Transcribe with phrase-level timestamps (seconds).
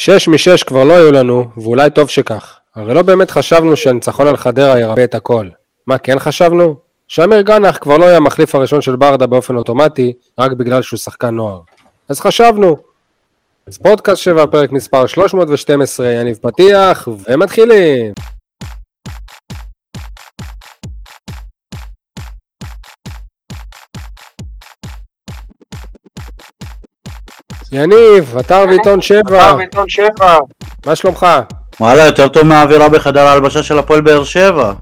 [0.00, 2.58] שש משש כבר לא היו לנו, ואולי טוב שכך.
[2.76, 5.48] הרי לא באמת חשבנו שהניצחון על חדרה ירפא את הכל.
[5.86, 6.76] מה כן חשבנו?
[7.08, 11.28] שאמיר גנח כבר לא יהיה המחליף הראשון של ברדה באופן אוטומטי, רק בגלל שהוא שחקן
[11.34, 11.60] נוער.
[12.08, 12.76] אז חשבנו.
[13.66, 18.12] אז פודקאסט 7, פרק מספר 312, יניב פתיח, ומתחילים.
[27.72, 29.56] יניב, אתר ועיתון 7,
[30.86, 31.26] מה שלומך?
[31.80, 34.72] וואלה, יותר טוב מהאווירה בחדר ההלבשה של הפועל באר שבע.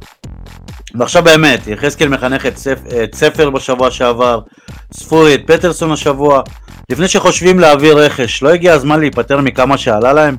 [0.95, 2.79] ועכשיו באמת, יחזקאל מחנך את, ספ...
[3.05, 4.41] את ספר בשבוע שעבר,
[4.93, 6.43] ספורי את פטרסון השבוע.
[6.91, 10.37] לפני שחושבים להעביר רכש, לא הגיע הזמן להיפטר מכמה שעלה להם?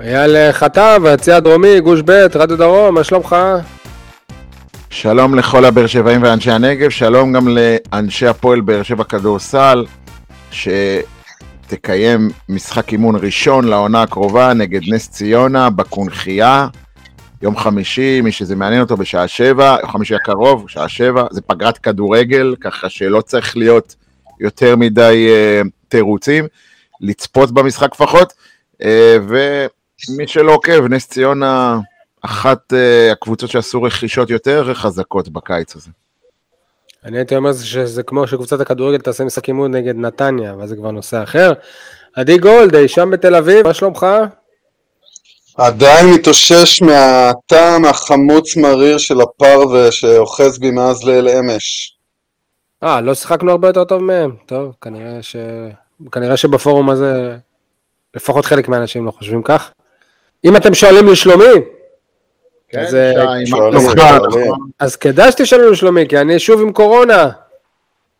[0.00, 3.36] אייל חטב, היציא הדרומי, גוש ב', רדיו דרום, מה שלומך?
[4.90, 9.86] שלום לכל הבאר שבעים ואנשי הנגב, שלום גם לאנשי הפועל באר שבע כדורסל,
[10.50, 16.68] שתקיים משחק אימון ראשון לעונה הקרובה נגד נס ציונה בקונכייה,
[17.42, 21.78] יום חמישי, מי שזה מעניין אותו בשעה שבע, יום חמישי הקרוב, בשעה שבע, זה פגרת
[21.78, 23.94] כדורגל, ככה שלא צריך להיות
[24.40, 26.44] יותר מדי uh, תירוצים,
[27.00, 28.32] לצפות במשחק לפחות,
[28.82, 28.86] uh,
[29.28, 31.78] ומי שלא עוקב, נס ציונה...
[32.26, 35.90] אחת uh, הקבוצות שעשו רכישות יותר חזקות בקיץ הזה.
[37.04, 40.90] אני הייתי אומר שזה כמו שקבוצת הכדורגל תעשה משחק אימון נגד נתניה, אבל זה כבר
[40.90, 41.52] נושא אחר.
[42.14, 44.06] עדי גולד, אי שם בתל אביב, מה שלומך?
[45.56, 51.96] עדיין מתאושש מהטעם החמוץ מריר של הפרווה שאוחז בי מאז ליל אמש.
[52.82, 54.36] אה, לא שיחקנו הרבה יותר טוב מהם.
[54.46, 55.36] טוב, כנראה, ש...
[56.12, 57.36] כנראה שבפורום הזה
[58.14, 59.70] לפחות חלק מהאנשים לא חושבים כך.
[60.44, 61.44] אם אתם שואלים לשלומי,
[62.68, 62.96] כן, אז,
[63.44, 63.56] שי,
[64.78, 67.30] אז כדאי שתשאלו לשלומי, כי אני שוב עם קורונה.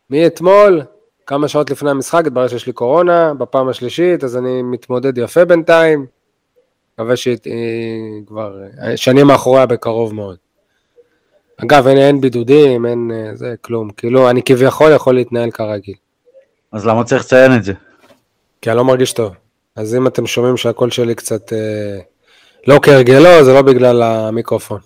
[0.09, 0.81] מאתמול,
[1.25, 6.05] כמה שעות לפני המשחק, התברר שיש לי קורונה, בפעם השלישית, אז אני מתמודד יפה בינתיים.
[6.93, 7.37] מקווה שהיא
[8.27, 8.61] כבר,
[8.95, 10.37] שאני מאחוריה בקרוב מאוד.
[11.57, 13.89] אגב, אין, אין בידודים, אין אה, זה, כלום.
[13.89, 15.95] כאילו, אני כביכול יכול להתנהל כרגיל.
[16.71, 17.73] אז למה צריך לציין את זה?
[18.61, 19.33] כי אני לא מרגיש טוב.
[19.75, 21.99] אז אם אתם שומעים שהקול שלי קצת אה,
[22.67, 24.79] לא כהרגלו, זה לא בגלל המיקרופון.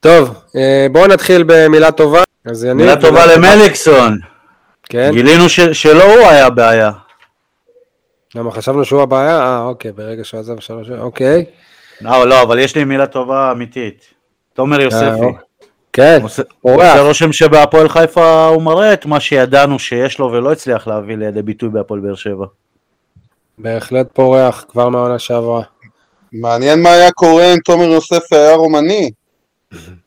[0.00, 2.22] טוב, אה, בואו נתחיל במילה טובה.
[2.44, 4.18] אז יניב, מילה טובה למליקסון.
[4.82, 6.90] כן, גילינו ש- שלא הוא היה הבעיה.
[8.34, 9.40] למה חשבנו שהוא הבעיה?
[9.40, 10.90] אה, אוקיי, ברגע שהוא עזב שלוש...
[10.90, 11.44] אוקיי.
[12.00, 14.04] לא, לא, אבל יש לי מילה טובה אמיתית.
[14.54, 15.04] תומר יוספי.
[15.04, 15.30] אה,
[15.92, 16.18] כן,
[16.64, 16.90] אורח.
[16.90, 21.42] עושה רושם שבהפועל חיפה הוא מראה את מה שידענו שיש לו ולא הצליח להביא לידי
[21.42, 22.46] ביטוי בהפועל באר שבע.
[23.58, 25.62] בהחלט פורח כבר מהעונה שעברה.
[26.32, 29.10] מעניין מה היה קורה אם תומר יוסף היה רומני.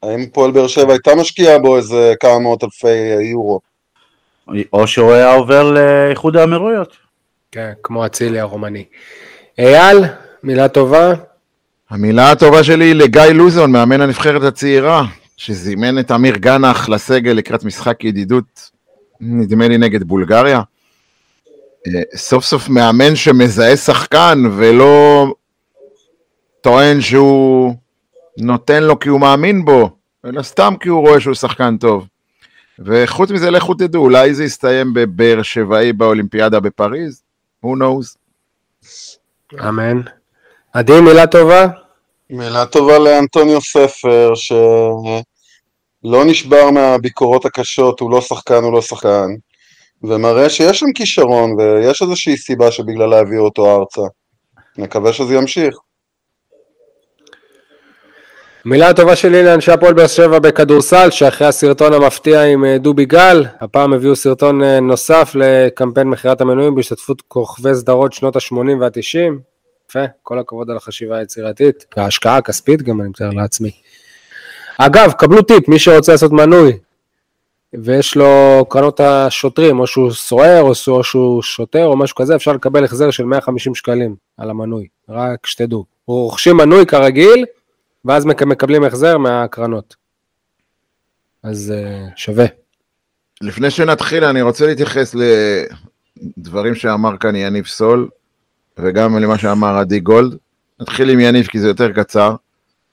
[0.03, 3.59] האם פועל באר שבע הייתה משקיעה בו איזה כמה מאות אלפי יורו?
[4.73, 6.97] או שהוא היה עובר לאיחוד האמירויות.
[7.51, 8.85] כן, כמו אצילי הרומני.
[9.59, 9.97] אייל,
[10.43, 11.13] מילה טובה.
[11.89, 15.05] המילה הטובה שלי היא לגיא לוזון, מאמן הנבחרת הצעירה,
[15.37, 18.71] שזימן את אמיר גנח לסגל לקראת משחק ידידות,
[19.21, 20.61] נדמה לי נגד בולגריה.
[21.87, 25.25] אה, סוף סוף מאמן שמזהה שחקן ולא
[26.61, 27.73] טוען שהוא
[28.37, 29.89] נותן לו כי הוא מאמין בו,
[30.25, 32.07] אלא סתם כי הוא רואה שהוא שחקן טוב.
[32.85, 37.23] וחוץ מזה, לכו תדעו, אולי זה יסתיים בבאר שבעי באולימפיאדה בפריז?
[37.65, 38.17] who knows?
[39.59, 40.01] אמן.
[40.73, 41.67] עדי, מילה טובה.
[42.29, 49.27] מילה טובה לאנטוניו ספר, שלא נשבר מהביקורות הקשות, הוא לא שחקן, הוא לא שחקן,
[50.03, 54.01] ומראה שיש שם כישרון, ויש איזושהי סיבה שבגללה הביאו אותו ארצה.
[54.77, 55.77] נקווה שזה ימשיך.
[58.65, 63.45] מילה הטובה שלי לאנשי הפועל באר שבע בכדורסל, שאחרי הסרטון המפתיע עם אה, דובי גל,
[63.59, 69.33] הפעם הביאו סרטון אה, נוסף לקמפיין מכירת המנויים בהשתתפות כוכבי סדרות שנות ה-80 וה-90.
[69.89, 73.71] יפה, כל הכבוד על החשיבה היצירתית, וההשקעה הכספית גם, אני מתאר לעצמי.
[74.77, 76.77] אגב, קבלו טיפ, מי שרוצה לעשות מנוי,
[77.73, 82.83] ויש לו קרנות השוטרים, או שהוא סוער, או שהוא שוטר, או משהו כזה, אפשר לקבל
[82.83, 85.85] החזר של 150 שקלים על המנוי, רק שתדעו.
[86.07, 87.45] רוכשים מנוי כרגיל,
[88.05, 89.95] ואז מק- מקבלים החזר מהקרנות.
[91.43, 92.45] אז uh, שווה.
[93.41, 95.15] לפני שנתחיל, אני רוצה להתייחס
[96.37, 98.09] לדברים שאמר כאן יניב סול,
[98.77, 100.37] וגם למה שאמר עדי גולד.
[100.79, 102.35] נתחיל עם יניב כי זה יותר קצר.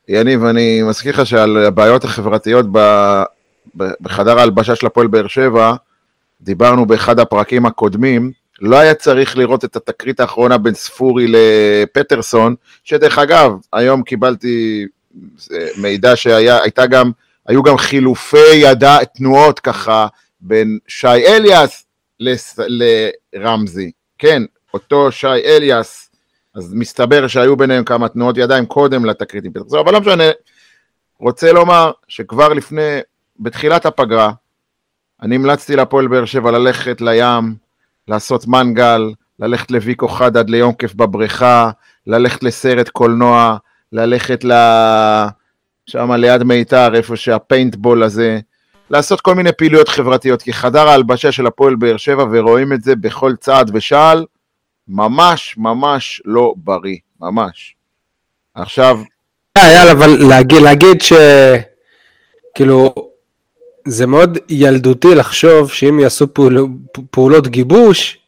[0.09, 2.79] יניב, אני מזכיר לך שעל הבעיות החברתיות ב...
[4.01, 5.75] בחדר ההלבשה של הפועל באר שבע,
[6.41, 13.19] דיברנו באחד הפרקים הקודמים, לא היה צריך לראות את התקרית האחרונה בין ספורי לפטרסון, שדרך
[13.19, 14.98] אגב, היום קיבלתי אה,
[15.77, 17.11] מידע שהייתה גם,
[17.47, 20.07] היו גם חילופי ידע, תנועות ככה,
[20.41, 21.87] בין שי אליאס
[22.21, 22.59] לס-
[23.35, 23.91] לרמזי.
[24.19, 24.43] כן,
[24.75, 26.11] אותו שי אליאס,
[26.55, 30.25] אז מסתבר שהיו ביניהם כמה תנועות ידיים קודם לתקרית עם פטרסון, אבל לא משנה,
[31.21, 32.99] רוצה לומר שכבר לפני,
[33.41, 34.33] בתחילת הפגרה,
[35.23, 37.55] אני המלצתי להפועל באר שבע ללכת לים,
[38.09, 41.71] לעשות מנגל, ללכת לוויקו חדד ליום כיף בבריכה,
[42.07, 43.57] ללכת לסרט קולנוע,
[43.93, 44.53] ללכת ל...
[45.87, 48.39] שם ליד מיתר, איפה שהפיינטבול הזה,
[48.91, 52.97] לעשות כל מיני פעילויות חברתיות, כי חדר ההלבשה של הפועל באר שבע, ורואים את זה
[52.97, 54.27] בכל צעד ושעל,
[54.89, 57.75] ממש ממש לא בריא, ממש.
[58.55, 59.01] עכשיו...
[59.57, 61.13] אה, יאללה, אבל להגיד, להגיד ש...
[62.55, 62.95] כאילו,
[63.87, 66.69] זה מאוד ילדותי לחשוב שאם יעשו פעול,
[67.11, 68.19] פעולות גיבוש,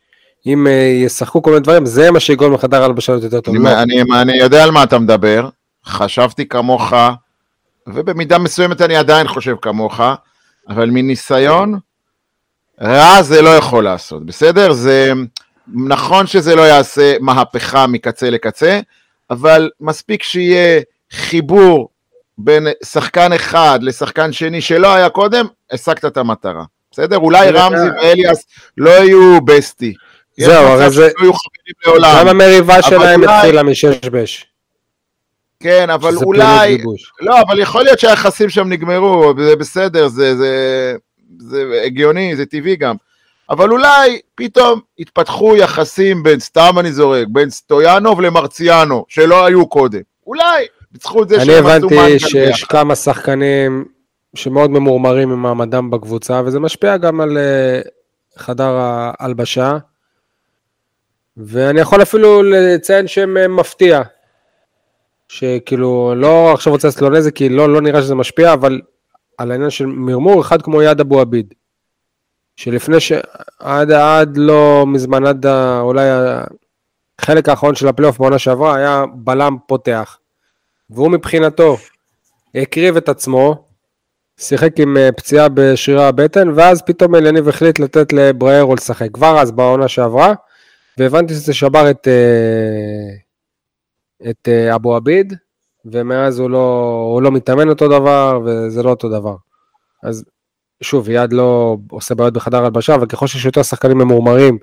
[0.46, 0.72] אם אה,
[1.04, 3.54] ישחקו כל מיני דברים, זה מה שיגרום לחדר הלבשה להיות יותר טוב.
[3.54, 3.82] אני, לא.
[3.82, 5.48] אני, אני יודע על מה אתה מדבר,
[5.84, 6.92] חשבתי כמוך,
[7.86, 10.00] ובמידה מסוימת אני עדיין חושב כמוך,
[10.68, 11.78] אבל מניסיון,
[12.80, 14.72] רע זה לא יכול לעשות, בסדר?
[14.72, 15.12] זה
[15.74, 18.80] נכון שזה לא יעשה מהפכה מקצה לקצה,
[19.30, 21.88] אבל מספיק שיהיה חיבור
[22.38, 26.64] בין שחקן אחד לשחקן שני שלא היה קודם, השגת את המטרה.
[26.92, 27.16] בסדר?
[27.16, 28.46] אולי רמזי ואליאס
[28.76, 29.94] לא יהיו בסטי.
[30.46, 31.02] זהו, הרי זה...
[31.02, 32.16] לא יהיו חברים לעולם.
[32.20, 34.46] גם המריבה שלהם התחילה משש בש.
[35.60, 36.78] כן, אבל אולי...
[37.20, 40.94] לא, אבל יכול להיות שהיחסים שם נגמרו, זה בסדר, זה, זה,
[41.38, 42.96] זה הגיוני, זה טבעי גם.
[43.50, 50.00] אבל אולי פתאום התפתחו יחסים בין, סתם אני זורק, בין סטויאנוב למרציאנו, שלא היו קודם.
[50.26, 52.66] אולי, בזכות זה אני שהם עשו הבנתי מנגל שיש ביחד.
[52.66, 53.84] כמה שחקנים
[54.34, 57.80] שמאוד ממורמרים ממעמדם בקבוצה, וזה משפיע גם על אה,
[58.36, 59.78] חדר ההלבשה.
[61.36, 64.02] ואני יכול אפילו לציין שם אה, מפתיע.
[65.28, 68.80] שכאילו, לא עכשיו רוצה לעשות לו נזק, כי לא, לא נראה שזה משפיע, אבל
[69.38, 71.54] על העניין של מרמור, אחד כמו יד אבו עביד.
[72.56, 73.12] שלפני ש...
[73.58, 75.46] עד, עד לא מזמן, עד
[75.80, 76.08] אולי
[77.18, 80.18] החלק האחרון של הפלייאוף בעונה שעברה, היה בלם פותח.
[80.90, 81.76] והוא מבחינתו
[82.54, 83.64] הקריב את עצמו,
[84.40, 89.08] שיחק עם אה, פציעה בשרירי הבטן, ואז פתאום אליניב החליט לתת לבריירו לשחק.
[89.12, 90.34] כבר אז בעונה שעברה,
[91.00, 93.10] והבנתי שזה שבר את, אה,
[94.30, 95.34] את אה, אבו עביד,
[95.84, 99.34] ומאז הוא לא, הוא לא מתאמן אותו דבר, וזה לא אותו דבר.
[100.02, 100.24] אז
[100.82, 104.58] שוב, יד לא עושה בעיות בחדר הלבשה, אבל ככל שיש יותר שחקנים ממורמרים,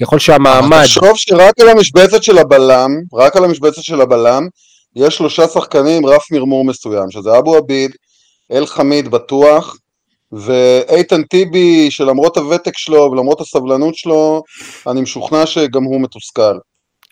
[0.00, 0.82] ככל שהמעמד...
[0.82, 4.48] תחשוב שרק על המשבצת של הבלם, רק על המשבצת של הבלם,
[4.96, 7.90] יש שלושה שחקנים רף מרמור מסוים, שזה אבו עביד,
[8.52, 9.76] אל חמיד בטוח,
[10.32, 14.42] ואיתן טיבי, שלמרות הוותק שלו ולמרות הסבלנות שלו,
[14.86, 16.58] אני משוכנע שגם הוא מתוסכל.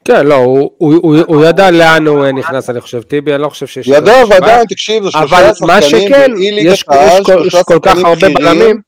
[0.04, 3.02] כן, לא, הוא, הוא, הוא, הוא ידע לאן הוא נכנס, אני חושב.
[3.02, 3.88] טיבי, אני לא חושב שיש...
[3.88, 4.22] ידע.
[4.28, 7.98] ועדיין, תקשיב, זה אבל שלושה מה שחקנים, שכן, באי-ליגת יש, העל, יש, כל, יש כך
[8.04, 8.80] הרבה בלמים,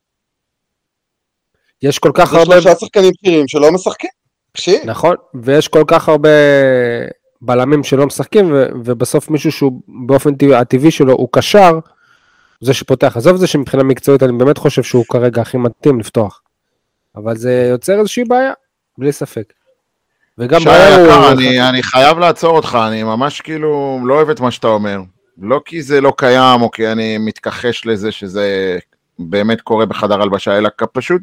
[1.81, 4.09] יש כל כך הרבה, שלושה שחקנים בכירים שלא משחקים.
[4.51, 6.29] תקשיב, נכון, ויש כל כך הרבה
[7.41, 8.53] בלמים שלא משחקים,
[8.85, 11.79] ובסוף מישהו שהוא באופן טבעי, הטבעי שלו הוא קשר,
[12.61, 13.17] זה שפותח.
[13.17, 16.41] עזוב זה שמבחינה מקצועית אני באמת חושב שהוא כרגע הכי מתאים לפתוח.
[17.15, 18.53] אבל זה יוצר איזושהי בעיה,
[18.97, 19.53] בלי ספק.
[20.37, 21.03] וגם בעיה הוא...
[21.03, 24.99] היקר, אני, אני חייב לעצור אותך, אני ממש כאילו לא אוהב את מה שאתה אומר.
[25.41, 28.77] לא כי זה לא קיים, או כי אני מתכחש לזה שזה
[29.19, 31.21] באמת קורה בחדר הלבשה, אלא פשוט,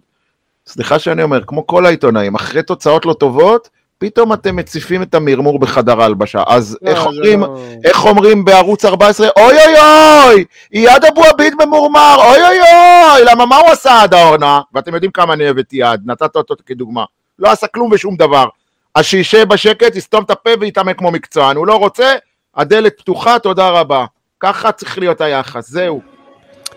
[0.66, 3.68] סליחה שאני אומר, כמו כל העיתונאים, אחרי תוצאות לא טובות,
[3.98, 6.42] פתאום אתם מציפים את המרמור בחדר ההלבשה.
[6.46, 11.24] אז לא, איך זה אומרים, לא- איך אומרים בערוץ 14, אוי אוי אוי, אייד אבו
[11.24, 14.60] עביד ממורמר, אוי אוי אוי, למה מה הוא עשה עד העונה?
[14.74, 17.04] ואתם יודעים כמה אני אוהב את אייד, נתת אותו כדוגמה.
[17.38, 18.48] לא עשה כלום ושום דבר.
[18.94, 21.56] אז שישב בשקט, יסתום את הפה ויתאמן כמו מקצוען.
[21.56, 22.14] הוא לא רוצה,
[22.56, 24.04] הדלת פתוחה, תודה רבה.
[24.40, 26.00] ככה צריך להיות היחס, זהו.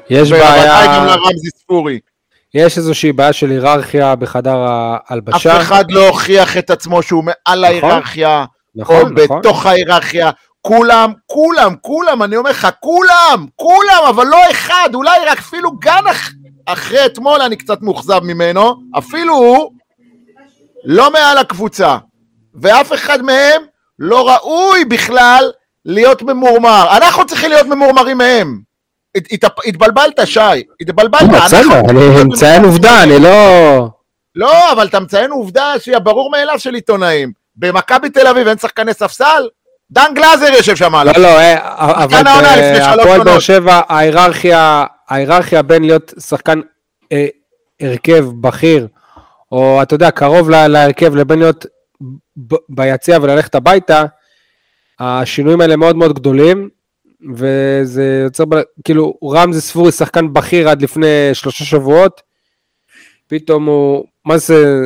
[0.10, 2.00] יש ובוודאי בעיה, גם לרמזי ספורי.
[2.53, 5.62] יש איזושהי בעיה של היררכיה בחדר אף ההלבשה.
[5.62, 9.15] אחד לא הוכיח את עצמו שהוא מעל ההיררכיה, או נכון, נכון.
[9.15, 10.31] בתוך ההיררכיה.
[10.62, 16.08] כולם, כולם, כולם, אני אומר לך, כולם, כולם, אבל לא אחד, אולי רק אפילו גן
[16.12, 16.31] אח...
[16.65, 19.72] אחרי אתמול אני קצת מאוכזב ממנו, אפילו הוא
[20.86, 21.98] לא מעל הקבוצה,
[22.62, 23.62] ואף אחד מהם
[24.00, 25.51] לא ראוי בכלל
[25.86, 26.98] להיות ממורמר.
[26.98, 28.60] אנחנו צריכים להיות ממורמרים מהם.
[29.18, 30.39] הת- הת- התבלבלת, שי,
[30.82, 31.22] התבלבלת.
[31.32, 33.88] לא, בסדר, אני מציין עובדה, אני לא...
[34.36, 37.32] לא, אבל אתה מציין עובדה שהיא הברור מאליו של עיתונאים.
[37.56, 39.48] במכבי תל אביב אין שחקני ספסל?
[39.91, 41.58] דן גלאזר יושב שם על לא, לא, אה,
[42.03, 43.39] אבל שלוש בהפועל באר.
[43.39, 43.82] שבע,
[45.10, 46.60] ההיררכיה, בין להיות שחקן
[47.12, 47.25] אה,
[47.82, 48.88] הרכב בכיר,
[49.51, 51.65] או אתה יודע, קרוב לה- להרכב, לבין להיות
[52.70, 54.03] ביציע וללכת הביתה,
[55.00, 56.70] השינויים האלה מאוד מאוד גדולים,
[57.36, 58.44] וזה יוצר,
[58.84, 62.22] כאילו, רמזי ספורי שחקן בכיר עד לפני שלושה שבועות,
[63.28, 64.82] פתאום הוא, מה זה,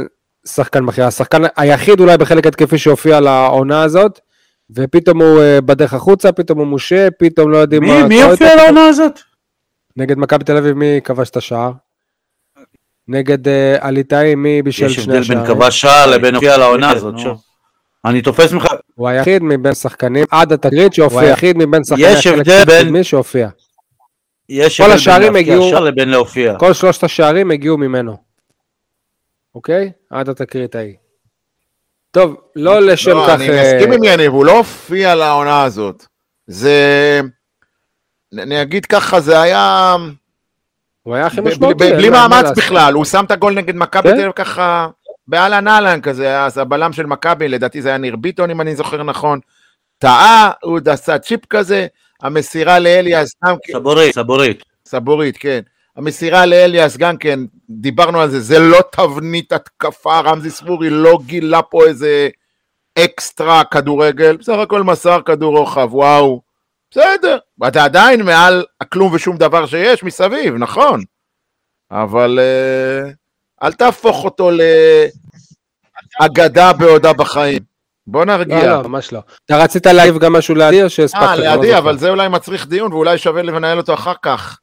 [0.46, 4.20] שחקן מכירה, השחקן היחיד אולי בחלק התקפי שהופיע לעונה הזאת,
[4.76, 8.56] ופתאום הוא אה, בדרך החוצה, פתאום הוא מושה, פתאום לא יודעים מי, מי קורה הופיע.
[8.56, 9.20] לעונה הזאת?
[9.98, 11.72] נגד מכבי תל אביב, מי כבש את השער?
[13.08, 15.62] נגד אה, הליטאי, מי בישל יש שני הבדל בין השערים?
[15.62, 17.20] כבש שער לבין הופיע לעונה הזאת.
[17.20, 17.42] שוב.
[18.06, 22.28] אני תופס ממך, הוא היחיד מבין שחקנים, עד התקרית שהופיע, הוא היחיד מבין שחקני יש
[22.28, 23.50] החלק הבדל בין- הקדמי שהופיע.
[24.50, 26.56] יש כל הבדל בין השערים הגיעו- שער לבין להופיע.
[26.60, 28.18] כל שלושת השערים הגיעו ממנו.
[29.56, 29.92] אוקיי?
[30.10, 30.94] עד התקרית ההיא.
[32.12, 33.34] טוב, לא לשם לא, כך...
[33.36, 36.06] אני אה, מסכים עם יניב, הוא לא הופיע לעונה הזאת.
[36.48, 37.22] זה...
[38.38, 39.96] אני אגיד ככה, זה היה...
[41.04, 41.92] הוא היה הכי משמעותי.
[41.94, 42.46] בלי- מאמץ.
[42.58, 44.16] בכלל, הוא שם את הגול נגד מכבי כן.
[44.16, 44.88] תל אביב ככה
[45.28, 49.04] באהלן אהלן כזה, אז הבלם של מכבי, לדעתי זה היה ניר ביטון אם אני זוכר
[49.04, 49.40] נכון,
[49.98, 51.88] טעה, הוא עוד עשה צ'יפ כזה,
[52.22, 54.64] המסירה לאליאס גם כן, סבורית, סבורית.
[54.88, 55.60] סבורית, כן,
[55.96, 57.40] המסירה לאליאס גם כן,
[57.70, 62.30] דיברנו על זה, זה לא תבנית התקפה, רמזי ספורי לא גילה פה איזה
[63.00, 66.42] אקסטרה כדורגל, בסך הכל מסר כדור רוחב, וואו,
[66.92, 71.04] בסדר, ואתה עדיין מעל הכלום ושום דבר שיש מסביב, נכון,
[71.92, 73.12] אבל אה,
[73.64, 74.50] אל תהפוך אותו
[76.22, 77.60] לאגדה בעודה בחיים.
[78.08, 78.66] בוא נרגיע.
[78.68, 79.20] לא, לא, ממש לא.
[79.46, 81.22] אתה רצית להעיב גם משהו לידי או שהספקת?
[81.22, 81.78] אה, אני לא.
[81.78, 84.60] אבל זה אולי מצריך דיון ואולי שווה לנהל אותו אחר כך.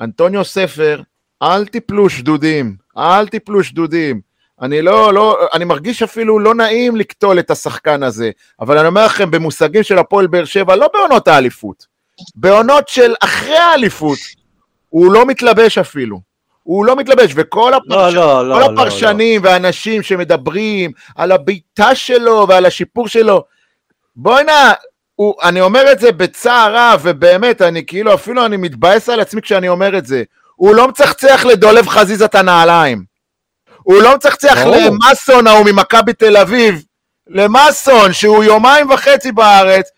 [0.00, 1.02] אנטוניו ספר,
[1.42, 4.20] אל תיפלו שדודים, אל תיפלו שדודים.
[4.60, 8.30] אני לא, לא, אני מרגיש אפילו לא נעים לקטול את השחקן הזה,
[8.60, 11.86] אבל אני אומר לכם, במושגים של הפועל באר שבע, לא בעונות האליפות,
[12.34, 14.18] בעונות של אחרי האליפות,
[14.88, 16.20] הוא לא מתלבש אפילו.
[16.68, 18.14] הוא לא מתלבש, וכל הפרש...
[18.14, 18.54] לא, לא, לא.
[18.54, 23.44] כל לא, הפרשנים והאנשים שמדברים על הבעיטה שלו ועל השיפור שלו,
[24.16, 24.72] בוא'נה,
[25.14, 29.42] הוא- אני אומר את זה בצער רב, ובאמת, אני כאילו, אפילו אני מתבאס על עצמי
[29.42, 30.22] כשאני אומר את זה.
[30.56, 33.04] הוא לא מצחצח לדולב חזיזה את הנעליים.
[33.82, 34.76] הוא לא מצחצח ברור.
[34.76, 36.82] למאסון ההוא ממכבי תל אביב.
[37.28, 39.88] למאסון, שהוא יומיים וחצי בארץ,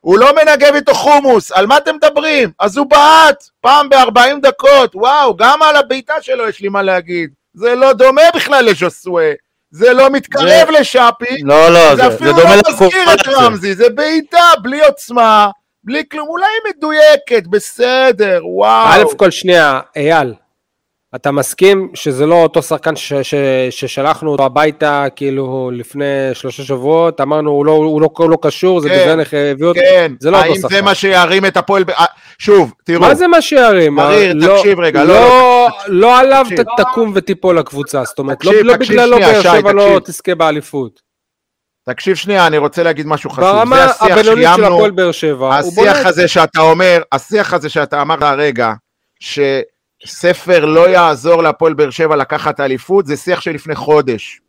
[0.00, 2.50] הוא לא מנגב איתו חומוס, על מה אתם מדברים?
[2.60, 7.30] אז הוא בעט, פעם ב-40 דקות, וואו, גם על הבעיטה שלו יש לי מה להגיד.
[7.54, 9.30] זה לא דומה בכלל לז'וסווה,
[9.70, 13.28] זה לא מתקרב לשאפי, לא, לא, זה זה, זה אפילו דומה לא מזכיר את.
[13.28, 15.50] רמזי, זה בעיטה, בלי עוצמה,
[15.84, 18.88] בלי כלום, אולי מדויקת, בסדר, וואו.
[18.88, 20.34] א' כל שנייה, אייל,
[21.14, 23.34] אתה מסכים שזה לא אותו שחקן ש- ש-
[23.70, 28.80] ששלחנו אותו הביתה כאילו לפני שלושה שבועות, אמרנו הוא לא, הוא לא, הוא לא קשור,
[28.80, 30.84] זה כן, בגלל איך הביאו אותו, כן, זה לא אותו האם זה שחקן.
[30.84, 31.84] מה שירים את הפועל...
[31.84, 32.04] ב- אה,
[32.38, 33.94] שוב, תראו, מה זה מה שירים?
[33.94, 36.66] מריר, לא- תקשיב רגע, לא, לא, לא עליו תקשיב.
[36.76, 40.00] תקום ותיפול הקבוצה, זאת אומרת, לא תקשיב, לא תקשיב בגללו שנייה, באר שבע לא.
[40.04, 41.00] תזכה באליפות.
[41.88, 43.44] תקשיב שנייה, אני רוצה להגיד משהו חשוב.
[43.44, 46.06] ברמה הבינונית של הפועל באר שבע, השיח.
[46.06, 48.72] הזה שאתה אומר, השיח הזה שאתה אמרת הרגע,
[50.04, 54.40] שספר לא יעזור להפועל באר שבע לקחת אליפות, זה שיח של לפני חודש.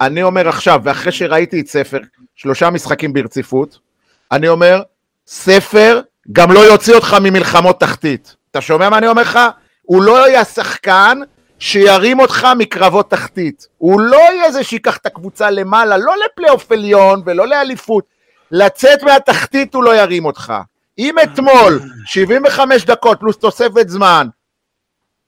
[0.00, 1.98] אני אומר עכשיו, ואחרי שראיתי את ספר,
[2.34, 3.78] שלושה משחקים ברציפות,
[4.32, 4.82] אני אומר,
[5.26, 6.00] ספר
[6.32, 8.36] גם לא יוציא אותך ממלחמות תחתית.
[8.50, 9.38] אתה שומע מה אני אומר לך?
[9.82, 11.18] הוא לא יהיה שחקן
[11.58, 13.66] שירים אותך מקרבות תחתית.
[13.78, 18.04] הוא לא יהיה זה שיקח את הקבוצה למעלה, לא לפלייאוף עליון ולא לאליפות.
[18.50, 20.52] לצאת מהתחתית הוא לא ירים אותך.
[20.98, 24.28] אם אתמול, 75 דקות פלוס תוספת זמן,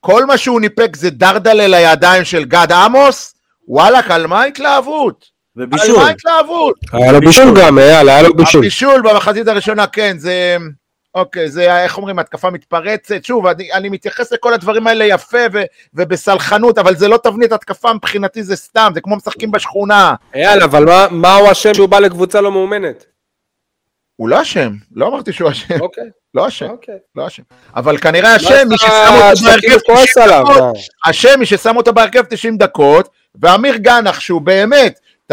[0.00, 3.35] כל מה שהוא ניפק זה דרדלה לידיים של גד עמוס,
[3.69, 5.25] וואלכ, על מה ההתלהבות?
[5.59, 5.97] על ובישול.
[5.97, 6.75] מה ההתלהבות?
[6.93, 8.61] היה לו בישול גם, אייל, היה לו בישול.
[8.61, 10.57] הבישול במחצית הראשונה, כן, זה...
[11.14, 13.25] אוקיי, זה, איך אומרים, התקפה מתפרצת.
[13.25, 15.62] שוב, אני, אני מתייחס לכל הדברים האלה יפה ו,
[15.95, 20.14] ובסלחנות, אבל זה לא תבנית התקפה מבחינתי, זה סתם, זה כמו משחקים בשכונה.
[20.35, 23.05] אייל, אבל מה- מה הוא אשם שהוא בא לקבוצה לא מאומנת?
[24.18, 26.94] הוא לא אשם, לא אמרתי שהוא אשם, אוקיי, לא אשם, אוקיי.
[27.16, 27.42] לא אשם.
[27.76, 30.76] אבל כנראה לא אשם, מי ששם אותו בהרכב כאילו כועס 90 עליו, דקות?
[31.06, 33.08] אשם מי ששם אותו בהרכב 90 דקות,
[33.42, 35.00] ואמיר גנח, שהוא באמת,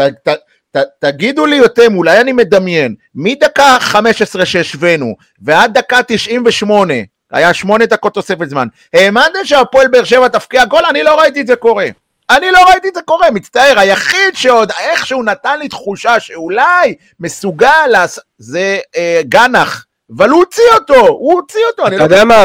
[0.98, 6.94] תגידו לי אתם, אולי אני מדמיין, מדקה 15 שהשווינו, ועד דקה 98,
[7.32, 10.84] היה שמונה דקות תוספת זמן, האמנתם שהפועל באר שבע תפקיע גול?
[10.90, 11.88] אני לא ראיתי את זה קורה.
[12.30, 17.86] אני לא ראיתי את זה קורה, מצטער, היחיד שעוד איכשהו נתן לי תחושה שאולי מסוגל
[17.90, 22.14] לעשות, זה אה, גנח, אבל הוא הוציא אותו, הוא הוציא אותו, אני אתה לא...
[22.14, 22.44] יודע מה,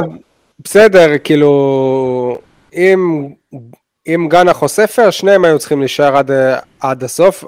[0.60, 2.38] בסדר, כאילו,
[2.74, 3.28] אם,
[4.08, 6.32] אם גנח או ספר, שניהם היו צריכים להישאר עד,
[6.80, 7.44] עד הסוף,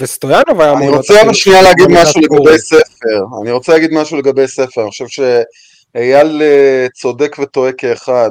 [0.00, 0.88] וסטויאנוב היה אמור...
[0.88, 2.20] אני רוצה אפילו שנייה להגיד משהו.
[2.20, 3.24] לגבי ספר.
[3.42, 4.82] אני רוצה להגיד משהו לגבי ספר.
[4.82, 8.30] אני חושב שאייל אה, צודק וטועה כאחד.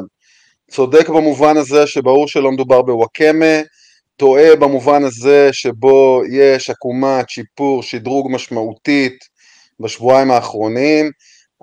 [0.71, 3.61] צודק במובן הזה שברור שלא מדובר בוואקמה,
[4.17, 9.15] טועה במובן הזה שבו יש עקומת שיפור, שדרוג משמעותית
[9.79, 11.11] בשבועיים האחרונים.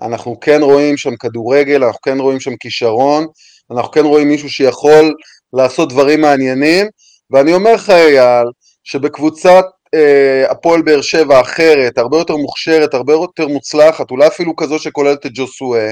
[0.02, 3.26] אנחנו כן רואים שם כדורגל, אנחנו כן רואים שם כישרון,
[3.70, 5.14] אנחנו כן רואים מישהו שיכול
[5.52, 6.86] לעשות דברים מעניינים,
[7.30, 8.46] ואני אומר לך אייל,
[8.84, 14.78] שבקבוצת אה, הפועל באר שבע אחרת, הרבה יותר מוכשרת, הרבה יותר מוצלחת, אולי אפילו כזו
[14.78, 15.90] שכוללת את ג'וסואה,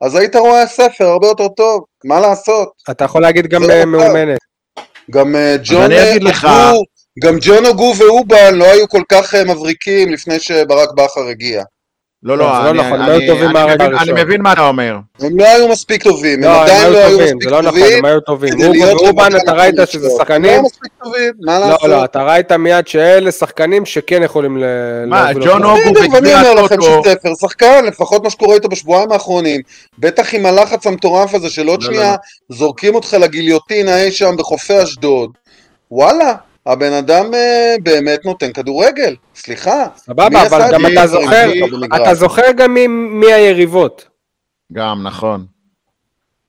[0.00, 2.68] אז היית רואה ספר הרבה יותר טוב, מה לעשות?
[2.90, 3.84] אתה יכול להגיד גם זה אה.
[3.84, 4.38] מאומנת.
[5.10, 6.82] גם אה, ג'ון אני אגיד לך- אוגו,
[7.24, 11.62] גם ג'ון אוגו ואובן לא היו כל כך אה, מבריקים לפני שברק בכר הגיע.
[12.22, 14.14] לא, לא, זה לא, לא אני- נכון, הם אני- טובים אני מבין- אני הראשון.
[14.20, 14.96] מבין מה אתה אומר.
[15.20, 17.50] הם לא היו מספיק טובים, הם לא, הם עדיין היו לא היו טובים, מספיק זה
[17.50, 17.98] לא נכון, טובים.
[17.98, 18.54] הם היו טובים.
[18.58, 19.10] במקום
[19.42, 20.08] אתה ראית שזה.
[20.18, 20.50] שחקנים?
[20.50, 21.88] הם לא מספיק טובים, מה לא, לעשות?
[21.90, 24.64] לא, אתה ראית מיד שאלה שחקנים שכן יכולים ל...
[25.06, 25.64] מה, ג'ון.
[25.64, 25.78] אוגו
[26.64, 27.02] לכם הטוטו.
[27.04, 29.60] שספר שחקן, לפחות מה שקורה איתו בשבועיים האחרונים,
[29.98, 32.14] בטח עם הלחץ המטורף הזה של עוד לא, שנייה
[32.48, 35.30] זורקים אותך לגיליוטינה אי שם בחופי אשדוד.
[35.90, 36.34] וואלה,
[36.68, 39.86] הבן אדם אה, באמת נותן כדורגל, סליחה.
[39.96, 40.86] סבבה, אבל גם?
[40.86, 41.50] אתה זוכר.
[41.96, 42.74] אתה זוכר גם
[43.20, 44.08] מי- היריבות.
[44.72, 45.46] גם, נכון.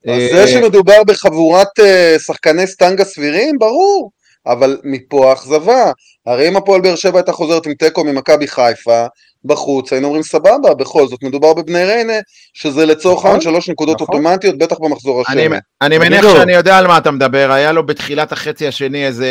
[0.06, 4.10] אז אה, זה שמדובר בחבורת אה, שחקני סטנגה סבירים, ברור,
[4.46, 5.92] אבל מפה האכזבה.
[6.26, 9.06] הרי אם הפועל באר שבע הייתה חוזרת עם תיקו ממכבי חיפה,
[9.44, 12.12] בחוץ, היינו אומרים סבבה, בכל זאת מדובר בבני ריינה,
[12.54, 14.16] שזה לצורך נכון, העניין שלוש נקודות נכון.
[14.16, 15.56] אוטומטיות, בטח במחזור אני, השני.
[15.82, 16.24] אני מניח.
[16.36, 19.28] שאני יודע על מה אתה מדבר, היה לו בתחילת החצי השני איזה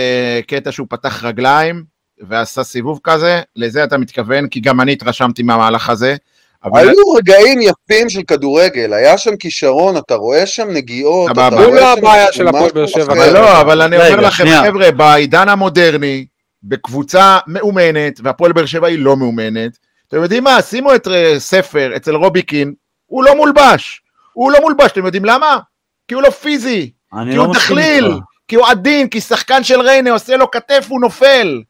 [0.47, 1.83] קטע שהוא פתח רגליים
[2.29, 6.15] ועשה סיבוב כזה, לזה אתה מתכוון, כי גם אני התרשמתי מהמהלך הזה.
[6.63, 11.31] אבל היו רגעים יפים של כדורגל, היה שם כישרון, אתה רואה שם נגיעות.
[11.31, 13.13] אתה רואה לא שם הבעיה משהו של הפועל באר שבע.
[13.13, 14.45] אבל לא, אבל אני אומר לכם.
[14.65, 16.25] חבר'ה, בעידן המודרני,
[16.63, 21.95] בקבוצה מאומנת, והפועל באר שבע היא לא מאומנת, אתם יודעים מה, שימו את אה, ספר
[21.95, 22.73] אצל רוביקין,
[23.05, 24.01] הוא לא מולבש.
[24.33, 25.59] הוא לא מולבש, אתם יודעים למה?
[26.07, 28.17] כי הוא לא פיזי, כי לא הוא דחליל, איתך.
[28.47, 31.61] כי הוא עדין, כי שחקן של ריינה עושה לו כתף, הוא נופל.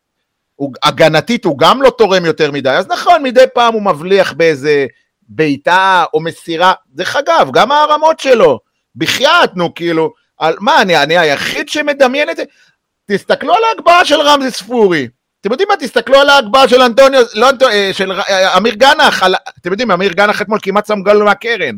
[0.60, 4.86] הוא, הגנתית הוא גם לא תורם יותר מדי, אז נכון, מדי פעם הוא מבליח באיזה
[5.30, 8.60] בעיטה או מסירה, דרך אגב, גם הרמות שלו,
[8.96, 12.44] בחייאת, נו, כאילו, על, מה, אני, אני היחיד שמדמיין את זה?
[13.06, 15.08] תסתכלו על ההגבהה של רמזי ספורי.
[15.42, 15.76] אתם יודעים מה?
[15.78, 19.92] תסתכלו על ההגבהה של אנטוניו, לא אנטוניו, אה, של אה, אמיר גנח, על, אתם יודעים,
[19.92, 21.76] אמיר גנח אתמול כמעט שם גול מהקרן.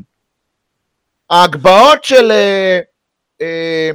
[1.29, 2.79] ההגבהות של אה,
[3.41, 3.91] אה,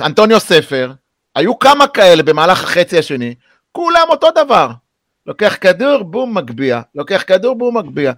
[0.00, 0.92] אנטוניו ספר,
[1.36, 3.34] היו כמה כאלה במהלך החצי השני,
[3.72, 4.68] כולם אותו דבר.
[5.26, 6.80] לוקח כדור, בום, מגביה.
[6.94, 8.12] לוקח כדור, בום, מגביה.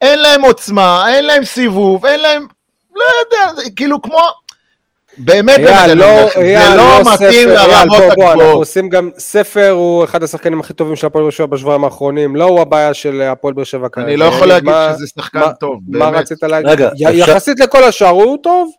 [0.00, 2.46] אין להם עוצמה, אין להם סיבוב, אין להם...
[2.96, 4.18] לא יודע, זה כאילו כמו...
[5.18, 6.04] באמת, אייל, לא,
[6.36, 8.54] אייל, זה לא מתאים ספר, אייל, לרמות בוא, אנחנו הגבוהות.
[8.56, 12.44] עושים גם, ספר הוא אחד השחקנים הכי טובים של הפועל באר שבע בשבועיים האחרונים, לא
[12.44, 14.06] הוא הבעיה של הפועל באר שבע כרגע.
[14.06, 16.20] אני לא יכול להגיד מה- שזה שחקן מה- טוב, מה באמת.
[16.20, 16.70] רצית להגיד?
[16.70, 18.70] רגע, י- אפשר- יחסית לכל השאר הוא טוב,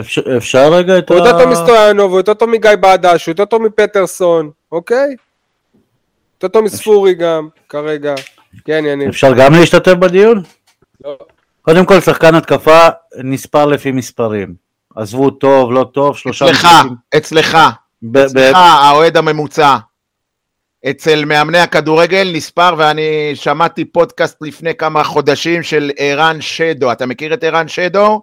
[0.00, 1.46] אפשר- אפשר רגע את הוא יותר טוב ה...
[1.46, 5.16] מסטויאנוב, הוא יותר טוב מגיא בדש, הוא יותר טוב מפטרסון, אוקיי?
[6.34, 8.14] יותר טוב מספורי גם, כרגע.
[8.64, 9.08] כן, יניב.
[9.08, 10.42] אפשר גם להשתתף בדיון?
[11.04, 11.16] לא.
[11.62, 12.88] קודם כל, שחקן התקפה
[13.24, 14.54] נספר לפי מספרים.
[14.96, 16.94] עזבו טוב, לא טוב, שלושה אצלך, משחקים.
[17.16, 17.58] אצלך,
[18.02, 19.76] ב- ב- אצלך, האוהד הממוצע.
[20.90, 23.02] אצל מאמני הכדורגל נספר, ואני
[23.34, 26.92] שמעתי פודקאסט לפני כמה חודשים של ערן שדו.
[26.92, 28.22] אתה מכיר את ערן שדו?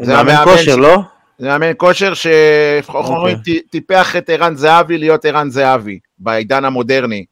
[0.00, 0.98] זה מאמן כושר, לא?
[1.38, 3.60] זה מאמן כושר שאיך אוקיי.
[3.70, 7.24] טיפח את ערן זהבי להיות ערן זהבי, בעידן המודרני.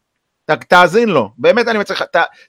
[0.69, 2.03] תאזין לו, באמת אני מצליח,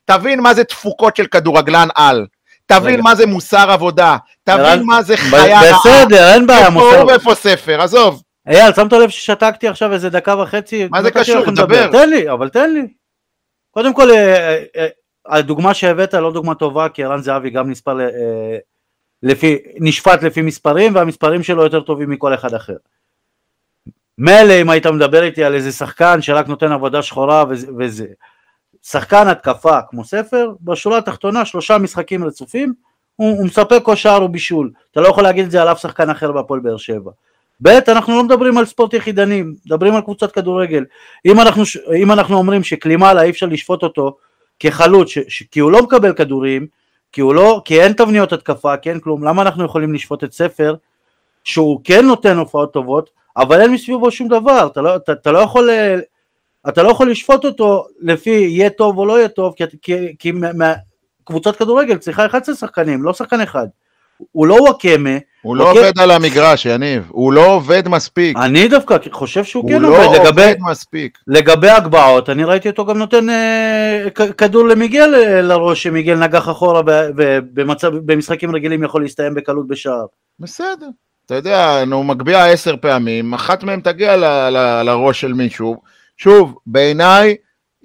[0.05, 2.25] תבין מה זה תפוקות של כדורגלן על,
[2.65, 3.01] תבין.
[3.01, 5.79] מה זה מוסר עבודה, תבין מה זה חיה רעה.
[5.79, 7.01] בסדר, אין בעיה, איפה מוסר.
[7.01, 8.21] הוא ואיפה ספר, עזוב.
[8.47, 10.87] אייל, שמת לב ששתקתי עכשיו איזה דקה וחצי?
[10.91, 11.51] מה זה קשור?
[11.51, 11.91] דבר.
[11.91, 12.87] תן לי, אבל תן לי.
[13.71, 14.87] קודם כל, אה, אה, אה,
[15.25, 17.97] הדוגמה שהבאת לא דוגמה טובה, כי ערן זהבי גם נספר
[19.23, 22.75] לפי, נשפט לפי מספרים, והמספרים שלו יותר טובים מכל אחד אחר.
[24.17, 27.45] מילא אם היית מדבר איתי על איזה שחקן שרק נותן עבודה שחורה
[27.77, 28.07] וזה.
[28.83, 32.73] שחקן התקפה כמו ספר, בשורה התחתונה שלושה משחקים רצופים,
[33.15, 34.71] הוא, הוא מספק כל שער ובישול.
[34.91, 37.11] אתה לא יכול להגיד את זה על אף שחקן אחר בהפועל באר שבע.
[37.61, 40.85] ב', אנחנו לא מדברים על ספורט יחידני, מדברים על קבוצת כדורגל.
[41.25, 41.63] אם אנחנו,
[41.95, 44.17] אם אנחנו אומרים שקלימאלה אי אפשר לשפוט אותו
[44.59, 45.09] כחלוץ,
[45.51, 46.67] כי הוא לא מקבל כדורים,
[47.13, 50.75] כי, לא, כי אין תבניות התקפה, כי אין כלום, למה אנחנו יכולים לשפוט את ספר,
[51.43, 55.39] שהוא כן נותן הופעות טובות, אבל אין מסביבו שום דבר, אתה לא, אתה, אתה לא
[55.39, 55.69] יכול...
[55.69, 55.95] אה,
[56.69, 60.31] אתה לא יכול לשפוט אותו לפי יהיה טוב או לא יהיה טוב, כי, כי, כי
[61.23, 63.67] קבוצת כדורגל צריכה 11 שחקנים, לא שחקן אחד.
[64.31, 65.09] הוא לא וואקמה,
[65.41, 65.71] הוא לא.
[65.71, 68.37] עובד על המגרש, יניב, הוא לא עובד מספיק.
[68.37, 70.15] אני דווקא חושב שהוא הוא כן לא עובד.
[70.15, 71.17] לגבי, עובד מספיק.
[71.27, 76.81] לגבי הגבהות, אני ראיתי אותו גם נותן אה, כדור למיגל אה, לראש, שמיגל נגח אחורה,
[77.15, 80.05] ובמשחקים רגילים יכול להסתיים בקלות בשער.
[80.39, 80.87] בסדר.
[81.25, 85.77] אתה יודע, נו, מגביה עשר פעמים, אחת מהן תגיע ל- ל- לראש של מישהו.
[86.17, 87.35] שוב, בעיניי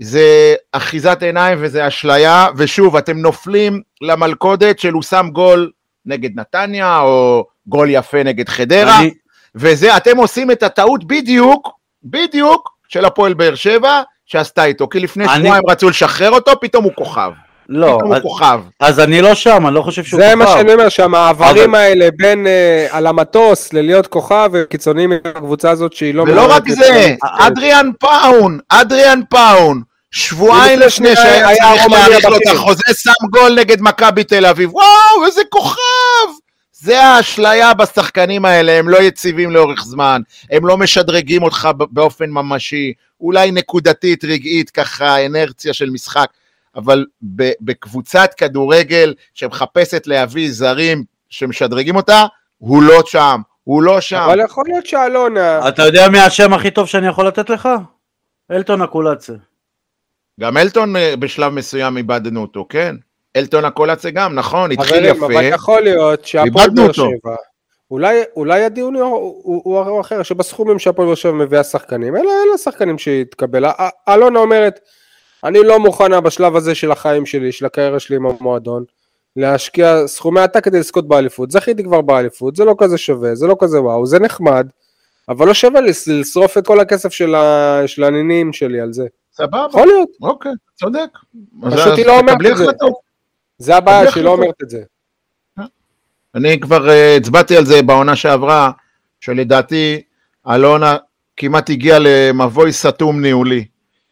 [0.01, 5.71] זה אחיזת עיניים וזה אשליה, ושוב, אתם נופלים למלכודת של הוא שם גול
[6.09, 9.11] נגד נתניה, או גול יפה נגד חדרה, אני,
[9.55, 11.69] וזה, אתם עושים את הטעות בדיוק,
[12.05, 16.85] בדיוק, של הפועל באר שבע שעשתה איתו, כי לפני אני- שבועיים רצו לשחרר אותו, פתאום
[16.85, 17.31] הוא כוכב.
[17.69, 18.61] לא, פתאום הוא אז- כוכב.
[18.81, 20.57] אז אני לא שם, אני לא חושב שהוא זה מה כוכב.
[20.59, 25.93] שאני אומר, שהמעברים אבל- האלה בין אה, על המטוס ללהיות כוכב וקיצוניים עם הקבוצה הזאת
[25.93, 26.23] שהיא לא...
[26.23, 32.43] ולא רק זה, אדריאן פאון, אדריאן פאון, שבועיים לפני שהיה היה צריך להאריך לו את.
[32.55, 34.75] החוזה, שם גול נגד מכבי תל אביב.
[34.75, 36.29] וואו, איזה כוכב!
[36.73, 42.93] זה האשליה בשחקנים האלה, הם לא יציבים לאורך זמן, הם לא משדרגים אותך באופן ממשי,
[43.21, 46.27] אולי נקודתית, רגעית, ככה, אנרציה של משחק,
[46.77, 47.07] אבל
[47.61, 52.25] בקבוצת כדורגל שמחפשת להביא זרים שמשדרגים אותה,
[52.59, 54.17] הוא לא שם, הוא לא שם.
[54.17, 55.69] אבל יכול להיות שאלונה...
[55.69, 57.69] אתה יודע מי השם הכי טוב שאני יכול לתת לך?
[58.51, 59.33] אלטון אקולצה.
[60.41, 62.97] גם אלטון אה, בשלב מסוים איבדנו אותו, כן?
[63.37, 65.55] אלטון הקולצה גם, נכון, התחיל חברים, אבל יפה.
[65.55, 66.93] יכול להיות שהפועל באר.
[66.93, 67.37] שבע,
[67.91, 72.25] אולי, אולי הדיון הוא, הוא, הוא, הוא אחר, שבסכומים שהפועל באר שבע מביאה שחקנים, אלה,
[72.25, 73.65] אלה השחקנים שהתקבל.
[74.09, 74.81] אלונה אומרת,
[75.45, 78.85] אני לא מוכנה בשלב הזה של החיים שלי, של הקריירה שלי עם המועדון,
[79.37, 81.51] להשקיע סכומי עתק כדי לזכות באליפות.
[81.51, 84.67] זכיתי כבר באליפות, זה לא כזה שווה, זה לא כזה וואו, זה נחמד,
[85.29, 89.07] אבל לא שווה לשרוף את כל הכסף של, ה, של הנינים שלי על זה.
[89.39, 91.19] סבבה, יכול להיות, אוקיי, צודק.
[91.71, 92.65] פשוט היא לא אומרת את זה.
[93.59, 94.31] זה הבעיה שהיא לא.
[94.31, 94.83] אומרת את זה.
[96.35, 98.71] אני כבר אה, הצבעתי על זה בעונה שעברה,
[99.21, 100.03] שלדעתי
[100.51, 100.97] אלונה
[101.37, 103.65] כמעט הגיעה למבוי סתום ניהולי.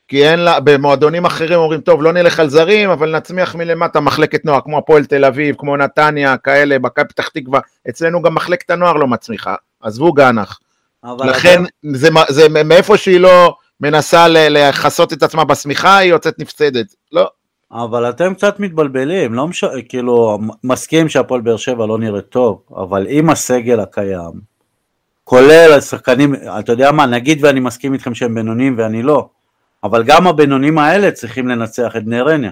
[0.09, 4.45] כי אין לה, במועדונים אחרים אומרים, טוב, לא נלך על זרים, אבל נצמיח מלמטה מחלקת
[4.45, 7.61] נוער, כמו הפועל תל אביב, כמו נתניה, כאלה, מכבי פתח תקווה.
[7.89, 9.55] אצלנו גם מחלקת הנוער לא מצמיחה.
[9.83, 10.61] עזבו גנח.
[11.19, 16.87] לכן, אתם- זה, זה מאיפה שהיא לא מנסה לכסות את עצמה בשמיכה, היא יוצאת נפסדת.
[17.13, 17.31] לא,
[17.73, 19.65] אבל אתם קצת מתבלבלים, לא מש...
[19.89, 24.33] כאילו, מסכים שהפועל באר שבע לא נראית טוב, אבל עם הסגל הקיים,
[25.25, 29.29] כולל השחקנים, אתה יודע מה, נגיד ואני מסכים איתכם שהם בינוניים ואני לא,
[29.85, 32.51] אבל גם הבינוניים האלה צריכים לנצח את בני רניה.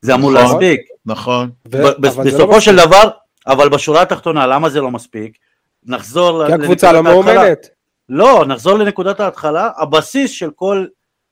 [0.00, 0.44] זה אמור נכון.
[0.44, 0.80] להספיק.
[1.06, 1.50] נכון.
[1.72, 2.86] ו- ב- אבל זה לא בסופו של מספיק.
[2.86, 3.10] דבר,
[3.46, 5.32] אבל בשורה התחתונה, למה זה לא מספיק?
[5.86, 7.02] נחזור כי הקבוצה לא.
[7.02, 7.68] מאומנת.
[8.14, 10.86] לא, נחזור לנקודת ההתחלה, הבסיס של כל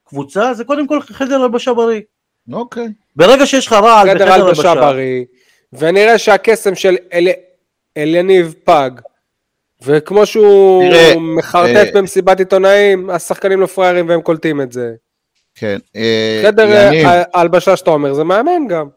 [0.09, 2.01] קבוצה זה קודם כל חדר הלבשה בריא.
[2.53, 2.89] אוקיי.
[3.17, 5.25] ברגע שיש לך רעל חדר בחדר הלבשה הלבשה, בריא,
[5.73, 7.29] ונראה שהקסם של אל...
[7.97, 8.91] אליניב פג,
[9.83, 14.95] וכמו שהוא תראה, מחרטט אה, במסיבת עיתונאים, השחקנים לא פראיירים והם קולטים את זה.
[15.55, 15.79] כן.
[15.97, 18.89] אה, חדר יניב, ה- ההלבשה שאתה אומר, זה מאמן גם.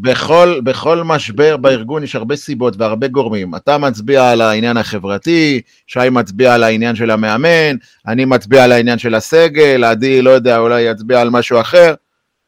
[0.00, 3.54] בכל, בכל משבר בארגון יש הרבה סיבות והרבה גורמים.
[3.54, 8.98] אתה מצביע על העניין החברתי, שי מצביע על העניין של המאמן, אני מצביע על העניין
[8.98, 11.94] של הסגל, עדי, לא יודע, אולי יצביע על משהו אחר.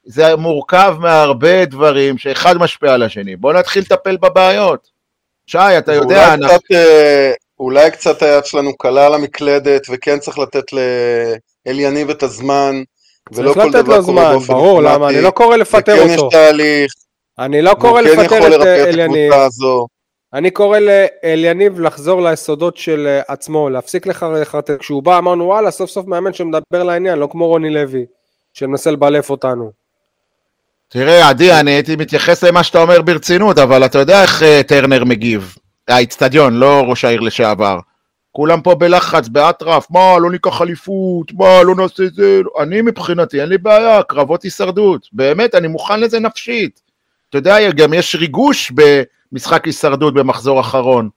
[0.05, 3.37] זה מורכב מהרבה דברים שאחד משפיע על השני.
[3.37, 4.89] בוא נתחיל לטפל בבעיות.
[5.47, 6.59] שי, אתה יודע, אולי אנחנו...
[6.59, 10.65] קצת, אה, אולי קצת היד שלנו קלה על המקלדת, וכן צריך לתת
[11.67, 12.83] לאליניב את הזמן,
[13.33, 14.93] ולא כל דבר קורה באופן ברור, למה?
[14.93, 16.31] אוטומטי, אני לא קורא לפטר וכן יש אותו.
[16.31, 16.93] תהליך,
[17.41, 19.33] אני לא קורא כן לפטר יכול את לרפא אה, את אליניב.
[19.33, 19.87] הקבוצה הזו.
[20.35, 24.81] אני קורא לאליניב לחזור ליסודות של אה, עצמו, להפסיק לח- לחרטט.
[24.81, 28.05] כשהוא בא אמרנו וואלה, סוף סוף מאמן שמדבר לעניין, לא כמו רוני לוי,
[28.55, 29.71] שמנסה לבלף אותנו.
[30.89, 35.05] תראה, עדי, אני הייתי מתייחס למה שאתה אומר ברצינות, אבל אתה יודע איך אה, טרנר
[35.05, 35.55] מגיב.
[35.89, 37.79] האיצטדיון, לא ראש העיר לשעבר.
[38.33, 42.41] כולם פה בלחץ, באטרף, מה, לא ניקח אליפות, מה, לא נעשה זה.
[42.63, 45.07] אני מבחינתי, אין לי בעיה, קרבות הישרדות.
[45.13, 46.90] באמת, אני מוכן לזה נפשית.
[47.31, 48.73] אתה יודע, גם יש ריגוש
[49.33, 51.09] במשחק הישרדות במחזור אחרון.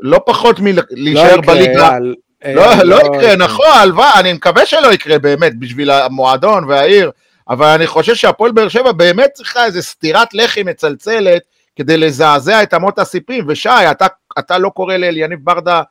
[0.00, 1.90] לא פחות מלהישאר יקרה, בליגה.
[1.92, 2.14] אייל.
[2.54, 7.10] לא, אה, לא יקרה, נכון, הלוואי, אני מקווה שלא יקרה באמת בשביל המועדון והעיר,
[7.48, 11.42] אבל אני חושב שהפועל באר שבע באמת צריכה איזה סטירת לחי מצלצלת
[11.76, 14.06] כדי לזעזע את אמות הסיפים, ושי, אתה,
[14.38, 15.82] אתה לא קורא לאליניב ברדה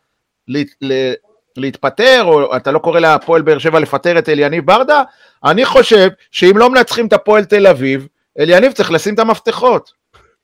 [0.47, 0.67] להת,
[1.57, 5.03] להתפטר, או אתה לא קורא להפועל באר שבע לפטר את אליניב ברדה?
[5.45, 8.07] אני חושב שאם לא מנצחים את הפועל תל אביב,
[8.39, 9.91] אליניב צריך לשים את המפתחות.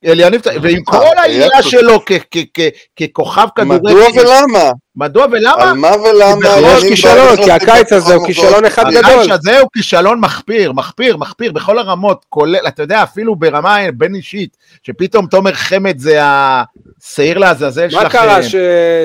[0.05, 2.69] אליניב, צריך- ועם כל העילה יש- שלו כ- כ- כ-
[3.03, 4.71] ככוכב כדורגל, מדוע ולמה?
[4.95, 5.63] מדוע ולמה?
[5.63, 6.55] על מה ולמה?
[6.57, 8.27] אליניב כישלון, כי הקיץ הזה הוא.
[8.27, 8.99] כישלון אחד גדול.
[9.05, 14.15] הקיץ הזה הוא כישלון מחפיר, מחפיר, מחפיר, בכל הרמות, כולל, אתה יודע, אפילו ברמה בין
[14.15, 18.03] אישית, שפתאום תומר חמד זה השעיר לעזאזל שלכם.
[18.03, 18.55] מה קרה, ש-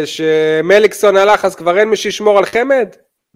[0.04, 2.88] שמליקסון הלך אז כבר אין מי שישמור על חמד?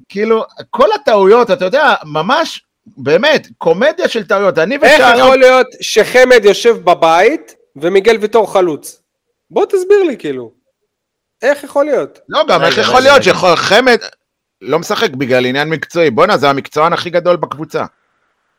[0.09, 4.59] כאילו, כל הטעויות, אתה יודע, ממש, באמת, קומדיה של טעויות.
[4.59, 5.19] אני איך ושער...
[5.19, 9.03] יכול להיות שחמד יושב בבית ומיגל ויטור חלוץ?
[9.51, 10.53] בוא תסביר לי כאילו.
[11.43, 12.19] איך יכול להיות?
[12.29, 13.23] לא, גם איך יכול להיות.
[13.23, 13.99] שחמד
[14.61, 16.11] לא משחק בגלל עניין מקצועי.
[16.11, 17.85] בואנה, זה המקצוען הכי גדול בקבוצה.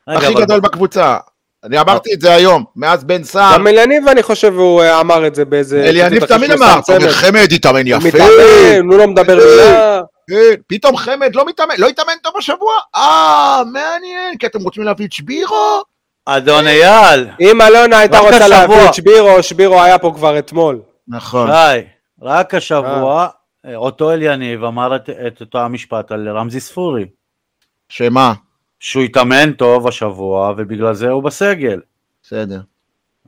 [0.08, 1.16] הכי גדול בקבוצה.
[1.64, 3.54] אני אמרתי את זה היום, מאז בן סער.
[3.54, 5.84] גם אליניב אני חושב הוא אה, אמר את זה באיזה...
[5.84, 6.80] אליניב תמיד אמר.
[6.86, 8.08] תומר חמד יתאמן הוא יפה.
[8.08, 10.00] מתאמן, הוא לא מדבר מילה.
[10.30, 12.72] כן, פתאום חמד לא מתאמן, לא התאמן טוב השבוע?
[12.94, 15.82] אה, מעניין, כי אתם רוצים להביא את שבירו?
[16.26, 18.88] אדון אייל, אם אלונה הייתה רוצה להביא.
[18.88, 20.80] את שבירו, שבירו היה פה כבר אתמול.
[21.08, 21.50] נכון.
[21.50, 21.80] די,
[22.22, 23.28] רק השבוע
[23.66, 27.06] אה, אותו אליניב אמר את, את אותו המשפט על רמזי ספורי,
[27.88, 28.32] שמה?
[28.80, 31.80] שהוא התאמן טוב השבוע ובגלל זה הוא בסגל.
[32.22, 32.60] בסדר.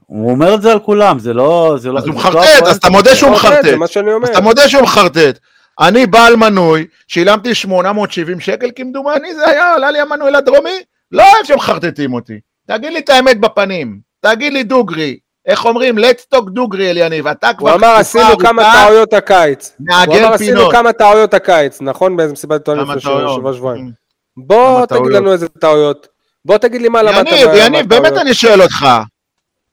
[0.07, 1.75] הוא אומר את זה על כולם, זה לא...
[1.79, 2.71] זה לא אז הוא לא מחרטט, הפואנטה.
[2.71, 3.65] אז אתה מודה שהוא מחרטט.
[3.65, 4.29] זה מה שאני אומר.
[4.29, 5.39] אז אתה מודה שהוא מחרטט.
[5.81, 11.45] אני בעל מנוי, שילמתי 870 שקל כמדומני, זה היה, עלה לי המנוי לדרומי, לא אוהב
[11.45, 12.41] שמחרטטים אותי.
[12.67, 15.99] תגיד לי את האמת בפנים, תגיד לי דוגרי, איך אומרים?
[15.99, 19.75] let's talk דוגרי אליניב, אתה כבר הוא אמר עשינו כמה טעויות הקיץ.
[19.79, 20.73] הוא מעגל אמר עשינו פינות.
[20.73, 22.17] כמה טעויות הקיץ, נכון?
[22.17, 23.01] באיזה מסיבת עיתונאים לפני.
[23.01, 23.91] שבוע שבועיים.
[24.37, 25.13] בוא תגיד.
[25.13, 26.09] לנו איזה טעויות.
[26.45, 27.27] בוא תגיד לי מה למדת.
[27.27, 28.13] יניב, יניב, באמת.
[28.13, 28.87] אני שואל אותך.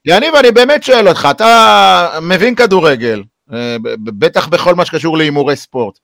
[0.06, 3.24] יניב, אני באמת שואל אותך, אתה מבין כדורגל,
[4.04, 6.00] בטח בכל מה שקשור להימורי ספורט.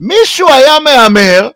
[0.00, 1.50] מישהו היה מהמר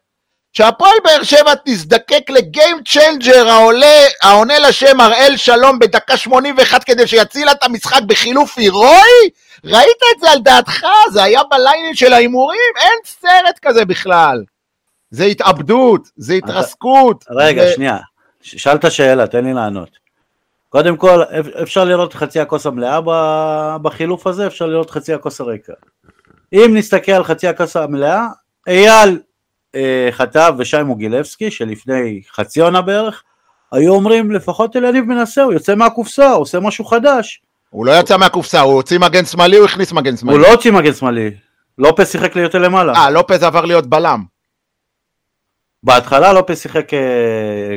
[0.52, 7.06] שהפועל באר שבע תזדקק ל game changer העולה, העונה לשם הראל שלום בדקה 81 כדי
[7.06, 9.28] שיציל את המשחק בחילוף הירואי?
[9.64, 10.86] ראית את זה על דעתך?
[11.12, 12.58] זה היה בליינינג של ההימורים?
[12.76, 14.44] אין סרט כזה בכלל.
[15.10, 17.24] זה התאבדות, זה התרסקות.
[17.30, 17.96] רגע, זה- שנייה.
[18.42, 19.88] שאלת שאלה, תן לי לענות.
[20.68, 23.00] קודם כל, אפ- אפשר לראות חצי הכוס המלאה
[23.82, 25.72] בחילוף הזה, אפשר לראות חצי הכוס הריקה.
[26.52, 28.26] אם נסתכל על חצי הכוס המלאה,
[28.68, 29.18] אייל
[29.74, 33.22] אה, חטב ושי מוגילבסקי, שלפני חצי עונה בערך,
[33.72, 37.42] היו אומרים לפחות אליניב מנסה, הוא יוצא מהקופסה, הוא עושה משהו חדש.
[37.70, 40.36] הוא לא יצא מהקופסה, הוא הוציא מגן שמאלי, הוא הכניס מגן שמאלי.
[40.38, 41.30] הוא לא הוציא מגן שמאלי,
[41.78, 42.92] לופס שיחק לי יותר למעלה.
[42.94, 44.24] אה, לופז עבר להיות בלם.
[45.82, 46.98] בהתחלה לופס שיחק אה,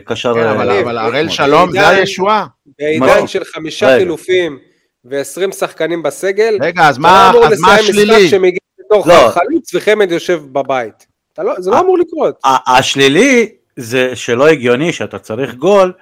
[0.06, 0.34] קשר...
[0.34, 2.46] כן, אה, אבל אה, אה, הראל אה, שלום זה עידן- הישועה.
[2.82, 3.28] בעידן מה?
[3.28, 3.98] של חמישה רגע.
[3.98, 4.60] חילופים
[5.06, 8.30] ו-20 שחקנים בסגל, רגע, אז אתה מה לא אמור אז מה לסיים משחק השלילי?
[8.30, 9.30] שמגיע בתור לא.
[9.30, 11.08] חלוץ וחמד יושב בבית.
[11.34, 11.80] אתה לא- זה לא.
[11.80, 12.40] אמור לקרות.
[12.68, 15.94] השלילי זה שלא הגיוני שאתה צריך גול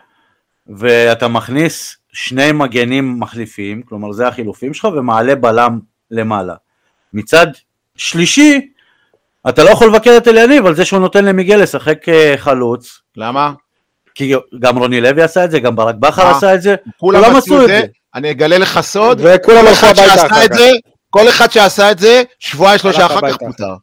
[0.77, 5.79] ואתה מכניס שני מגנים מחליפים, כלומר זה החילופים שלך, ומעלה בלם
[6.11, 6.53] למעלה.
[7.13, 7.47] מצד
[7.95, 8.69] שלישי,
[9.49, 13.51] אתה לא יכול לבקר את אליניב על זה שהוא נותן למיגל לשחק אה, חלוץ, למה?
[14.19, 16.37] כי גם רוני לוי עשה את זה, גם ברק בכר אה.
[16.37, 17.81] עשה את זה, כולם כולם עשו את זה.
[18.15, 20.57] אני אגלה לך סוד, וכולם כל הלכו אחד הביתה שעשה אחר את כך.
[20.57, 20.69] זה,
[21.09, 23.37] כל אחד שעשה את זה, שבועיים שלושה אחר כך.
[23.37, 23.73] פוטר.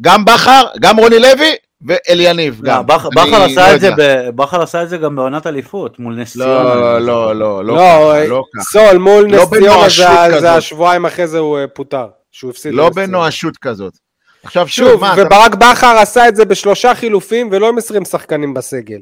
[0.00, 1.54] גם בכר, גם רוני לוי
[1.86, 2.86] ואליניב לא, גם.
[2.86, 3.90] בכר- לא עשה את זה
[4.36, 6.62] בכר עשה את זה גם בעונת אליפות מול נס ציונה.
[6.74, 8.64] לא, לא, לא, לא לא, ככה, אה, לא ככה.
[8.64, 12.06] סול מול לא נס ציונה זה- השבועיים אחרי זה הוא אה, פוטר.
[12.32, 12.74] שהוא הפסיד.
[12.74, 12.90] לא.
[12.90, 13.92] בנואשות כזאת.
[14.44, 18.04] עכשיו שוב, שוב, מה, אתה- וברק בכר עשה את זה בשלושה חילופים ולא עם 20
[18.04, 18.98] שחקנים בסגל.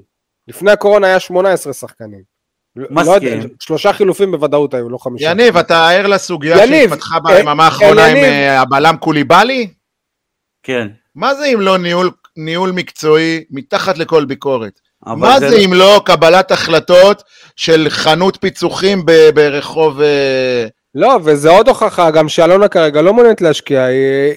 [0.49, 2.35] לפני הקורונה היה 18 שחקנים.
[2.77, 2.95] לא יודע,
[3.37, 3.49] מסכים.
[3.61, 5.31] שלושה חילופים בוודאות היו, לא חמישה.
[5.31, 6.57] יניב, אתה ער לסוגיה
[6.91, 8.25] שהתפתחה אה, ביממה האחרונה עם יניב.
[8.25, 9.69] אה, הבלם קוליבאלי?
[10.63, 10.89] כן.
[11.15, 14.81] מה זה אם לא ניהול, ניהול מקצועי מתחת לכל ביקורת?
[15.07, 17.23] מה זה אם לא קבלת החלטות
[17.57, 20.01] של חנות פיצוחים ב- ברחוב...
[20.01, 24.35] אה, לא, וזה עוד הוכחה גם שאלונה כרגע לא מעוניינת להשקיע, היא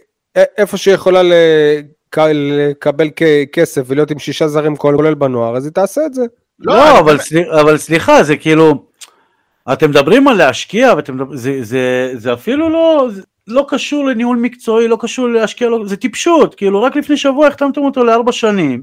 [0.58, 1.86] איפה שהיא יכולה לק-
[2.34, 3.08] לקבל
[3.52, 6.26] כסף ולהיות עם שישה זרים כולל בנוער, אז היא תעשה את זה.
[6.60, 8.84] לא, אני- אבל, סליח, אבל סליחה, זה כאילו,
[9.74, 14.88] אתם מדברים על להשקיע, ואתם זה, זה, זה אפילו לא, זה לא קשור לניהול מקצועי,
[14.88, 18.82] לא קשור להשקיע, לא, זה טיפשות, כאילו רק לפני שבוע החתמתם אותו לארבע שנים,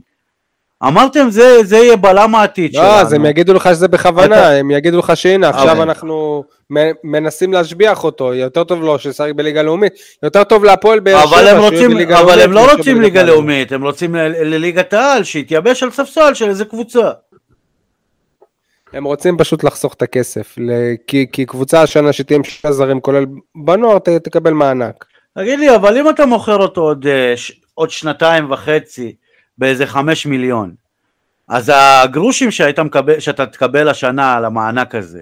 [0.87, 2.93] אמרתם זה, זה יהיה בלם העתיד לא, שלנו.
[2.95, 6.64] אז הם יגידו לך שזה בכוונה, אתה- הם יגידו לך שהנה, עכשיו אבל- אנחנו מ-
[7.05, 11.49] מנסים להשביח אותו, יותר טוב לו שישחק בליגה לאומית, יותר טוב להפועל באר שבע, אבל
[11.49, 13.23] הם, רוצים, בליגה אבל לאומית הם לא רוצים ליגה.
[13.23, 17.11] לאומית, הם רוצים לליגת העל, שיתייבש על ספסל של איזה קבוצה.
[18.93, 20.57] הם רוצים פשוט לחסוך את הכסף,
[21.07, 25.05] כי, כי קבוצה השנה שתהיה עם שישה זרים כולל בנוער ת, תקבל מענק.
[25.39, 27.35] תגיד לי, אבל אם אתה מוכר אותו עוד, אה.
[27.75, 29.15] עוד שנתיים וחצי
[29.59, 30.75] באיזה חמש מיליון,
[31.49, 35.21] אז הגרושים שהיית מקבל, שאתה תקבל השנה על המענק הזה,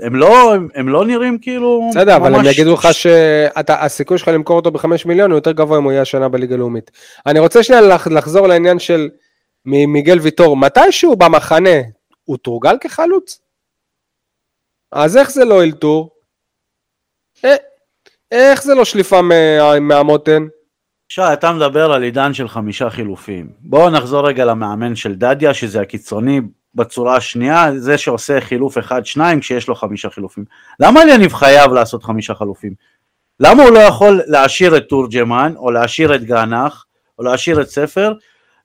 [0.00, 1.88] הם לא, הם, הם לא נראים כאילו...
[1.90, 5.82] בסדר, אבל הם יגידו לך שהסיכוי שלך למכור אותו בחמש מיליון הוא יותר גבוה אם
[5.84, 6.90] הוא יהיה השנה בליגה לאומית.
[7.26, 9.08] אני רוצה שנייה לח- לחזור לעניין של
[9.64, 11.70] מיגל ויטור, מתישהו במחנה
[12.24, 13.40] הוא תורגל כחלוץ?
[14.92, 16.10] אז איך זה לא אלתור?
[17.44, 17.56] אה,
[18.30, 20.42] איך זה לא שליפה מה- מהמותן?
[21.08, 23.50] שי, אתה מדבר על עידן של חמישה חילופים.
[23.60, 26.40] בואו נחזור רגע למאמן של דדיה, שזה הקיצוני
[26.74, 30.44] בצורה השנייה, זה שעושה חילוף אחד-שניים כשיש לו חמישה חילופים.
[30.80, 32.74] למה אליניב חייב לעשות חמישה חילופים?
[33.40, 36.84] למה הוא לא יכול להשאיר את תורג'מן, או להשאיר את גנח,
[37.18, 38.12] או להשאיר את ספר,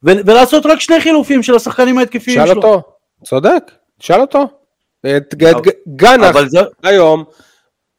[0.04, 2.56] ו- ולעשות רק שני חילופים של השחקנים ההתקפיים שאל שלו?
[2.56, 2.82] אותו,
[3.24, 4.48] צודק, שאל אותו.
[5.18, 5.34] את
[5.88, 6.60] גנח זה...
[6.84, 7.24] היום,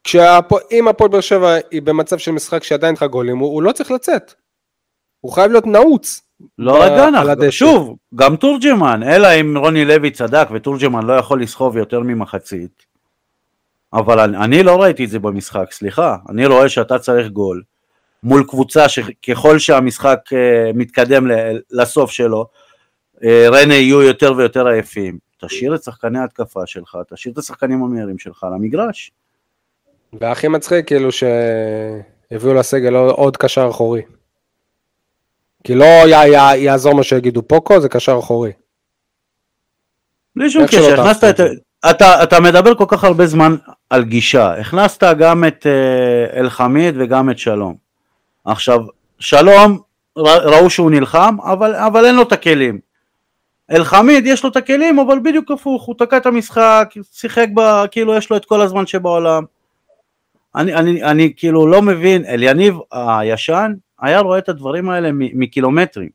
[0.05, 3.73] כשהפו- אם הפועל באר שבע היא במצב של משחק שעדיין לך גולים, הוא הוא לא
[3.73, 4.35] צריך לצאת.
[5.20, 6.22] הוא חייב להיות נעוץ.
[6.59, 7.50] לא רק על גנח.
[7.50, 12.87] שוב, גם תורג'מן, אלא אם רוני לוי צדק וכתורג'מן לא יכול לסחוב יותר ממחצית.
[13.92, 16.16] אבל אני, אני לא ראיתי את זה במשחק, סליחה.
[16.28, 17.62] אני רואה שאתה צריך גול
[18.22, 22.46] מול קבוצה שככל שהמשחק אה, מתקדם ל- לסוף שלו,
[23.24, 25.18] אה, ריינה יהיו יותר ויותר עייפים.
[25.40, 29.11] תשאיר את שחקני ההתקפה שלך, תשאיר את השחקנים המהירים שלך על המגרש.
[30.20, 34.02] והכי מצחיק, כאילו, שהביאו לסגל עוד- עוד קשר אחורי.
[35.64, 38.53] כי לא י- י- יעזור מה שיגידו פוקו, זה קשר אחורי.
[40.37, 41.40] בלי שום קשר, הכנסת את...
[41.40, 41.47] את
[41.90, 43.57] אתה, אתה מדבר כל כך הרבה זמן
[43.90, 47.77] על גישה, הכנסת גם את אה, אלחמיד וגם את שלום.
[48.44, 48.81] עכשיו,
[49.18, 49.79] שלום,
[50.16, 52.79] ראו שהוא נלחם, אבל, אבל אין לו את הכלים.
[53.71, 58.14] אלחמיד יש לו את הכלים, אבל בדיוק הפוך, הוא תקע את המשחק, שיחק בה, כאילו
[58.14, 59.42] יש לו את כל הזמן שבעולם.
[60.55, 66.09] אני, אני, אני כאילו לא מבין, אליניב הישן היה רואה את הדברים האלה מקילומטרים.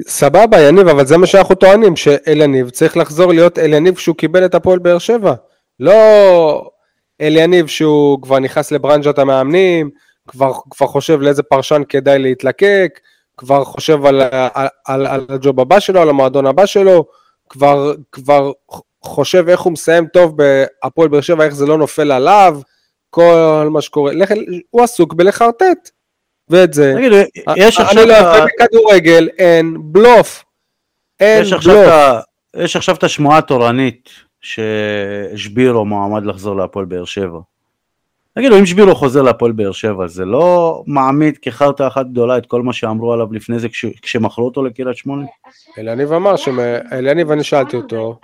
[0.00, 4.54] סבבה, יניב, אבל זה מה שאנחנו טוענים, שאליניב צריך לחזור להיות אליניב כשהוא קיבל את
[4.54, 5.34] הפועל באר שבע.
[5.80, 6.70] לא
[7.20, 9.90] אליניב שהוא כבר נכנס לברנז'ת המאמנים,
[10.28, 13.00] כבר, כבר חושב לאיזה פרשן כדאי להתלקק,
[13.36, 14.22] כבר חושב על,
[14.54, 17.04] על, על, על הג'וב הבא שלו, על המועדון הבא שלו,
[17.48, 18.52] כבר, כבר
[19.04, 22.60] חושב איך הוא מסיים טוב בהפועל באר שבע, איך זה לא נופל עליו,
[23.10, 24.12] כל מה שקורה.
[24.12, 24.32] לך,
[24.70, 25.90] הוא עסוק בלחרטט.
[26.50, 28.06] ואת זה, תגידו, יש אני עכשיו...
[28.06, 30.44] לא את ה- יפה בכדורגל, אין בלוף.
[31.20, 31.88] אין יש עכשיו, בלוף.
[31.88, 32.20] ה...
[32.56, 34.08] יש עכשיו את השמועה התורנית
[34.40, 37.38] ששבירו מועמד לחזור להפועל באר שבע.
[38.34, 42.62] תגידו, אם שבירו חוזר להפועל באר שבע, זה לא מעמיד כחרטא אחת גדולה את כל
[42.62, 43.84] מה שאמרו עליו לפני זה כש...
[44.02, 45.24] כשמכרו אותו לקריית שמונה?
[45.78, 46.58] אליניב אמר, שמ-
[46.92, 48.18] אליניב אני שאלתי אותו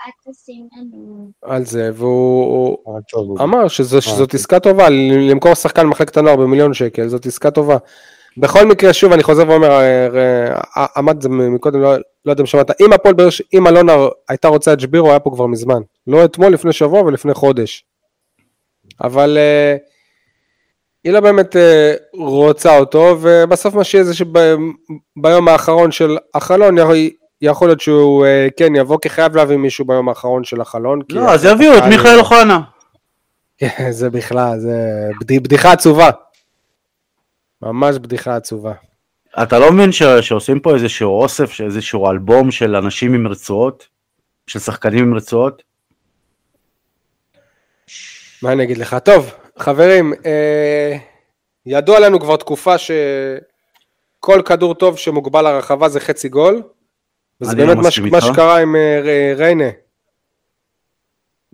[1.43, 2.79] על זה, והוא
[3.27, 4.89] הוא אמר שזו- שזאת עסקה טובה,
[5.31, 7.77] למכור שחקן מחלקת הנוער במיליון שקל, זאת עסקה טובה.
[8.39, 10.07] בכל מקרה, שוב, אני חוזר ואומר, אה,
[10.77, 11.95] אה, אמרת זה מקודם, לא
[12.25, 13.93] לא יודע אם שמעת, אם הפועל באר שבע, אם אלונה
[14.29, 15.81] הייתה רוצה את שבירו, היה פה כבר מזמן.
[16.07, 17.85] לא אתמול, לפני שבוע ולפני חודש.
[19.05, 19.77] אבל אה,
[21.05, 26.77] היא לא באמת אה, רוצה אותו, ובסוף מה שיהיה זה שביום האחרון של החלון,
[27.41, 31.01] יכול- להיות שהוא אה, כן יבוא, כי חייב להביא מישהו ביום האחרון של החלון.
[31.13, 32.61] לא, אז יביאו את מיכאל אוחנה.
[33.59, 34.77] כן, זה בכלל, זה
[35.21, 36.11] בדי- בדיחה עצובה.
[37.63, 38.73] ממש בדיחה עצובה.
[39.43, 40.03] אתה לא מבין ש...
[40.03, 43.89] שעושים פה איזשהו אוסף, איזשהו אלבום של אנשים עם רצועות?
[44.47, 45.63] של שחקנים עם רצועות?
[48.43, 48.97] מה אני אגיד לך?
[49.05, 50.97] טוב, חברים, אה,
[51.67, 56.63] ידוע לנו כבר תקופה שכל כדור טוב שמוגבל לרחבה זה חצי גול.
[57.41, 58.21] וזה לא באמת מה, מה.
[58.21, 59.69] שקרה עם אה, ריינה.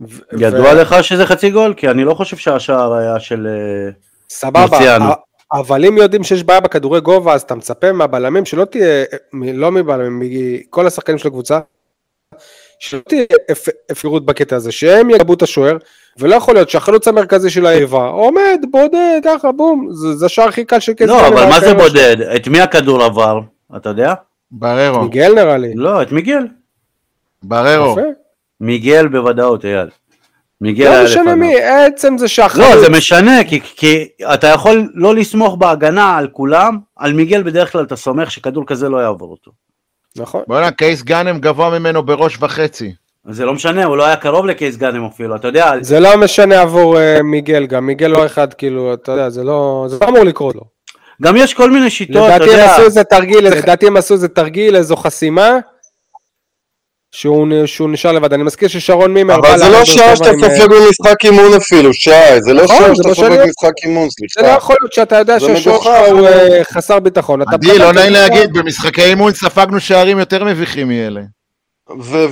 [0.09, 1.75] ו- ידוע ו- לך שזה חצי גול?
[1.77, 3.47] כי אני לא חושב שהשער היה של...
[3.47, 3.91] אה,
[4.31, 5.05] סבבה, מרציאנו.
[5.53, 10.21] אבל אם יודעים שיש בעיה בכדורי גובה, אז אתה מצפה מהבלמים שלא תהיה, לא מבלמים,
[10.21, 11.61] מכל השחקנים של הקבוצה,
[12.79, 13.25] שלא תהיה
[13.91, 15.77] הפקרות בקטע הזה, שהם יגבו את השוער,
[16.19, 20.65] ולא יכול להיות שהחלוץ המרכזי של היריבה עומד, בודד, ככה, בום, זה זה השער הכי
[20.65, 22.17] קל של קייס לא, אבל מה זה בודד?
[22.37, 23.41] את מי הכדור עבר?
[23.77, 24.15] אתה יודע?
[24.51, 25.75] בררו, מיגל נראה לי.
[25.75, 26.47] לא, את מיגל.
[27.43, 27.93] בררו.
[27.93, 28.09] יפה.
[28.61, 29.88] מיגל בוודאות, אייל.
[30.62, 31.35] מיגל לא משנה.
[31.35, 32.66] מי, עצם זה שהחלוץ...
[32.66, 37.72] לא, זה משנה, כי, כי אתה יכול לא לסמוך בהגנה על כולם, על מיגל בדרך
[37.72, 39.51] כלל אתה סומך שכדור כזה לא יעבור אותו.
[40.16, 40.42] נכון.
[40.46, 42.92] בואנה, קייס גאנם גבוה ממנו בראש וחצי.
[43.31, 46.61] זה לא משנה, הוא לא היה קרוב לקייס גאנם אפילו, אתה יודע, זה לא משנה
[46.61, 50.25] עבור אה, מיגל גם, מיגל לא אחד, כאילו, אתה יודע, זה לא זה לא אמור
[50.25, 50.62] לקרות לו.
[51.22, 54.14] גם יש כל מיני שיטות, אתה לדעתי הם יודע, עשו איזה תרגיל, לדעתי הם עשו
[54.14, 55.59] איזה תרגיל, איזו חסימה,
[57.12, 58.33] שהוא שהוא נשאר לבד.
[58.33, 59.35] אני מזכיר ששרון מימר...
[59.35, 62.94] אבל זה לא שעה שאתה אה, סופג במשחק אימון אפילו, שי, זה לא נכון, שעה
[62.94, 63.29] שאתה לא סופג.
[63.29, 64.57] במשחק אימון, זה לא סליחה.
[64.57, 66.27] יכול להיות שאתה יודע שלך הוא.
[66.27, 67.42] אה, חסר ביטחון.
[67.42, 68.20] אתה עדי, לא נעים זה.
[68.20, 71.20] להגיד, במשחקי אימון ספגנו שערים יותר מביכים מאלה.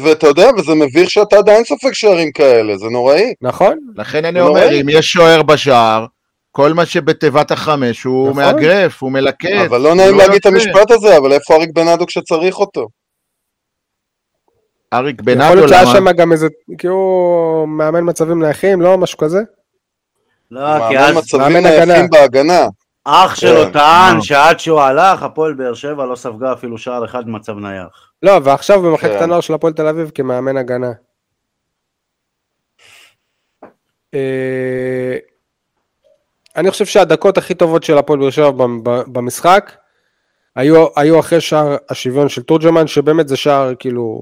[0.03, 3.33] ואתה יודע, וזה מביך שאתה עדיין סופג שערים כאלה, זה נוראי.
[3.43, 4.81] נכון, לכן אני לא אומר.
[4.81, 6.07] אם יש שוער בשער,
[6.53, 8.43] כל מה שבתיבת החמש הוא נכון.
[8.43, 9.49] מאגרף, הוא מלקט.
[9.67, 10.47] אבל לא נעים להגיד את.
[10.47, 12.89] המשפט הזה, אבל איפה אריק בנאדו כשצריך אותו?
[14.93, 15.93] אריק יכול בנאדו, להיות שהיה למה?
[15.93, 16.47] שם גם איזה,
[16.79, 19.39] כי הוא מאמן מצבים נייחים, לא משהו כזה?
[20.51, 21.85] לא, כי אז מצבים מאמן הגנה.
[21.85, 22.67] נייחים בהגנה.
[23.05, 23.73] אח שלו כן.
[23.73, 24.23] טען אה.
[24.23, 28.11] שעד שהוא הלך, הפועל באר שבע לא ספגה אפילו שער אחד במצב נייח.
[28.23, 29.23] לא, ועכשיו במחלקת כן.
[29.23, 30.93] הנוער של הפועל תל אביב כמאמן הגנה.
[34.15, 35.17] אה,
[36.57, 39.73] אני חושב שהדקות הכי טובות של הפועל באר שבע במ- ב- במשחק
[40.57, 44.21] היו, היו אחרי שער השוויון של תורג'מן, שבאמת זה שער, כאילו,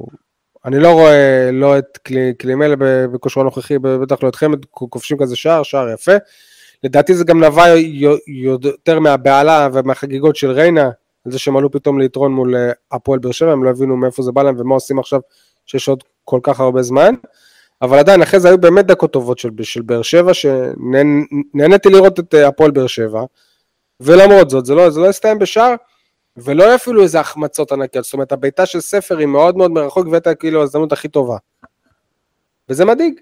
[0.69, 5.37] אני לא רואה לא את קלי- קלימלה ב- בכושרו הנוכחי, בטח לא אתכם, כובשים כזה
[5.37, 6.13] שער, שער יפה.
[6.85, 7.65] לדעתי זה גם נבע
[8.27, 10.91] יותר מהבהלה ומהחגיגות של ריינה,
[11.27, 14.23] על זה שהם עלו פתאום ליתרון מול אה, הפועל באר שבע, הם לא הבינו מאיפה
[14.23, 15.21] זה בא להם ומה עושים עכשיו
[15.67, 17.15] שיש עוד כל כך הרבה זמן.
[17.83, 22.35] אבל עדיין, אחרי זה היו באמת דקות טובות של, של באר שבע, שנהניתי לראות את
[22.35, 23.25] אה, הפועל באר שבע,
[24.01, 25.75] ולמרות זאת, זה לא, זה לא הסתיים בשער,
[26.45, 30.07] ולא היו אפילו איזה החמצות ענקיות, זאת אומרת, הבעיטה של ספר היא מאוד מאוד מרחוק,
[30.11, 31.37] והייתה כאילו ההזדמנות הכי טובה.
[32.69, 33.15] וזה מדאיג.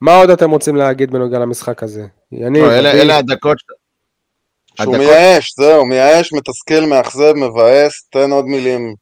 [0.00, 2.06] מה עוד אתם רוצים להגיד בנוגע למשחק הזה?
[2.32, 2.92] יניב, לא, אלה?
[2.92, 3.76] אלה הדקות, שהוא
[4.78, 8.94] הדקות- מייאש, זהו, מייאש, מתסכל, מאכזב, מבאס, תן עוד מילים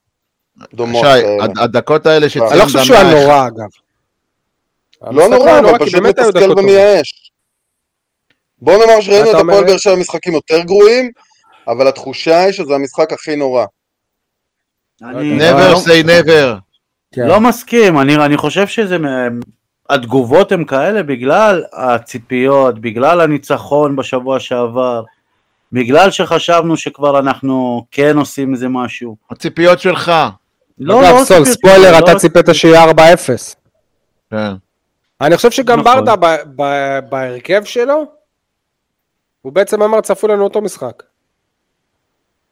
[0.74, 1.42] דומות שי.
[1.42, 3.68] הד- הדקות האלה שציין אני לא חושב שהוא היה נורא, אגב.
[5.16, 6.58] לא נורא, היה אבל פשוט מתסכל.
[6.58, 7.32] ומייאש.
[8.58, 9.64] בוא נאמר שראינו את הפועל?
[9.64, 11.10] באר שבע משחקים יותר גרועים,
[11.68, 13.64] אבל התחושה היא שזה המשחק הכי נורא.
[15.02, 16.58] אני never לא- say never.
[17.14, 17.26] כן.
[17.26, 18.96] לא מסכים, אני, אני חושב שזה,
[19.90, 25.02] התגובות הן כאלה בגלל הציפיות, בגלל הניצחון בשבוע שעבר,
[25.72, 29.16] בגלל שחשבנו שכבר אנחנו כן עושים איזה משהו.
[29.30, 30.12] הציפיות שלך.
[30.78, 33.54] לא, אגב, לא סול, ציפיות, ספוילר, לא- אתה ציפית שיהיה 4-0.
[34.30, 34.52] כן.
[35.20, 36.04] אני חושב שגם נכון.
[36.04, 38.04] ברדה ב- ב- בהרכב שלו,
[39.42, 41.02] הוא בעצם אמר צפו לנו אותו משחק.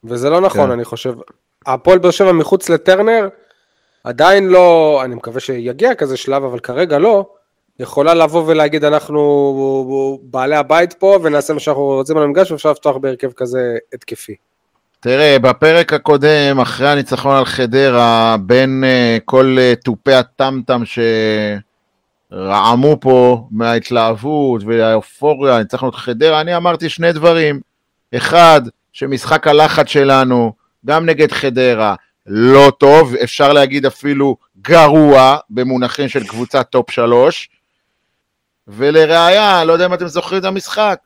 [0.03, 0.71] וזה לא נכון, כן.
[0.71, 1.13] אני חושב.
[1.65, 3.27] הפועל באר שבע מחוץ לטרנר,
[4.03, 7.25] עדיין לא, אני מקווה שיגיע כזה שלב, אבל כרגע לא,
[7.79, 12.97] יכולה לבוא ולהגיד אנחנו בעלי הבית פה ונעשה מה שאנחנו רוצים על המגרש ואפשר לפתוח
[12.97, 14.35] בהרכב כזה התקפי.
[14.99, 20.81] תראה, בפרק הקודם, אחרי הניצחון על חדרה, בין אה, כל אה, תופי הטם-טם
[22.31, 27.59] שרעמו פה מההתלהבות והאופוריה, ניצחנו את חדרה, אני אמרתי שני דברים.
[28.15, 28.61] אחד,
[28.97, 30.53] שמשחק הלחץ שלנו,
[30.85, 31.95] גם נגד חדרה,
[32.25, 37.49] לא טוב, אפשר להגיד אפילו גרוע, במונחים של קבוצת טופ שלוש.
[38.67, 40.99] ולראיה, לא יודע אם אתם זוכרים את המשחק,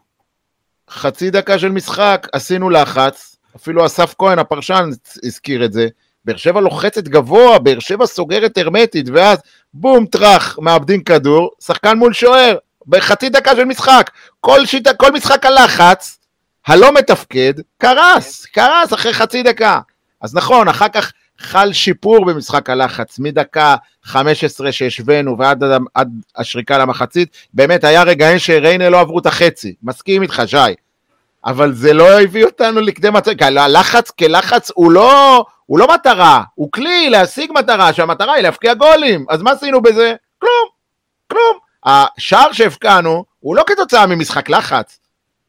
[0.89, 4.89] חצי דקה של משחק, עשינו לחץ, אפילו אסף כהן, הפרשן,
[5.23, 5.87] הזכיר את זה.
[6.25, 9.37] באר שבע לוחצת גבוה, באר שבע סוגרת הרמטית, ואז
[9.73, 14.11] בום, טראח, מאבדים כדור, שחקן מול שוער, בחצי דקה של משחק.
[14.39, 16.20] כל, שיטה, כל משחק הלחץ,
[16.67, 19.79] הלא מתפקד, קרס, קרס אחרי חצי דקה.
[20.21, 26.77] אז נכון, אחר כך חל שיפור במשחק הלחץ, מדקה 15 שהשווינו ועד עד, עד השריקה
[26.77, 30.57] למחצית, באמת היה רגעים שריינה לא עברו את החצי, מסכים איתך, שי.
[31.45, 36.71] אבל זה לא הביא אותנו לכדי מצב, הלחץ כלחץ הוא לא, הוא לא מטרה, הוא
[36.71, 40.13] כלי להשיג מטרה, שהמטרה היא להפקיע גולים, אז מה עשינו בזה?
[40.39, 40.67] כלום,
[41.27, 41.57] כלום.
[41.85, 44.99] השער שהבקענו הוא לא כתוצאה ממשחק לחץ,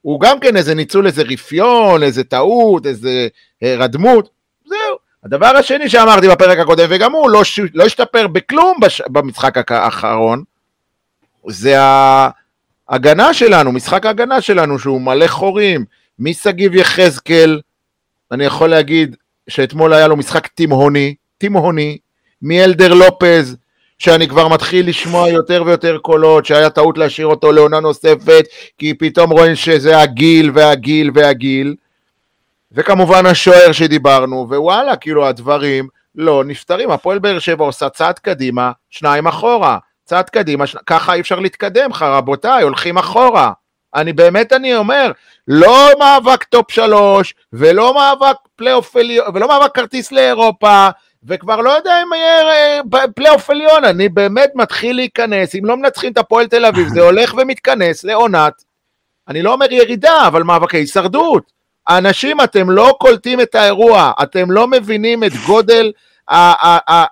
[0.02, 3.28] הוא גם כן איזה ניצול, איזה רפיון, איזה טעות, איזה
[3.62, 4.28] הרדמות,
[4.66, 4.96] זהו.
[5.24, 7.60] הדבר השני שאמרתי בפרק הקודם, וגם הוא לא, ש...
[7.74, 9.00] לא השתפר בכלום בש...
[9.00, 10.42] במשחק האחרון,
[11.48, 11.76] זה
[12.88, 15.84] ההגנה שלנו, משחק ההגנה שלנו, שהוא מלא חורים,
[16.18, 17.60] משגיב יחזקאל,
[18.32, 19.16] אני יכול להגיד
[19.48, 21.98] שאתמול היה לו משחק תימהוני, תימהוני,
[22.42, 23.56] מאלדר לופז,
[24.02, 28.44] שאני כבר מתחיל לשמוע יותר ויותר קולות, שהיה טעות להשאיר אותו לעונה נוספת,
[28.78, 31.74] כי פתאום רואים שזה הגיל והגיל והגיל,
[32.72, 36.90] וכמובן השוער שדיברנו, ווואלה, כאילו הדברים לא נפתרים.
[36.90, 39.78] הפועל באר שבע עושה צעד קדימה, שניים אחורה.
[40.04, 40.76] צעד קדימה, ש...
[40.86, 43.52] ככה אי אפשר להתקדם, רבותיי, הולכים אחורה.
[43.94, 45.12] אני באמת, אני אומר,
[45.48, 48.96] לא מאבק טופ שלוש, ולא מאבק פלייאוף
[49.34, 50.88] ולא מאבק כרטיס לאירופה,
[51.28, 52.82] וכבר לא יודע אם יהיה
[53.14, 57.34] פלייאוף עליון, אני באמת מתחיל להיכנס, אם לא מנצחים את הפועל תל אביב, זה הולך
[57.38, 58.52] ומתכנס לעונת,
[59.28, 61.52] אני לא אומר ירידה, אבל מאבקי הישרדות.
[61.88, 65.92] אנשים, אתם לא קולטים את האירוע, אתם לא מבינים את גודל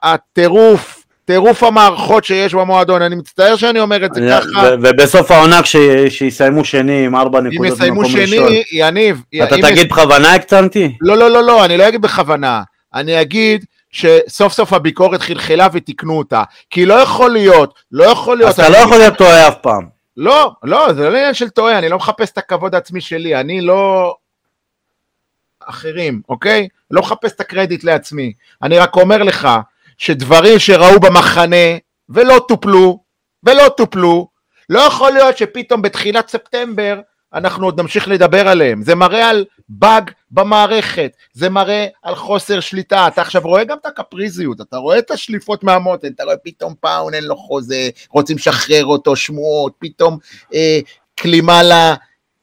[0.03, 4.69] הטירוף, טירוף המערכות שיש במועדון, אני מצטער שאני אומר את זה ככה.
[4.83, 9.23] ובסוף העונה כשיסיימו שני עם ארבע נקודות אם יסיימו שני, יניב.
[9.45, 10.97] אתה תגיד בכוונה הקצנתי?
[11.01, 12.63] לא, לא, לא, לא, אני לא אגיד בכוונה.
[12.95, 16.43] אני אגיד שסוף סוף הביקורת חלחלה ותיקנו אותה.
[16.71, 18.55] כי לא יכול להיות, לא יכול להיות...
[18.55, 19.89] אתה לא יכול להיות טועה אף פעם.
[20.17, 23.61] לא, לא, זה לא עניין של טועה, אני לא מחפש את הכבוד העצמי שלי, אני
[23.61, 24.15] לא...
[25.61, 26.69] אחרים, אוקיי?
[26.91, 28.33] לא מחפש את הקרדיט לעצמי.
[28.63, 29.49] אני רק אומר לך
[29.99, 31.77] שדברים שראו במחנה
[32.09, 33.03] ולא טופלו,
[33.43, 34.29] ולא טופלו,
[34.69, 37.01] לא יכול להיות שפתאום בתחילת ספטמבר
[37.35, 38.83] אנחנו עוד נמשיך לדבר עליהם.
[38.83, 43.07] זה מראה על באג במערכת, זה מראה על חוסר שליטה.
[43.07, 47.15] אתה עכשיו רואה גם את הקפריזיות, אתה רואה את השליפות מהמותן, אתה רואה פתאום פאון
[47.15, 50.19] אין לו חוזה, רוצים לשחרר אותו, שמועות, פתאום
[50.55, 50.79] אה,
[51.21, 51.95] כלימה לה...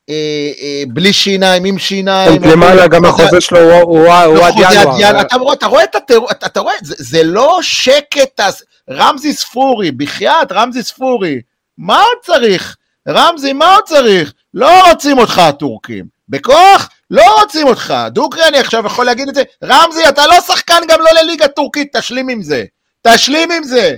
[0.10, 2.44] אה, אה, בלי שיניים, עם שיניים.
[2.44, 5.22] למעלה גם החוזה שלו הוא עד ינואר.
[5.54, 8.42] אתה רואה את הטירוף, אתה רואה, זה לא שקט,
[8.90, 11.42] רמזי ספורי, בחייאת רמזי ספורי,
[11.78, 12.78] מה עוד צריך?
[13.08, 14.34] רמזי, מה עוד צריך?
[14.54, 16.06] לא רוצים אותך הטורקים.
[16.30, 16.90] בכוח?
[17.12, 17.94] לא רוצים אותך.
[18.10, 19.44] דוגרי, אני עכשיו יכול להגיד את זה.
[19.64, 22.66] רמזי, אתה לא שחקן גם לא לליגה טורקית, תשלים עם זה.
[23.02, 23.96] תשלים עם זה.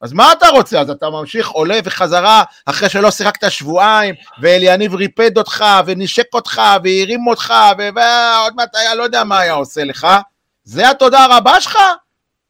[0.00, 0.80] אז מה אתה רוצה?
[0.80, 7.26] אז אתה ממשיך, עולה וחזרה, אחרי שלא שיחקת שבועיים, ואליניב ריפד אותך, ונשק אותך, והרים
[7.26, 10.06] אותך, ועוד מעט היה, לא יודע מה היה עושה לך.
[10.64, 11.78] זה התודה הרבה שלך?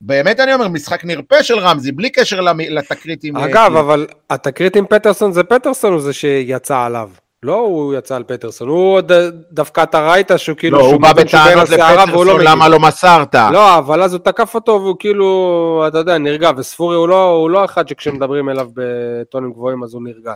[0.01, 2.41] באמת אני אומר, משחק נרפה של רמזי, בלי קשר
[2.71, 3.37] לתקרית עם...
[3.37, 7.11] אגב, אבל התקרית עם פטרסון זה פטרסון הוא זה שיצא עליו.
[7.43, 9.13] לא הוא יצא על פטרסון, הוא עוד
[9.53, 10.79] דווקא אתה ראית שהוא כאילו...
[10.79, 12.41] לא, הוא שהוא בא בטענות לפטרסון, מגיב.
[12.41, 13.35] למה לא מסרת?
[13.35, 17.51] לא, אבל אז הוא תקף אותו והוא כאילו, אתה יודע, נרגע, וספורי הוא לא, הוא
[17.51, 20.33] לא אחד שכשמדברים אליו בטונים גבוהים אז הוא נרגע.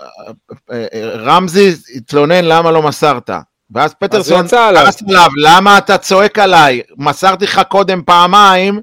[0.00, 3.30] אה, אה, רמזי התלונן למה לא מסרת.
[3.70, 4.84] ואז פטרסון יצא עליו.
[4.84, 6.82] כעס עליו, למה אתה צועק עליי?
[6.98, 8.80] מסרתי לך קודם פעמיים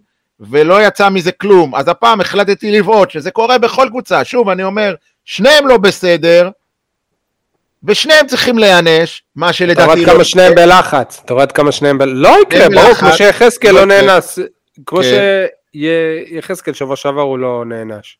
[0.49, 1.75] ולא יצא מזה כלום.
[1.75, 4.23] אז הפעם החלטתי לבעוט, שזה קורה בכל קבוצה.
[4.23, 6.49] שוב, אני אומר, שניהם לא בסדר,
[7.83, 10.05] ושניהם צריכים להיענש, מה אתה שלדעתי רואה לא...
[10.05, 12.03] כמה שניהם בלחץ, אתה רואה כמה שניהם ב...
[12.03, 12.99] לא יקרה, ברור, בלחץ.
[12.99, 13.85] כמו שיחזקאל לא לא.
[13.85, 14.39] נאנס,
[14.85, 15.45] כמו כן.
[15.73, 18.17] שיחזקאל שבוע שעבר הוא לא נענש.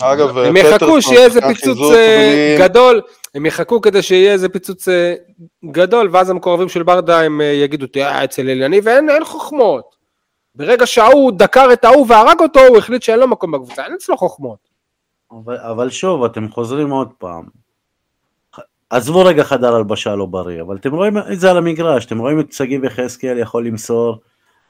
[0.00, 3.00] אגב, הם יחכו שיהיה איזה פיצוץ אה, גדול,
[3.34, 5.14] הם יחכו כדי שיהיה איזה פיצוץ אה,
[5.70, 9.93] גדול, ואז המקורבים של ברדה הם אה, יגידו, תראה, אצל אליניב ואין אין חוכמות.
[10.54, 14.16] ברגע שההוא דקר את ההוא והרג אותו, הוא החליט שאין לו מקום בקבוצה, אין אצלו
[14.16, 14.58] חוכמות.
[15.30, 17.44] אבל, אבל שוב, אתם חוזרים עוד פעם.
[18.90, 22.40] עזבו רגע חדר הלבשה לא בריא, אבל אתם רואים את זה על המגרש, אתם רואים
[22.40, 24.18] את שגיב יחזקאל יכול למסור,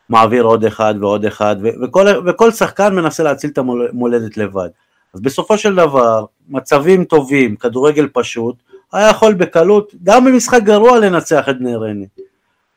[0.08, 4.68] מעביר עוד אחד ועוד אחד, ו- וכל, וכל שחקן מנסה להציל את המולדת לבד.
[5.14, 8.56] אז בסופו של דבר, מצבים טובים, כדורגל פשוט,
[8.92, 12.04] היה יכול בקלות, גם במשחק גרוע לנצח את בני ריינה.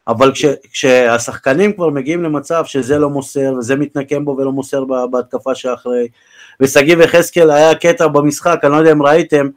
[0.07, 5.05] אבל כש, כשהשחקנים כבר מגיעים למצב שזה לא מוסר וזה מתנקם בו ולא מוסר ב-
[5.11, 6.07] בהתקפה שאחרי,
[6.59, 9.47] ושגיב יחזקאל היה קטע במשחק, אני לא יודע אם ראיתם,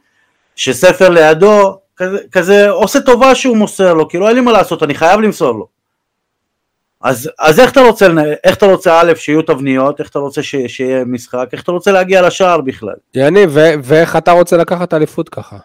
[0.55, 4.93] שספר לידו, כזה, כזה עושה טובה שהוא מוסר לו, כאילו אין לי מה לעשות, אני
[4.93, 5.67] חייב למסור לו.
[7.01, 8.07] אז, אז איך אתה רוצה,
[8.43, 11.91] איך אתה רוצה א', שיהיו תבניות, איך אתה רוצה ש, שיהיה משחק, איך אתה רוצה
[11.91, 12.95] להגיע לשער בכלל.
[13.15, 15.57] יניב, ואיך אתה רוצה לקחת אליפות ככה?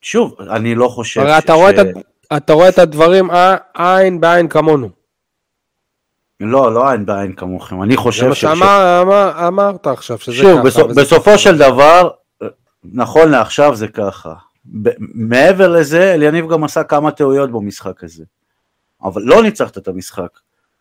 [0.00, 1.76] שוב, אני לא חושב הרי אתה רואה את
[2.36, 4.88] אתה רואה את הדברים ע- עין בעין כמונו.
[6.40, 8.40] לא, לא עין בעין כמוכם, אני זה חושב מה ש...
[8.40, 10.84] שאמר- אמר- אמרת עכשיו, שזה שוב, ככה.
[10.84, 11.38] וזה בסופו ככה.
[11.38, 12.10] של דבר,
[12.84, 14.32] נכון לעכשיו זה ככה.
[15.14, 18.24] מעבר לזה, אליניב גם עשה כמה טעויות במשחק הזה.
[19.04, 20.28] אבל לא ניצחת את המשחק.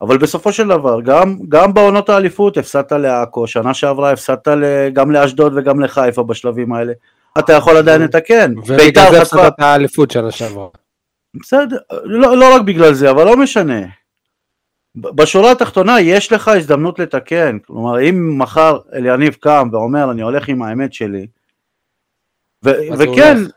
[0.02, 4.48] אבל בסופו של דבר, גם, גם בעונות האליפות הפסדת לעכו, שנה שעברה הפסדת
[4.94, 6.94] גם לאשדוד וגם לחיפה בשלבים האלה.
[7.40, 8.54] אתה יכול עדיין לתקן.
[8.58, 10.68] ובגלל בית"ר זה הפסדת את האליפות שנה שעברה.
[11.34, 13.82] בסדר, לא, לא רק בגלל זה, אבל לא משנה.
[14.96, 20.62] בשורה התחתונה יש לך הזדמנות לתקן, כלומר אם מחר אליניב קם ואומר אני הולך עם
[20.62, 21.28] האמת שלי,
[22.66, 23.52] ו- הוא וכן, הולך.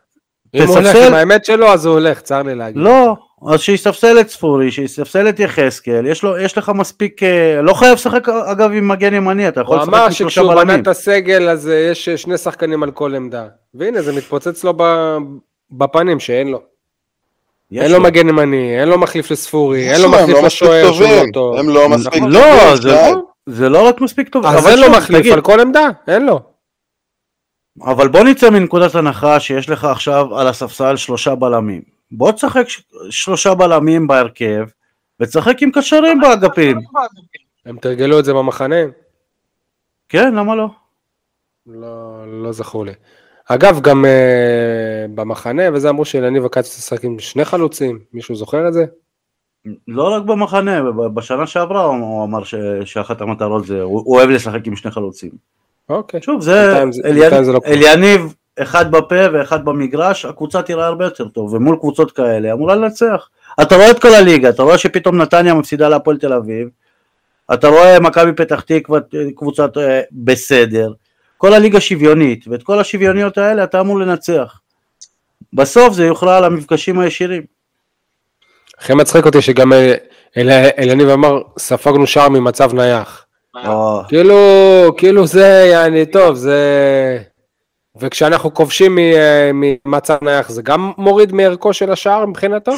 [0.55, 2.83] אם הוא הולך תספסל- עם האמת שלו, אז הוא הולך, צר לי להגיד.
[2.83, 3.17] לא,
[3.53, 7.93] אז שיספסל את ספורי, שיספסל את יחזקאל, יש, לו, יש לך מספיק, אה, לא חייב
[7.95, 10.83] לשחק אגב עם מגן ימני, אתה יכול הוא לשחק אמר עם שלושה שכשהוא בנה בלמים.
[10.83, 13.47] את הסגל, אז אה, יש אה, שני שחקנים על כל עמדה.
[13.75, 14.75] והנה, זה מתפוצץ לו
[15.71, 16.74] בפנים, שאין לו.
[17.75, 20.93] יש אין לו מגן ימני, אין לו מחליף לספורי, אין לו מחליף לא מספיק לשוער
[20.93, 21.23] שהוא לא.
[21.33, 21.57] טוב.
[21.57, 22.33] הם לא מספיק נכון.
[22.33, 22.41] לא,
[22.77, 22.93] טובים.
[22.93, 26.41] לא, זה לא רק מספיק טוב, אז אין לו מחליף על כל עמדה, אין לו.
[27.83, 31.83] אבל בוא נצא מנקודת הנחה שיש לך עכשיו על הספסל שלושה בלמים.
[32.11, 32.67] בוא תשחק
[33.11, 34.65] שלושה בלמים בהרכב,
[35.21, 36.79] ותשחק עם קשרים באגפים.
[37.67, 38.77] הם תרגלו את זה במחנה?
[40.09, 40.69] כן, למה לא?
[41.67, 42.93] לא, לא זכור לי.
[43.49, 44.11] אגב, גם אה,
[45.15, 48.85] במחנה, וזה אמרו שאלניב הקץ תשחק עם שני חלוצים, מישהו זוכר את זה?
[49.89, 50.83] לא רק במחנה,
[51.15, 54.91] בשנה שעברה הוא הוא אמר ש- שאחת המטרות זה, הוא הוא אוהב לשחק עם שני
[54.91, 55.31] חלוצים.
[55.89, 56.23] אוקיי.
[56.23, 57.61] שוב, זה, זה- זה לא.
[57.67, 63.29] אליניב, אחד בפה ואחד במגרש, הקבוצה תראה הרבה יותר טוב, ומול קבוצות כאלה אמורה לנצח.
[63.63, 66.69] אתה רואה את כל הליגה, אתה רואה שפתאום נתניה מפסידה להפועל תל אביב,
[67.55, 69.01] אתה רואה מכבי פתח תקווה
[69.37, 70.93] קבוצת אה, בסדר,
[71.45, 74.61] כל הליגה שוויונית, ואת כל השוויוניות האלה אתה אמור לנצח.
[75.53, 77.43] בסוף זה יוכרע על המפגשים הישירים.
[78.79, 79.95] הכי מצחיק אותי שגם אה,
[80.37, 83.27] אל- אלניב אמר, ספגנו שער ממצב נייח.
[83.67, 84.37] או, כאילו,
[84.97, 86.59] כאילו זה, יעני, טוב, זה...
[88.01, 92.73] וכשאנחנו כובשים מ- אה, ממצב נייח, זה גם מוריד מערכו של השער מבחינתו?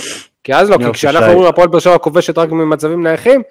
[0.45, 1.33] כי אז לא, כי כשאנחנו.
[1.33, 3.43] אומרים הפועל באר שבע כובשת רק ממצבים נייחים,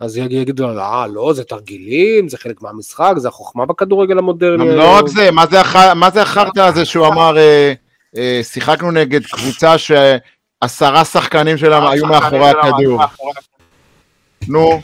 [0.00, 4.64] אז יג- יגידו, אה, לא, זה תרגילים, זה חלק מהמשחק, זה החוכמה בכדורגל המודרני.
[4.70, 7.72] גם לא רק זה, מה זה הח- מה זה החרטא הזה שהוא אמר, אה,
[8.16, 13.00] אה, שיחקנו נגד קבוצה שעשרה שחקנים שלה היו מאחורי הכדור.
[14.48, 14.80] נו,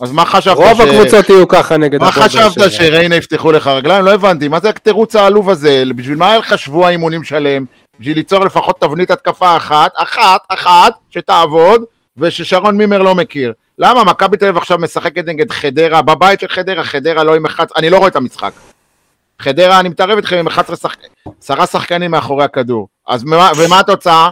[0.00, 0.56] אז מה חשבת?
[0.56, 2.70] רוב הקבוצות יהיו ככה נגד מה חשבת.
[2.72, 4.04] שריינה יפתחו לך רגליים?
[4.04, 5.84] לא הבנתי, מה זה התירוץ העלוב הזה?
[5.96, 7.64] בשביל מה היה לך שבוע אימונים שלם?
[8.00, 11.82] בשביל ליצור לפחות תבנית התקפה אחת, אחת, אחת, שתעבוד,
[12.16, 13.52] וששרון מימר לא מכיר.
[13.78, 14.04] למה?
[14.04, 17.90] מכבי תל אביב עכשיו משחקת נגד חדרה, בבית של חדרה, חדרה לא עם 11, אני
[17.90, 18.52] לא רואה את המשחק.
[19.38, 21.10] חדרה, אני מתערב איתכם עם 11 שחקנים,
[21.42, 22.88] עשרה שחקנים מאחורי הכדור.
[23.08, 24.28] אז מה, ומה התוצאה?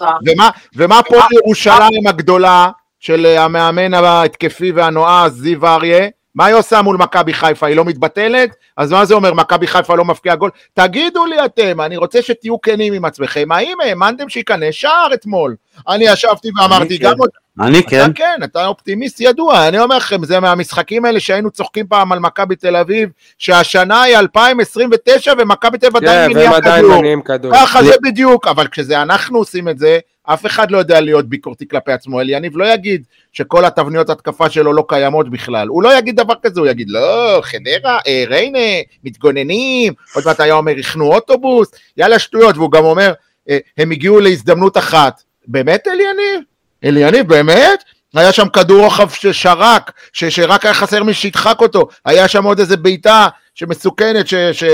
[0.00, 2.70] ומה, ומה פה ירושלים הגדולה
[3.00, 6.08] של אה, המאמן ההתקפי והנועז זיו אריה?
[6.34, 7.66] מה היא עושה מול מכבי חיפה?
[7.66, 8.50] היא לא מתבטלת?
[8.76, 10.50] אז מה זה אומר, מכבי חיפה לא מבקיעה גול?
[10.74, 15.56] תגידו לי אתם, אני רוצה שתהיו כנים עם עצמכם, האם האמנתם שייכנס שער אתמול?
[15.88, 17.04] אני ישבתי ואמרתי, כן.
[17.04, 17.30] גם עוד...
[17.60, 18.04] אני כן.
[18.04, 22.18] אתה כן, אתה אופטימיסט ידוע, אני אומר לכם, זה מהמשחקים האלה שהיינו צוחקים פעם על
[22.18, 26.98] מכבי תל אביב, שהשנה היא 2029 ומכבי תל אביב כן, עדיין כדור.
[26.98, 27.52] מניעים כדור.
[27.54, 31.68] ככה זה בדיוק, אבל כשזה אנחנו עושים את זה, אף אחד לא יודע להיות ביקורתי
[31.68, 32.20] כלפי עצמו.
[32.20, 33.02] אליניב לא יגיד
[33.32, 35.68] שכל התבניות התקפה שלו לא קיימות בכלל.
[35.68, 40.54] הוא לא יגיד דבר כזה, הוא יגיד, לא, חדרה, אה, ריינה, מתגוננים, עוד מעט היה
[40.54, 43.12] אומר, הכנו אוטובוס, יאללה שטויות, והוא גם אומר,
[43.48, 45.22] אה, הם הגיעו להזדמנות אחת.
[45.48, 46.55] באמת אליניב?
[46.84, 47.84] אליניב, באמת?
[48.14, 52.58] היה שם כדור רוחב ששרק, ש- שרק היה חסר מי שידחק אותו, היה שם עוד
[52.60, 54.34] איזה בעיטה שמסוכנת, ש...
[54.34, 54.64] ש...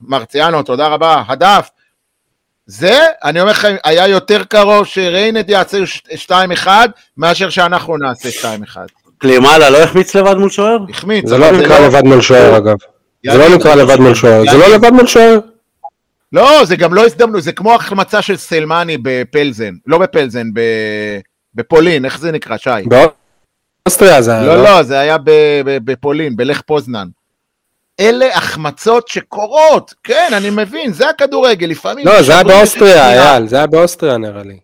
[0.00, 1.68] מרציאנו, תודה רבה, הדף.
[2.66, 5.78] זה, אני אומר לכם, היה יותר קרוב שריינד יעשה
[6.64, 6.66] 2-1
[7.16, 8.28] מאשר שאנחנו נעשה
[8.74, 8.76] 2-1.
[9.18, 10.78] קלימאלה לא החמיץ לבד מול שוער?
[10.90, 11.26] החמיץ.
[11.28, 12.76] זה לא נקרא לבד מול שוער אגב.
[13.30, 14.42] זה לא נקרא לבד מול שוער.
[14.50, 15.38] זה לא לבד מול שוער.
[16.32, 21.18] לא, זה גם לא הזדמנות, זה כמו החמצה של סלמני בפלזן, לא בפלזן, ב-
[21.58, 22.70] בפולין, איך זה נקרא, שי?
[23.84, 24.42] באוסטריה זה היה.
[24.46, 25.16] לא, לא, זה היה
[25.64, 27.08] בפולין, בלך פוזנן.
[28.00, 32.06] אלה החמצות שקורות, כן, אני מבין, זה הכדורגל, לפעמים...
[32.06, 33.32] לא, זה היה באוסטריה.
[33.32, 34.58] אייל, זה היה באוסטריה נראה לי.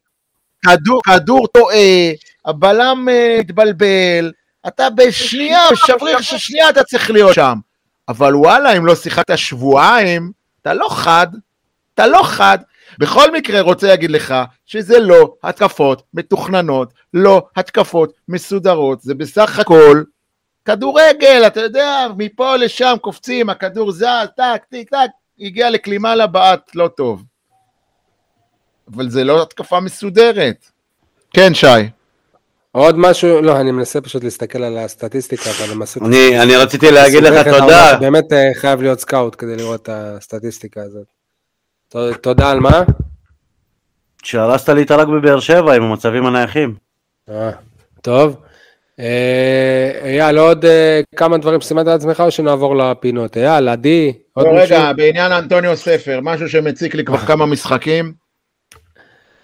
[0.67, 2.11] כדור, כדור טועה,
[2.45, 4.33] הבלם אה, התבלבל,
[4.67, 7.59] אתה בשנייה, בשבריר של שנייה אתה צריך להיות שם.
[8.09, 10.33] אבל וואלה, אם לא שיחקת שבועיים,
[10.63, 11.27] אתה לא חד,
[11.95, 12.59] אתה לא חד.
[12.99, 14.35] בכל מקרה, רוצה להגיד לך
[14.67, 20.03] שזה לא התקפות מתוכננות, לא התקפות מסודרות, זה בסך הכל
[20.65, 24.05] כדורגל, אתה יודע, מפה לשם קופצים, הכדור זז,
[24.37, 27.23] טק, טיק, טק, הגיע לקלימה לבעט, לא טוב.
[28.95, 30.71] אבל זה לא התקפה מסודרת.
[31.31, 31.67] כן, שי.
[32.73, 36.01] עוד משהו, לא, אני מנסה פשוט להסתכל על הסטטיסטיקה, אבל הם עשו...
[36.07, 37.97] אני אני רציתי להגיד לך תודה.
[38.01, 41.14] באמת אה, חייב להיות סקאוט כדי לראות את הסטטיסטיקה הזאת.
[42.21, 42.83] תודה על מה?
[44.23, 46.75] שהרסת לי את הרג בבאר שבע עם המצבים הנייחים.
[47.31, 47.51] אה,
[48.03, 48.37] טוב.
[49.01, 53.37] אה, אייל, עוד אה, כמה דברים שסימנת לעצמך או שנעבור לפינות?
[53.37, 54.77] אייל, עדי, עוד לא, מישהו?
[54.77, 58.24] רגע, בעניין אנטוניו ספר, משהו שמציק לי כבר כמה משחקים.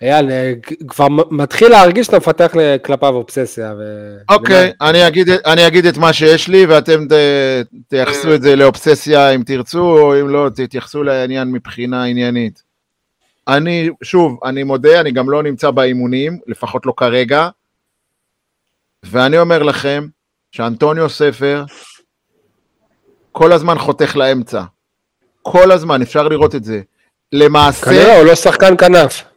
[0.03, 0.53] אייל, אה,
[0.89, 2.53] כבר מתחיל להרגיש שאתה מפתח
[2.85, 3.75] כלפיו אובססיה.
[3.79, 7.13] ו- אוקיי, אני אגיד, אני אגיד את מה שיש לי ואתם ת,
[7.89, 12.63] תייחסו את זה לאובססיה אם תרצו, או אם לא, תתייחסו לעניין מבחינה עניינית.
[13.49, 17.49] אני, שוב, אני מודה, אני גם לא נמצא באימונים, לפחות לא כרגע,
[19.03, 20.07] ואני אומר לכם
[20.53, 21.65] שאנטוניו ספר
[23.33, 24.63] כל הזמן חותך לאמצע.
[25.43, 26.81] כל הזמן, אפשר לראות את זה.
[27.33, 27.87] למעשה...
[27.87, 29.30] כנראה, הוא לא שחקן כנף.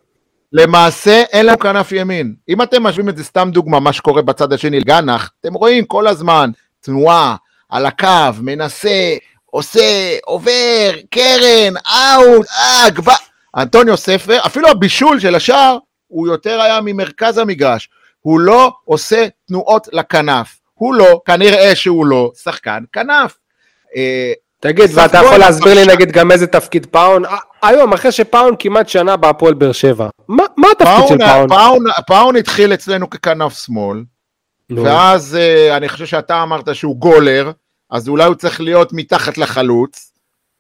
[0.54, 2.36] למעשה אין לנו כנף ימין.
[2.50, 6.08] אם אתם משווים את זה, סתם דוגמה, מה שקורה בצד השני לגנח, אתם רואים כל
[6.08, 6.52] הזמן
[6.82, 7.36] תנועה
[7.70, 8.08] על הקו,
[8.42, 13.16] מנסה, עושה, עובר, קרן, אאוט, אה, גבה.
[13.58, 15.78] אנטוניו ספר, אפילו הבישול של השער,
[16.08, 17.90] הוא יותר היה ממרכז המגרש.
[18.20, 20.60] הוא לא עושה תנועות לכנף.
[20.74, 23.38] הוא לא, כנראה שהוא לא, שחקן כנף.
[23.96, 24.34] אה,
[24.64, 27.24] תגיד, ואתה יכול להסביר לי נגיד גם איזה תפקיד פאון?
[27.62, 31.50] היום, אחרי שפאון כמעט שנה בהפועל באר שבע, מה מה התפקיד של פאון, פאון?
[31.50, 34.04] פאון, פאון התחיל אצלנו ככנף שמאל,
[34.70, 34.84] נו.
[34.84, 37.52] ואז אה, אני חושב שאתה אמרת שהוא גולר,
[37.92, 40.12] אז אולי הוא צריך להיות מתחת לחלוץ,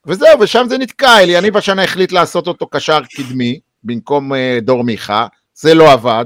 [0.05, 5.27] וזהו, ושם זה נתקע, אליניב השנה החליט לעשות אותו קשר קדמי, במקום אה, דור מיכה,
[5.55, 6.25] זה לא עבד.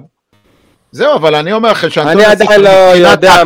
[0.92, 2.70] זהו, אבל אני אומר לכם שאנטוניו אני עדיין לא
[3.10, 3.44] יודע,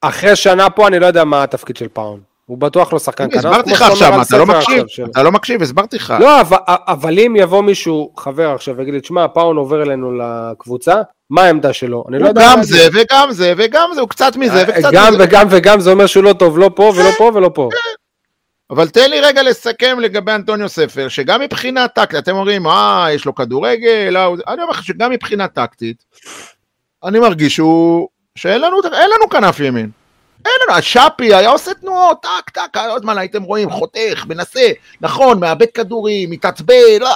[0.00, 2.20] אחרי שנה פה אני לא יודע מה התפקיד של פאון.
[2.48, 3.44] הוא בטוח לא שחקן כנף.
[3.44, 6.14] הסברתי לך עכשיו, אתה לא מקשיב, אתה לא מקשיב, הסברתי לך.
[6.20, 6.40] לא,
[6.86, 10.94] אבל- אם יבוא מישהו, חבר עכשיו, ויגיד לי, תשמע, פאון עובר אלינו לקבוצה,
[11.30, 12.04] מה העמדה שלו?
[12.08, 12.42] אני לא יודע.
[12.44, 12.62] גם.
[12.62, 15.24] זה וגם זה וגם זה, הוא קצת מזה וקצת גם מזה.
[15.24, 17.68] וגם וגם זה אומר שהוא לא טוב, לא פה ולא פה ולא פה.
[18.70, 23.24] אבל תן לי רגע לסכם לגבי אנטוניו ספר, שגם מבחינה טקטית, אתם אומרים, אה, יש
[23.24, 26.04] לו כדורגל, אה, אני אומר לך שגם מבחינה טקטית,
[27.04, 29.90] אני מרגיש שהוא, שאין לנו, אין לנו כנף ימין.
[30.44, 34.68] אין לנו, השאפי היה עושה תנועות, טק, טק, עוד זמן הייתם רואים, חותך, מנסה,
[35.00, 37.10] נכון, מאבד כדורים, מתעצבן, לא,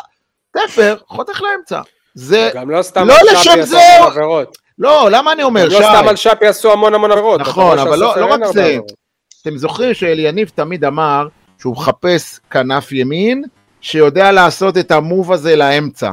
[0.57, 1.81] ספר, חותך לאמצע.
[2.15, 4.59] זה, גם לא סתם לא על לשם שפי עשו זה- המון עבירות.
[4.79, 6.29] לא, למה אני אומר, גם לא סתם על שי?
[6.31, 7.41] שפי עשו המון המון עבירות.
[7.41, 8.79] נכון, אבל לא- לא רק זה.
[9.43, 11.27] אתם זוכרים שאליניב תמיד אמר
[11.61, 13.45] שהוא מחפש כנף ימין,
[13.81, 16.11] שיודע לעשות את המוב הזה לאמצע.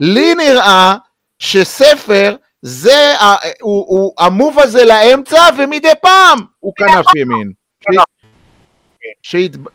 [0.00, 0.94] לי נראה
[1.38, 3.12] שספר זה,
[3.60, 7.52] הוא, הוא המוב הזה לאמצע, ומדי פעם הוא כנף ימין.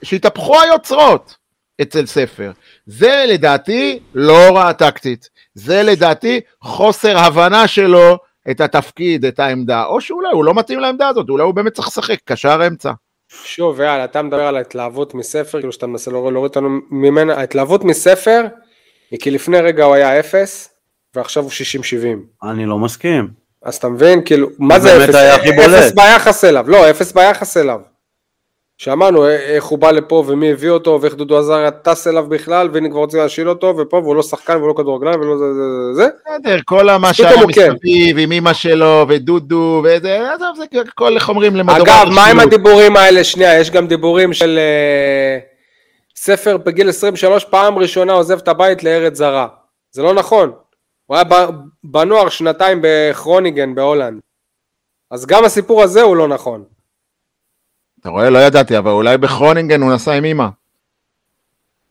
[0.04, 1.36] שהתהפכו היוצרות
[1.82, 2.52] אצל ספר.
[2.86, 5.30] זה לדעתי לא הוראה טקטית.
[5.54, 8.18] זה לדעתי חוסר הבנה שלו
[8.52, 9.86] את התפקיד, את העמדה.
[9.86, 12.92] או שאולי הוא לא מתאים לעמדה הזאת, אולי הוא באמת צריך לשחק קשר אמצע.
[13.30, 17.84] שוב, יאללה, אתה מדבר על ההתלהבות מספר, כאילו שאתה מנסה להוריד להוריד אותנו ממנה, ההתלהבות
[17.84, 18.46] מספר
[19.12, 20.75] היא כי לפני רגע הוא היה אפס,
[21.16, 22.48] ועכשיו הוא 60-70.
[22.50, 23.28] אני לא מסכים.
[23.64, 25.16] אז אתה מבין, כאילו, מה זה אפס?
[25.16, 27.80] אפס ביחס אליו, לא, אפס ביחס אליו.
[28.78, 32.70] שאמרנו אה, איך הוא בא לפה ומי הביא אותו ואיך דודו עזריה טס אליו בכלל
[32.74, 35.94] והנה כבר רוצים להשיל אותו ופה והוא לא שחקן והוא לא כדורגלן ולא זה זה
[35.94, 36.08] זה
[36.40, 37.46] בסדר, כל מה שהיה.
[37.48, 42.40] מסביב, עם אמא שלו, ודודו, וזה, עזוב, זה הכל, איך אומרים, למדור אגב, מה עם.
[42.40, 43.24] הדיבורים האלה?
[43.24, 45.40] שנייה, יש גם דיבורים של אה,
[46.16, 49.48] ספר בגיל 23, פעם ראשונה עוזב את הבית לארץ זרה.
[49.92, 50.52] זה לא נכון.
[51.06, 51.50] הוא היה ב-
[51.84, 54.20] בנוער שנתיים בכרוניגן בהולנד.
[55.12, 56.64] אז גם הסיפור הזה הוא לא נכון.
[58.02, 58.30] אתה רואה?
[58.30, 60.48] לא ידעתי, אבל אולי בכרונינגן הוא נסע עם אמא.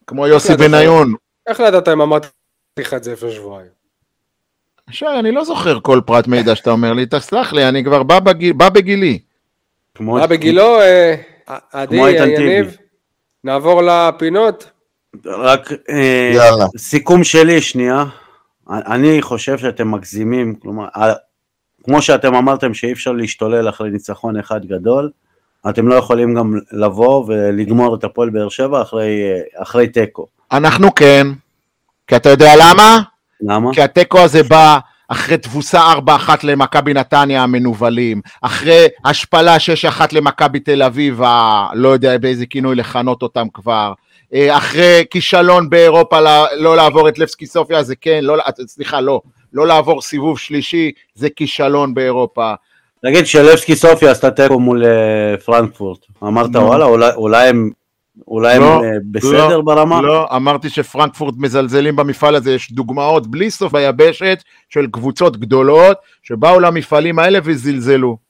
[0.06, 0.56] כמו יוסי?
[0.56, 1.14] בניון.
[1.46, 2.28] איך לא ידעת אם אמרתי
[2.78, 3.70] לך את זה לפני שבועיים?
[4.90, 8.20] שי, אני לא זוכר כל פרט מידע שאתה אומר לי, תסלח לי, אני כבר בא,
[8.20, 9.18] בגיל, בא בגילי.
[9.94, 11.14] כמו- היה בגילו, אה,
[11.72, 12.76] עדי, יניב.
[13.44, 14.70] נעבור לפינות.
[15.26, 16.32] רק אה.
[16.76, 18.04] סיכום שלי שנייה,
[18.70, 20.86] אני חושב שאתם מגזימים, כלומר,
[21.84, 25.10] כמו שאתם אמרתם שאי אפשר להשתולל אחרי ניצחון אחד גדול,
[25.68, 29.20] אתם לא יכולים גם לבוא ולגמור את הפועל באר שבע אחרי,
[29.56, 30.26] אחרי תיקו.
[30.52, 31.26] אנחנו כן,
[32.06, 33.00] כי אתה יודע למה?
[33.40, 33.74] למה?
[33.74, 39.56] כי התיקו הזה בא אחרי תבוסה 4-1 למכבי נתניה המנוולים, אחרי השפלה
[39.98, 41.20] 6-1 למכבי תל אביב.
[41.74, 43.92] לא יודע באיזה כינוי לכנות אותם כבר,
[44.50, 46.20] אחרי כישלון באירופה
[46.56, 49.20] לא לעבור את לבסקי סופיה, זה כן, לא, סליחה, לא,
[49.52, 52.54] לא לעבור סיבוב שלישי, זה כישלון באירופה.
[53.02, 56.60] תגיד, שלבסקי סופיה עשתה תיקו מול אה, פרנקפורט, אמרת נו.
[56.60, 57.70] וואלה, אולי, אולי הם,
[58.28, 60.02] אולי הם לא, אה, בסדר ברמה?
[60.02, 66.60] לא, אמרתי שפרנקפורט מזלזלים במפעל הזה, יש דוגמאות בלי סוף ביבשת של קבוצות גדולות שבאו
[66.60, 68.23] למפעלים האלה וזלזלו.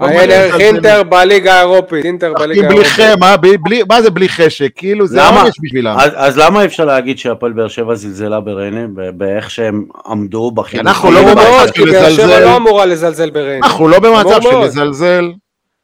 [0.00, 3.88] ערך אינטר בליגה האירופית, אינטר בליגה בלי האירופית.
[3.88, 4.68] מה, זה בלי חשק?
[4.76, 5.28] כאילו זה?
[5.28, 5.96] עונש בשבילם.
[5.98, 10.86] אז, למה אי אפשר להגיד שהפועל באר שבע זלזלה בריינה, באיך שהם עמדו בחינוך?
[10.86, 12.44] אנחנו לא חמור במצב של כי באר שבע לזלזל.
[12.44, 13.66] לא אמורה לזלזל בריינה.
[13.66, 14.58] אנחנו לא במצב של.
[14.58, 15.32] לזלזל.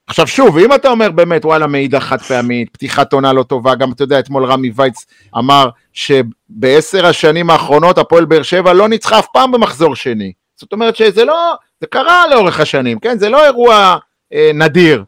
[0.07, 3.93] עכשיו שוב, אם אתה אומר באמת, וואלה, מעידה חד פעמית, פתיחת עונה לא טובה, גם
[3.93, 5.07] אתה יודע, אתמול רמי וייץ
[5.39, 10.33] אמר שבעשר השנים האחרונות הפועל באר שבע לא ניצחה אף פעם במחזור שני.
[10.59, 13.19] זאת אומרת שזה לא, זה קרה לאורך השנים, כן?
[13.19, 13.97] זה לא אירוע
[14.33, 15.05] אה, נדיר.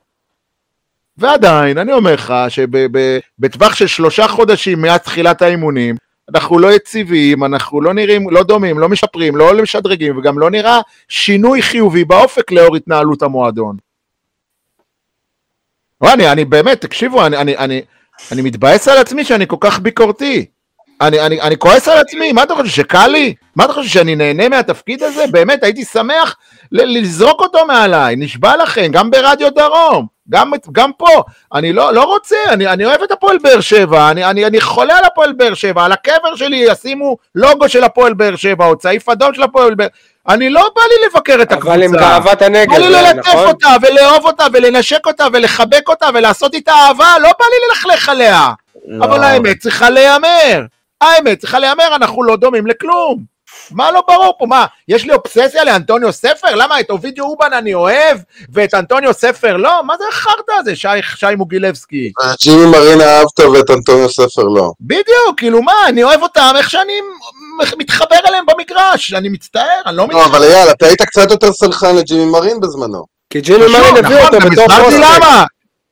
[1.18, 5.96] ועדיין, אני אומר לך שבטווח של שלושה חודשים מאז תחילת האימונים,
[6.34, 10.80] אנחנו לא יציבים, אנחנו לא נראים, לא דומים, לא משפרים, לא משדרגים, וגם לא נראה
[11.08, 13.76] שינוי חיובי באופק לאור התנהלות המועדון.
[16.00, 17.82] לא, אני, אני באמת, תקשיבו, אני, אני, אני,
[18.32, 20.46] אני מתבאס על עצמי שאני כל כך ביקורתי.
[21.00, 23.34] אני, אני, אני כועס על עצמי, מה אתה חושב, שקל לי?
[23.60, 25.24] מה אתה חושב, שאני נהנה מהתפקיד הזה?
[25.30, 26.36] באמת, הייתי שמח
[26.72, 31.22] ל- לזרוק אותו מעליי, נשבע לכם, גם ברדיו דרום, גם, גם פה.
[31.54, 34.98] אני לא, לא רוצה, אני, אני אוהב את הפועל באר שבע, אני, אני, אני חולה
[34.98, 39.08] על הפועל באר שבע, על הקבר שלי ישימו לוגו של הפועל באר שבע, או צעיף
[39.08, 39.88] אדום של הפועל באר
[40.28, 41.74] אני לא בא לי לבקר את הקבוצה.
[41.74, 43.46] אבל עם גאוות הנגב, בא לי זה ללטף נכון?
[43.46, 48.50] אותה ולאהוב אותה ולנשק אותה ולחבק אותה ולעשות איתה אהבה, לא בא לי ללכלך עליה.
[48.88, 49.04] לא.
[49.04, 50.64] אבל האמת צריכה להיאמר.
[51.00, 53.39] האמת צריכה להיאמר, אנחנו לא דומים לכלום.
[53.70, 54.46] מה לא ברור פה?
[54.46, 56.54] מה, יש לי אובססיה לאנטוניו ספר?
[56.54, 58.18] למה את אובידיו אובן אני אוהב
[58.52, 59.84] ואת אנטוניו ספר לא?
[59.84, 62.12] מה זה החרטא הזה, שי, שי מוגילבסקי?
[62.42, 64.72] ג'ימי מרינה אהבת ואת אנטוניו ספר לא.
[64.80, 66.92] בדיוק, כאילו מה, אני אוהב אותם איך שאני
[67.78, 70.26] מתחבר אליהם במגרש, אני מצטער, אני לא לא, מתחבר.
[70.26, 73.04] אבל אייל, אתה היית קצת יותר סלחן לג'ימי מרין בזמנו.
[73.30, 75.24] כי ג'ימי מרין הביא נכון, אותו בתור פרוספקט.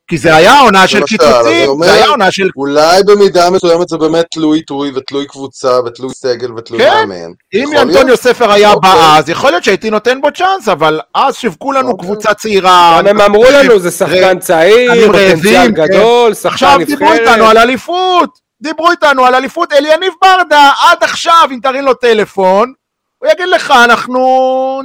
[0.09, 2.49] כי זה היה עונה של קיצוצים, זה היה עונה של...
[2.57, 6.91] אולי במידה מסוימת זה באמת תלוי עיתוי ותלוי קבוצה ותלוי סגל ותלוי כן.
[7.09, 7.31] מאמן.
[7.53, 8.17] אם אנטוניו.
[8.17, 8.91] ספר היה אוקיי.
[8.91, 12.05] בא אז, יכול להיות שהייתי נותן בו צ'אנס, אבל אז שיווקו לנו אוקיי.
[12.05, 13.01] קבוצה צעירה.
[13.01, 15.71] גם הם אמרו לנו, זה שחקן צעיר, פוטנציאל כן.
[15.71, 17.49] גדול, שחקן עכשיו דיברו איתנו נבחרת.
[17.49, 18.29] על אליפות,
[18.61, 22.73] דיברו איתנו על אליפות, אליניב ברדה, עד עכשיו, אם תרים לו טלפון,
[23.19, 24.19] הוא יגיד לך, אנחנו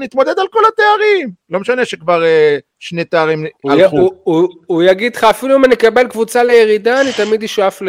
[0.00, 1.30] נתמודד על כל התארים.
[1.50, 3.96] לא משנה שכבר אה, שני תארים הוא הלכו.
[3.96, 7.88] הוא- הוא- הוא יגיד לך, אפילו אם אני אקבל קבוצה לירידה, אני תמיד אשאף ל...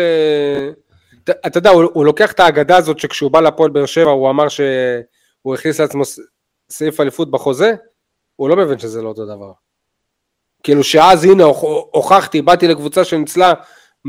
[1.24, 4.30] אתה- אתה יודע, הוא הוא לוקח את האגדה הזאת שכשהוא בא לפועל באר שבע, הוא
[4.30, 6.04] אמר שהוא הכניס לעצמו
[6.70, 7.74] סעיף אליפות בחוזה,
[8.36, 9.52] הוא לא מבין שזה לא אותו דבר.
[10.64, 13.54] כאילו שאז הנה הוכ- הוכחתי, באתי לקבוצה שניצלה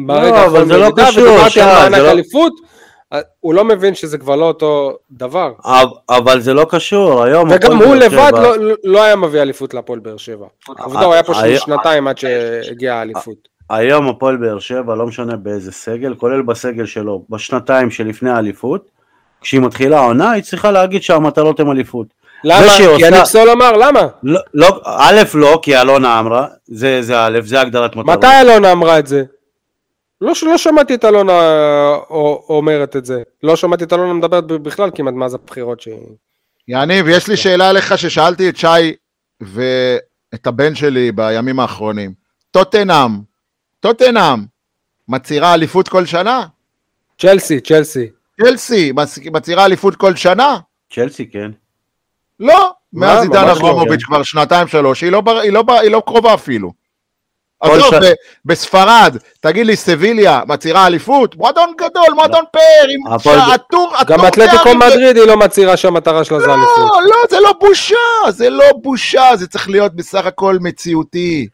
[0.06, 2.52] ברגע אבל האחרון זה לא בירידה, קשור, ודיברתי שי, על זה מענק לא- אליפות,
[3.40, 5.52] הוא לא מבין שזה כבר לא אותו דבר.
[6.10, 7.48] אבל- זה לא קשור, היום...
[7.52, 10.46] וגם הוא לבד שבע- לא- לא- לא היה מביא אליפות להפועל באר שבע.
[10.78, 13.48] עובדה, הוא היה פה היה- שנתיים עד שהגיעה האליפות.
[13.70, 18.90] היום הפועל באר שבע, לא משנה באיזה סגל, כולל בסגל שלו, בשנתיים שלפני האליפות,
[19.40, 22.06] כשהיא מתחילה העונה, היא צריכה להגיד שהמטלות הן אליפות.
[22.44, 22.66] למה?
[22.76, 24.00] כי עושה- יניב סול אמר, למה?
[24.22, 28.16] לא, לא, א', לא, כי אלונה אמרה, זה, זה א', זה הגדרת מטרות.
[28.18, 29.24] מתי אלונה אמרה את זה?
[30.20, 31.96] לא, לא שמעתי את אלונה אה,
[32.48, 33.22] אומרת את זה.
[33.42, 35.96] לא שמעתי את אלונה מדברת בכלל כמעט מאז הבחירות שהיא...
[36.68, 38.66] יניב, יש לי שאלה אליך ששאלתי את שי
[39.40, 42.12] ואת הבן שלי בימים האחרונים.
[42.50, 43.10] טוטנאם,
[43.80, 44.44] טוטנאם,
[45.08, 46.46] מצהירה אליפות כל שנה?
[47.18, 48.10] צ'לסי, צ'לסי.
[48.40, 50.56] צ'לסי, מצ- מצהירה אליפות כל שנה?
[50.92, 51.50] צ'לסי, כן.
[52.40, 53.06] לא, מה?
[53.06, 54.06] מאז עידן לא, אברמוביץ' כן.
[54.06, 56.72] כבר שנתיים שלוש, היא לא לא היא לא קרובה אפילו.
[57.60, 58.06] עזוב, ש-
[58.44, 61.36] בספרד, תגיד לי, סביליה, מצהירה אליפות?
[61.36, 65.76] מועדון גדול, מועדון פאר, עם שעטור, גם עטור אתלטיקו תארים ו- מדריד היא לא מצהירה
[65.76, 66.78] שהמטרה שלה זה אליפות.
[66.78, 67.96] לא, לא, זה לא בושה,
[68.30, 71.46] זה לא בושה, זה צריך להיות בסך הכל מציאותי,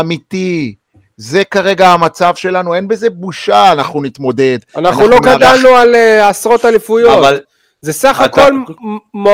[0.00, 0.74] אמיתי.
[1.16, 4.58] זה כרגע המצב שלנו, אין בזה בושה, אנחנו נתמודד.
[4.76, 7.18] אנחנו לא גדלנו על אה, עשרות אליפויות.
[7.18, 7.40] אבל
[7.80, 8.52] זה סך הכל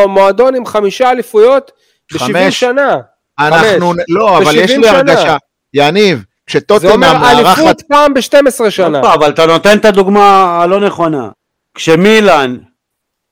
[0.09, 1.73] מועדון עם חמישה אליפויות
[2.13, 2.61] ב-70 חמש.
[2.61, 2.97] שנה.
[3.39, 3.93] אנחנו.
[4.09, 4.89] לא, אבל יש ב-70 לי.
[4.89, 5.37] הרגשה,
[5.77, 9.01] יניב, זה כשטוטנאם אומר מארחת, אליפות פעם ב-12 שנה.
[9.15, 11.29] אבל אתה נותן את הדוגמה הלא נכונה.
[11.75, 12.57] כשמילאן,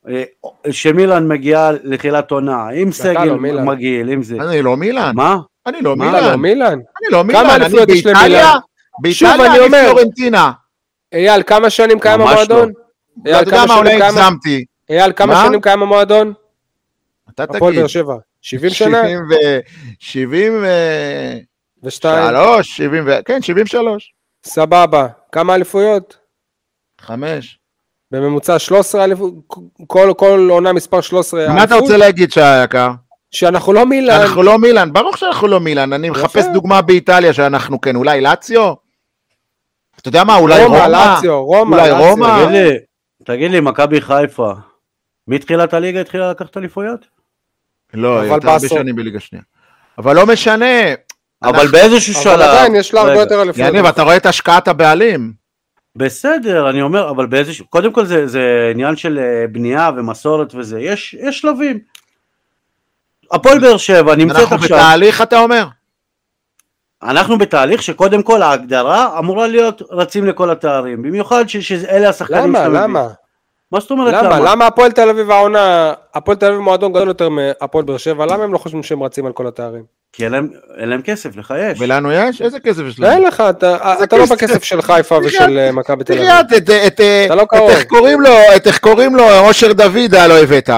[0.08, 0.22] אה,
[0.70, 3.36] כשמילאן מגיעה לתחילת עונה, עם סגל לא.
[3.62, 4.36] מגעיל, עם זה.
[4.40, 5.36] אני לא מילאן, מה?
[5.66, 6.72] אני לא מה, מילאן, מילאן, לא, מילאן.
[6.72, 8.00] אני לא מילאן, אני אליפויות יש?
[8.00, 9.88] שוב, באיטליה אני אני אומר.
[9.92, 10.50] פלורנטינה.
[11.12, 12.72] אייל, כמה שנים קיים ממש המועדון?
[13.22, 14.64] אתה אייל, יודע כמה מה, אולי שנים קיים- הגזמתי.
[14.90, 15.44] אייל, כמה מה?
[15.46, 16.32] שנים קיים המועדון?
[17.34, 17.78] אתה הפועל תגיד.
[17.80, 18.14] באר שבע.
[18.42, 19.02] 70 שנה?
[19.02, 19.34] 70 ו...
[20.00, 20.66] 70 ו...
[21.84, 22.30] ושתיים.
[22.30, 23.18] שלוש, 70 ו...
[23.24, 24.14] כן, 73.
[24.44, 25.06] סבבה.
[25.32, 26.16] כמה אליפויות?
[27.00, 27.58] חמש.
[28.10, 29.34] בממוצע 13 אליפות,
[29.86, 32.90] כל, כל עונה מספר 13 מה אתה רוצה להגיד, שי היקר?
[33.30, 34.20] שאנחנו לא מילאן.
[34.20, 36.52] אנחנו לא מילאן, ברור שאנחנו לא מילאן, אני מחפש יפה.
[36.52, 38.74] דוגמה באיטליה שאנחנו כן, אולי לאציו?
[40.00, 40.86] אתה יודע מה, אולי רומא?
[40.86, 41.90] לאציו, רומא, אולי.
[41.90, 42.44] רומא?
[42.44, 42.78] תגיד לי,
[43.24, 44.52] תגיד לי, מכבי חיפה,
[45.28, 47.06] מתחילת הליגה התחילה לקחת אליפויות?
[47.94, 48.78] לא, אבל יותר הרבה בעשור.
[48.78, 49.42] שנים בליגה שנייה.
[49.98, 50.74] אבל לא משנה.
[51.44, 52.32] אבל אנחנו- באיזשהו שלב...
[52.32, 53.68] אבל עדיין יש לה הרבה יותר אליפויות.
[53.68, 55.32] יניב, אתה רואה את השקעת הבעלים.
[55.96, 57.66] בסדר, אני אומר, אבל באיזשהו...
[57.66, 58.42] קודם כל זה, זה
[58.74, 61.78] עניין של אה, בנייה ומסורת וזה, יש, יש שלבים.
[63.32, 64.78] הפועל באר שבע נמצאת אנחנו עכשיו...
[64.78, 65.66] בתהליך, אתה אומר?
[67.02, 72.58] אנחנו בתהליך שקודם כל ההגדרה אמורה להיות רצים לכל התארים, במיוחד ש- שאלה השחקנים למה?
[72.58, 72.80] שאתה מביא.
[72.80, 73.08] למה?
[73.72, 74.38] מה זאת אומרת למה?
[74.38, 74.50] למה?
[74.52, 78.44] למה הפועל תל אביב העונה, הפועל תל אביב מועדון גדול יותר מהפועל באר שבע, למה
[78.44, 79.84] הם לא חושבים שהם רצים על כל התארים?
[80.16, 80.48] כי אין להם,
[80.78, 81.80] אין להם כסף, לך יש.
[81.80, 82.42] ולנו יש?
[82.42, 83.26] איזה כסף יש אין לנו?
[83.28, 84.32] לך, אתה אתה לא כסף?
[84.32, 86.52] בכסף של חיפה ושל אה, מכבי תל תראה, אביב.
[86.56, 87.70] את- את- את- אתה לא את קרוב.
[87.70, 90.70] איך קוראים לו, את איך קוראים לו, אושר דוידה לא הבאת.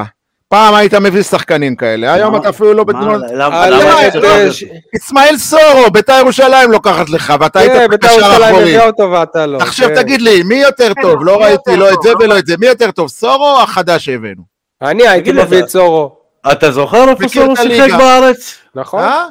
[0.48, 2.84] פעם היית מביא שחקנים כאלה, היום אתה אפילו לא
[3.32, 4.48] למה אתה את- לא אה,
[4.96, 8.76] אסמאעיל סורו, בית"ר ירושלים לוקחת לך, ואתה היית כן, בית"ר בקשר ירושלים אחורי.
[9.46, 9.56] לא.
[9.58, 9.94] עכשיו כן.
[9.94, 11.24] תגיד לי, מי יותר טוב?
[11.24, 14.42] לא ראיתי לא את זה ולא את זה, מי יותר טוב, סורו או החדש שהבאנו?
[14.82, 16.16] אני הייתי מביא אתה- את סורו.
[16.52, 17.90] אתה זוכר איפה סורו שיחק.
[17.98, 18.54] בארץ?
[18.76, 19.00] נכון?
[19.00, 19.24] אה?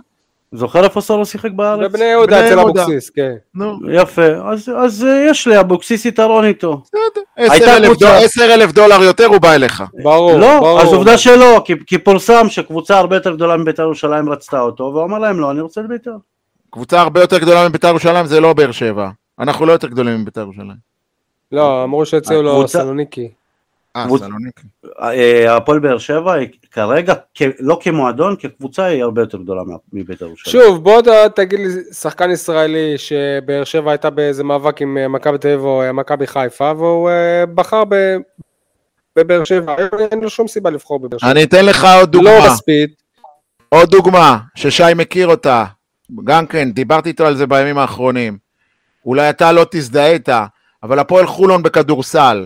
[0.52, 1.90] זוכר איפה סורו שיחק בארץ?
[1.92, 2.60] בבני יהודה אצל.
[2.60, 3.32] אבוקסיס, כן.
[3.56, 6.82] נו, יפה, אז, אז אה, יש לאבוקסיס יתרון איתו.
[8.00, 9.84] דול- עשר אלף דולר יותר הוא בא אליך.
[10.04, 10.82] ברור, לא, ברור.
[10.82, 15.04] אז עובדה שלא, כי, כי פורסם שקבוצה הרבה יותר גדולה מבית"ר ירושלים רצתה אותו, והוא
[15.06, 16.12] אמר להם לא, אני רוצה את בית"ר.
[16.70, 19.10] קבוצה הרבה יותר גדולה מבית"ר ירושלים זה לא באר שבע.
[19.40, 20.96] אנחנו לא יותר גדולים מבית"ר ירושלים.
[21.52, 23.30] לא, אמרו שהציעו לו סלוניקי.
[23.96, 24.62] אה, קבוצ- סלוניקי.
[25.02, 27.14] אה, הפועל באר שבע היא כרגע,
[27.60, 29.62] לא כמועדון, כקבוצה היא הרבה יותר גדולה
[29.94, 30.52] מבית"ר ירושלים.
[30.66, 31.02] שוב, בוא
[31.36, 35.82] תגיד לי שחקן ישראלי שבאר שבע הייתה באיזה מאבק עם אה, מכבי תל אביב או
[35.82, 37.10] אה, מכבי חיפה, והוא
[37.56, 38.18] בחר ב-
[39.16, 39.76] בבאר שבע,
[40.12, 41.32] אין לו שום סיבה לבחור בבאר שבע.
[41.32, 42.46] אני אתן לך עוד לא דוגמה.
[42.50, 42.90] בספיד,
[43.70, 45.66] עוד דוגמה, ששי מכיר אותה.
[46.24, 48.38] גם כן, דיברתי איתו על זה בימים האחרונים.
[49.06, 50.46] אולי אתה לא תזדהה איתה,
[50.84, 52.46] אבל הפועל חולון בכדורסל.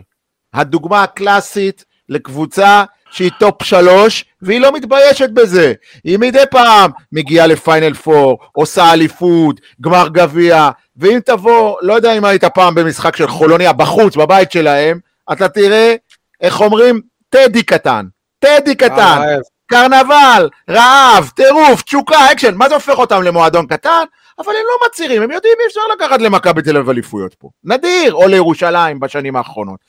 [0.53, 5.73] הדוגמה הקלאסית לקבוצה שהיא טופ שלוש, והיא לא מתביישת בזה.
[6.03, 12.25] היא מדי פעם מגיעה לפיינל פור, עושה אליפות, גמר גביע, ואם תבוא, לא יודע אם
[12.25, 14.99] היית פעם במשחק של חולוניה בחוץ, בבית שלהם,
[15.31, 15.95] אתה תראה,
[16.41, 17.01] איך אומרים?
[17.29, 18.05] טדי קטן.
[18.39, 19.21] טדי קטן.
[19.21, 19.37] אה,
[19.67, 24.03] קרנבל, רעב, טירוף, תשוקה, אקשן, מה זה הופך אותם למועדון קטן?
[24.39, 27.49] אבל הם לא מצהירים, הם יודעים אי אפשר לקחת למכבי תל אביב אליפויות פה.
[27.63, 29.79] נדיר, או לירושלים בשנים האחרונות.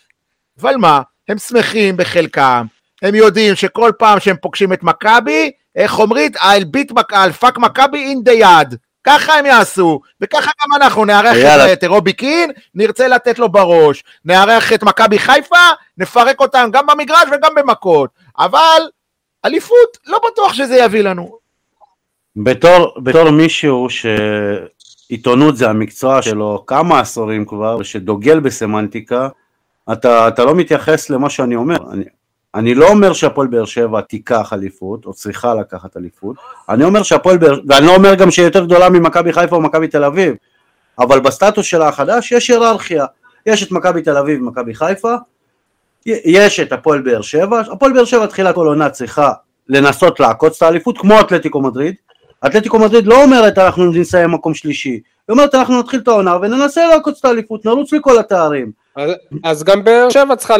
[0.60, 2.66] אבל מה, הם שמחים בחלקם,
[3.02, 6.32] הם יודעים שכל פעם שהם פוגשים את מכבי, איך אומרים?
[6.36, 8.76] I'll beat, I'll fuck מכבי in the yard.
[9.04, 11.72] ככה הם יעשו, וככה גם אנחנו נארח יאללה.
[11.72, 15.56] את רובי קין, נרצה לתת לו בראש, נארח את מכבי חיפה,
[15.98, 18.82] נפרק אותם גם במגרש וגם במכות, אבל
[19.44, 21.38] אליפות, לא בטוח שזה יביא לנו.
[22.36, 29.28] בתור, בתור מישהו שעיתונות זה המקצוע שלו כמה עשורים כבר, ושדוגל בסמנטיקה,
[29.92, 31.76] אתה, אתה לא מתייחס למה שאני אומר.
[31.92, 32.04] אני,
[32.54, 36.36] אני לא אומר שהפועל באר שבע תיקח אליפות, או צריכה לקחת אליפות,
[36.68, 39.88] אני אומר שהפועל באר, ואני לא אומר גם שהיא יותר גדולה ממכבי חיפה או מכבי
[39.88, 40.34] תל אביב,
[40.98, 43.04] אבל בסטטוס שלה החדש יש היררכיה,
[43.46, 45.14] יש את מכבי תל אביב ומכבי חיפה,
[46.06, 49.32] יש את הפועל באר שבע, הפועל באר שבע תחילת כל עונה צריכה
[49.68, 51.94] לנסות לעקוץ את האליפות כמו אתלטיקו מדריד,
[52.46, 56.86] אתלטיקו מדריד לא אומרת אנחנו נסיים מקום שלישי, היא אומרת אנחנו נתחיל את העונה וננסה
[56.86, 59.10] לעקוץ את האליפות, נרוץ לכל התארים, אז,
[59.44, 60.54] אז גם באר שבע צריכה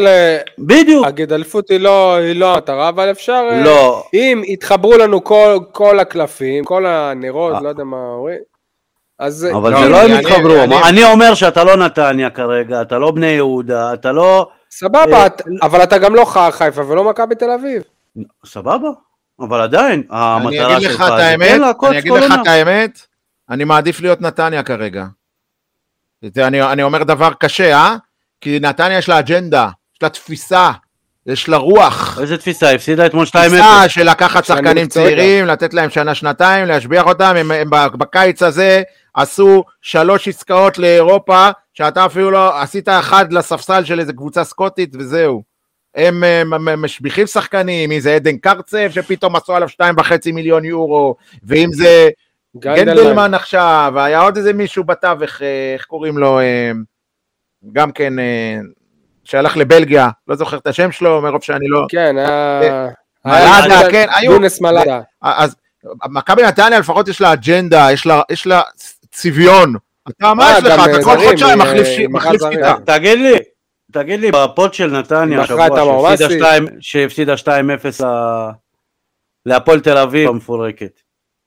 [0.59, 3.47] בדיוק, להגיד, אליפות היא לא, היא לא המטרה, אבל אפשר...
[3.51, 7.61] אה, לא, אם יתחברו לנו כל, כל הקלפים, כל הנרות, אה.
[7.61, 8.39] לא יודע מה אומרים,
[9.19, 9.47] אז...
[9.55, 12.81] אבל לא, זה לא הם אני- יתחברו, אני- מה- אני אומר שאתה לא נתניה כרגע,
[12.81, 15.27] אתה לא בני יהודה, אתה לא, סבבה, אה,
[15.61, 17.83] אבל אתה גם לא חיפה ולא מכבי תל אביב.
[18.45, 18.89] סבבה,
[19.41, 22.41] אבל עדיין, המטרה שלך זה כן לעקוץ אני אגיד כל לך עונה.
[22.41, 22.99] את האמת,
[23.49, 25.05] אני מעדיף להיות נתניה כרגע.
[26.37, 27.95] אני, אני אומר דבר קשה, אה?
[28.41, 30.71] כי נתניה יש לה אג'נדה, יש לה תפיסה,
[31.25, 32.19] יש לה רוח.
[32.21, 33.29] איזה תפיסה, הפסידה אתמול 2-0.
[33.29, 38.81] תפיסה של לקחת שחקנים צעירים, לתת להם שנה-שנתיים, להשביח אותם, הם, הם בקיץ הזה
[39.13, 45.50] עשו שלוש עסקאות לאירופה, שאתה אפילו לא, עשית אחד לספסל של איזה קבוצה סקוטית וזהו.
[45.95, 50.31] הם, הם, הם, הם משביחים שחקנים, אם זה עדן קרצב שפתאום עשו עליו שתיים וחצי
[50.31, 52.09] מיליון יורו, ואם זה
[52.57, 56.71] גנדלמן עכשיו, היה עוד איזה מישהו בתווך, אה, איך קוראים לו, אה,
[57.73, 58.59] גם כן, אה,
[59.23, 61.85] שהלך לבלגיה, לא זוכר את השם שלו, מרוב שאני לא...
[61.89, 62.87] כן, היה...
[63.25, 64.99] מלאדה, כן, היו- יונס מלאדה.
[65.21, 65.55] אז
[66.09, 67.87] מכבי נתניה לפחות יש לה אג'נדה,
[68.29, 68.61] יש לה,
[69.11, 69.73] צביון.
[70.09, 70.85] אתה, מה יש לך?
[70.85, 71.87] אתה כל חודשיים מחליף.
[72.51, 72.75] שיטה.
[72.85, 73.35] תגיד לי,
[73.91, 76.17] תגיד לי, בפוד של נתניה המרמסי.
[76.17, 78.49] שהפסידה שתיים- שהפסידה 2-0 ל-
[79.45, 80.99] להפועל תל אביב המפורקת.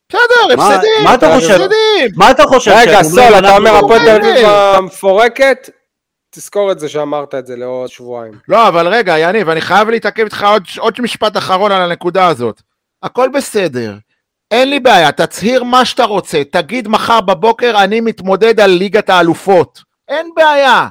[0.09, 1.05] בסדר, הפסדים.
[1.05, 1.51] מה אתה חושב?
[1.51, 2.11] הפסדים.
[2.17, 2.71] מה אתה חושב?
[2.77, 4.47] רגע, סול, אתה אומר הפועל תל אביב.
[4.49, 5.71] המפורקת?
[6.35, 8.33] תזכור את זה שאמרת את זה לעוד שבועיים.
[8.49, 12.63] לא, אבל רגע, יניב, אני חייב להתעכב איתך עוד, עוד משפט אחרון על הנקודה הזאת.
[13.03, 13.95] הכל בסדר.
[14.51, 19.83] אין לי בעיה, תצהיר מה שאתה רוצה, תגיד מחר בבוקר אני מתמודד על ליגת האלופות.
[20.09, 20.87] אין בעיה.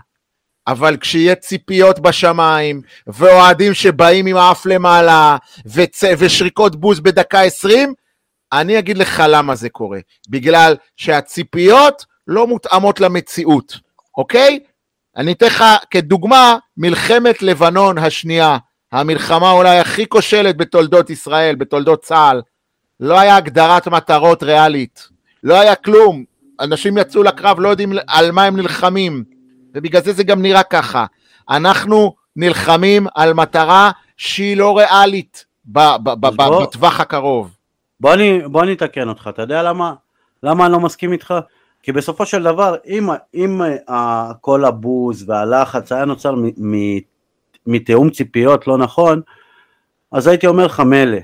[0.68, 6.04] אבל כשיהיה ציפיות בשמיים, ואוהדים שבאים עם האף למעלה, וצ...
[6.18, 7.94] ושריקות בוז בדקה 20,
[8.54, 10.00] אני אגיד לך למה זה קורה.
[10.30, 13.78] בגלל שהציפיות לא מותאמות למציאות,
[14.18, 14.60] אוקיי?
[15.18, 18.58] אני אתן לך כדוגמה, מלחמת לבנון השנייה,
[18.92, 22.42] המלחמה אולי הכי כושלת בתולדות ישראל, בתולדות צה"ל.
[23.00, 25.08] לא היה הגדרת מטרות ריאלית,
[25.44, 26.24] לא היה כלום.
[26.60, 29.24] אנשים יצאו לקרב, לא יודעים על מה הם נלחמים,
[29.74, 31.06] ובגלל זה זה גם נראה ככה.
[31.50, 37.56] אנחנו נלחמים על מטרה שהיא לא ריאלית ב- ב- ב- אז בוא- בטווח הקרוב.
[38.00, 39.94] בוא אני, בוא אני אתקן אותך, אתה יודע למה,
[40.44, 41.34] למה אני לא מסכים איתך?
[41.84, 46.36] כי בסופו של דבר, אם, אם אה, כל הבוז והלחץ היה נוצר
[47.68, 49.22] מתיאום ציפיות לא נכון,
[50.12, 51.18] אז הייתי אומר לך מילא.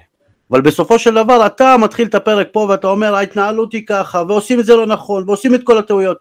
[0.51, 4.59] אבל בסופו של דבר אתה מתחיל את הפרק פה ואתה אומר ההתנהלות היא ככה ועושים
[4.59, 6.17] את זה לא נכון ועושים את כל הטעויות.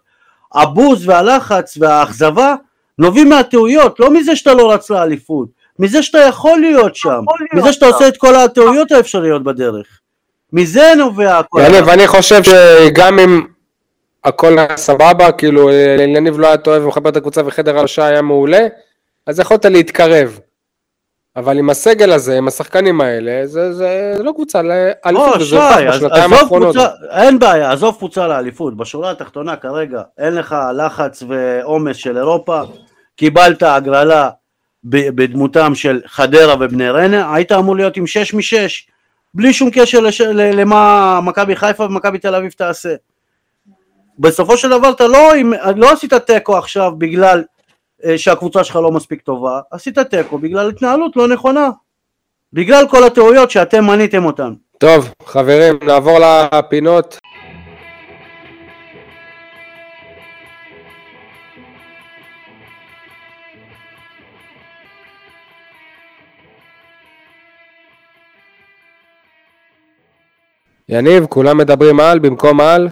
[0.53, 2.55] הבוז והלחץ והאכזבה
[2.99, 7.19] נובעים מהטעויות, לא מזה שאתה לא רץ לאליפות, מזה שאתה יכול להיות שם,
[7.53, 9.99] מזה שאתה עושה את כל הטעויות האפשריות בדרך.
[10.53, 11.61] מזה נובע הכל.
[11.65, 13.41] יניב, אני חושב שגם אם
[14.23, 15.71] הכל היה סבבה, כאילו
[16.15, 18.67] יניב לא היה טועה ומחבר את הקבוצה וחדר הלשה היה מעולה,
[19.27, 20.39] אז יכולת להתקרב.
[21.35, 25.55] אבל עם הסגל הזה, עם השחקנים האלה, זה, זה, זה לא קבוצה לאליפות, לא, שי,
[25.55, 26.75] הוכח בשנתיים האחרונות.
[26.75, 32.61] קבוצה, אין בעיה, עזוב קבוצה לאליפות, בשורה התחתונה כרגע אין לך לחץ ועומס של אירופה,
[33.15, 34.29] קיבלת הגרלה
[34.83, 38.91] בדמותם של חדרה ובני ריינה, היית אמור להיות עם 6 מ-6,
[39.33, 40.21] בלי שום קשר לש...
[40.21, 42.95] למה מכבי חיפה ומכבי תל אביב תעשה.
[44.19, 45.31] בסופו של דבר אתה לא,
[45.75, 47.43] לא עשית תיקו עכשיו בגלל
[48.17, 51.69] שהקבוצה שלך לא מספיק טובה, עשית תיקו בגלל התנהלות לא נכונה.
[52.53, 54.53] בגלל כל הטעויות שאתם מניתם אותן.
[54.77, 57.19] טוב, חברים, נעבור לפינות.
[70.89, 72.89] יניב, כולם מדברים על במקום על?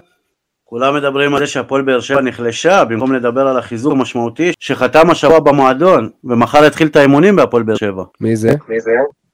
[0.70, 5.40] כולם מדברים על זה שהפועל באר שבע נחלשה במקום לדבר על החיזוק המשמעותי שחתם השבוע
[5.40, 8.04] במועדון ומחר יתחיל את האימונים בהפועל באר שבע.
[8.22, 8.52] מי זה?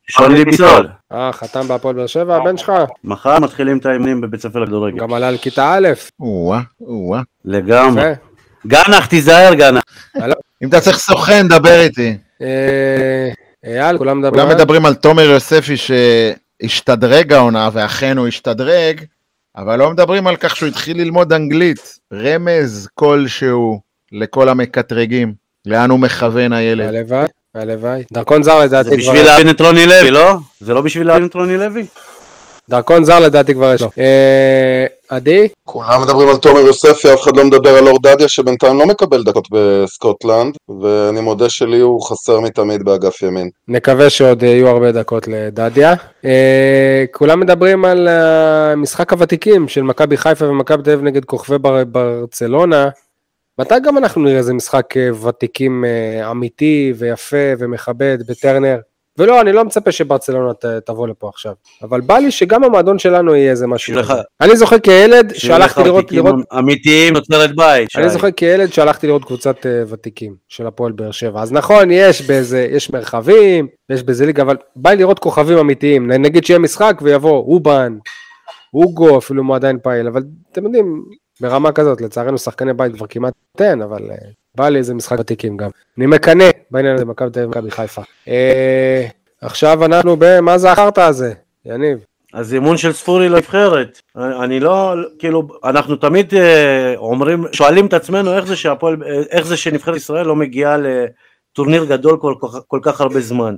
[0.09, 0.87] שולי ביסול.
[1.11, 2.71] אה, חתם בהפועל באר שבע, הבן שלך?
[3.03, 4.99] מחר מתחילים את האימונים בבית ספר לכדורגל.
[4.99, 5.87] גם עלה לכיתה א'.
[6.19, 7.21] או-אה, או-אה.
[7.45, 8.11] לגמרי.
[8.67, 9.83] גנח, תיזהר גנח.
[10.63, 12.17] אם אתה צריך סוכן, דבר איתי.
[12.41, 13.29] אה,
[13.65, 14.55] אייל, כולם מדברים כולם על...
[14.55, 19.01] מדברים על תומר יוספי שהשתדרג העונה, ואכן הוא השתדרג,
[19.57, 21.99] אבל לא מדברים על כך שהוא התחיל ללמוד אנגלית.
[22.13, 23.81] רמז כלשהו
[24.11, 25.33] לכל המקטרגים.
[25.65, 26.87] לאן הוא מכוון הילד?
[26.87, 28.03] הלוואי, הלוואי.
[28.13, 28.97] דרכון זר זה לדעתי כבר...
[28.97, 30.35] בשביל להבין את רוני לוי, לא?
[30.59, 31.85] זה לא בשביל להבין את רוני לוי?
[32.69, 33.89] דרכון זר לדעתי כבר יש לו.
[33.97, 35.47] אה, עדי?
[35.63, 39.23] כולם מדברים על תומר יוספי, אף אחד לא מדבר על אור דדיה שבינתיים לא מקבל
[39.23, 43.49] דקות בסקוטלנד, ואני מודה שלי הוא חסר מתמיד באגף ימין.
[43.67, 45.93] נקווה שעוד יהיו הרבה דקות לדדיה.
[46.25, 48.07] אה, כולם מדברים על
[48.77, 52.89] משחק הוותיקים של מכבי חיפה ומכבי תל אביב נגד כוכבי בר, ברצלונה.
[53.59, 55.85] מתי גם אנחנו נראה איזה משחק אה, ותיקים
[56.31, 58.77] אמיתי ויפה ומכבד בטרנר?
[59.17, 61.53] ולא, אני לא מצפה שברצלונה ת, תבוא לפה עכשיו,
[61.83, 63.85] אבל בא לי שגם המועדון שלנו יהיה איזה משהו.
[63.93, 64.21] שיהיה לך- כזה.
[64.41, 67.89] אני זוכר כילד שהלכתי לראות, לראות אמיתיים תוצרת בית.
[67.97, 68.09] אני.
[68.09, 71.41] זוכר כילד שהלכתי לראות קבוצת אה, ותיקים של הפועל באר שבע.
[71.41, 76.11] אז נכון, יש באיזה, יש מרחבים, יש באיזה ליגה, אבל בא לי לראות כוכבים אמיתיים.
[76.11, 77.97] נגיד שיהיה משחק ויבוא אובן,
[78.73, 81.03] אוגו, אפילו אם הוא עדיין פעיל, אבל אתם יודעים,
[81.41, 84.15] ברמה כזאת, לצערנו שחקני בית כבר כמעט אין, אבל אה,
[84.57, 85.69] בא לי איזה משחק ותיקים גם.
[85.97, 88.01] אני מקנא בעניין הזה, מכבי תל אביב ומכבי חיפה.
[88.27, 89.07] אה,
[89.41, 90.39] עכשיו אנחנו ב...
[90.39, 91.33] מה זה החרטא הזה?
[91.65, 91.97] יניב.
[92.33, 94.01] הזימון של ספורי לנבחרת.
[94.15, 99.47] אני לא, כאילו, אנחנו תמיד אה, אומרים, שואלים את עצמנו איך זה שהפועל, אה, איך
[99.47, 103.55] זה שנבחרת ישראל לא מגיעה לטורניר גדול כל, כך- כל כך הרבה זמן.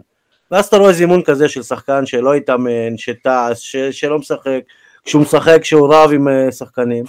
[0.52, 4.60] ואז אתה רואה זימון כזה של שחקן שלא התאמן, שטס, ש, שלא משחק,
[5.06, 7.04] כשהוא משחק, שהוא רב עם אה, שחקנים.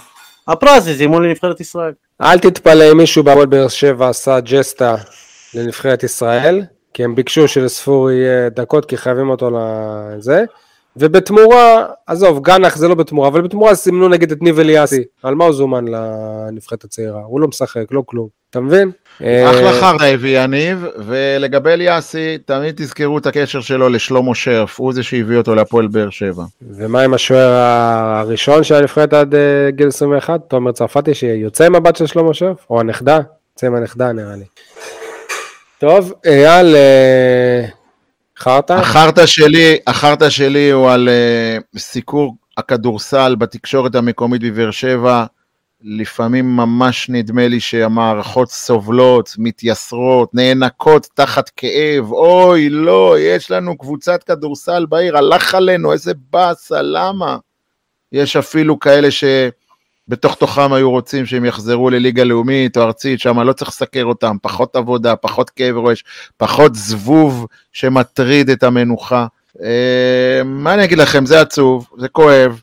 [0.47, 1.93] הפרס זה זימון לנבחרת ישראל.
[2.21, 4.95] אל תתפלא אם מישהו בהפועל באר שבע עשה ג'סטה
[5.53, 6.61] לנבחרת ישראל,
[6.93, 10.45] כי הם ביקשו שלספור יהיה דקות, כי חייבים אותו לזה,
[10.99, 15.03] ובתמורה, עזוב, גנח זה לא בתמורה, אבל בתמורה סימנו נגד את ניב אליאסי.
[15.23, 17.21] על מה הוא זומן לנבחרת הצעירה?
[17.25, 18.27] הוא לא משחק, לא כלום.
[18.49, 18.91] אתה מבין?
[19.17, 24.93] אחלה אה, חרטא הביא יניב, ולגבי אליאסי, תמיד תזכרו את הקשר שלו לשלמה שרף, הוא
[24.93, 26.43] זה שהביא אותו להפועל באר שבע.
[26.71, 30.39] ומה עם השוער הראשון של הנבחרת עד אה, גיל 21?
[30.47, 32.57] תומר צרפתי שיוצא עם הבת של שלמה שרף?
[32.69, 33.19] או הנכדה?
[33.55, 34.45] יוצא עם הנכדה נראה לי.
[35.79, 37.65] טוב, אייל, אה,
[38.37, 38.73] חרטא?
[38.73, 45.25] החרטא שלי, החרטא שלי הוא על uh, סיקור הכדורסל בתקשורת המקומית בבאר שבע.
[45.81, 52.11] לפעמים ממש נדמה לי שהמערכות סובלות, מתייסרות, נאנקות תחת כאב.
[52.11, 57.37] אוי, לא, יש לנו קבוצת כדורסל בעיר, הלך עלינו, איזה באסה, למה?
[58.11, 59.11] יש אפילו כאלה
[60.07, 64.35] שבתוך תוכם היו רוצים שהם יחזרו לליגה לאומית או ארצית, שם לא צריך לסקר אותם,
[64.41, 66.03] פחות עבודה, פחות כאב ראש,
[66.37, 69.27] פחות זבוב שמטריד את המנוחה.
[69.63, 72.61] אה, מה אני אגיד לכם, זה עצוב, זה כואב.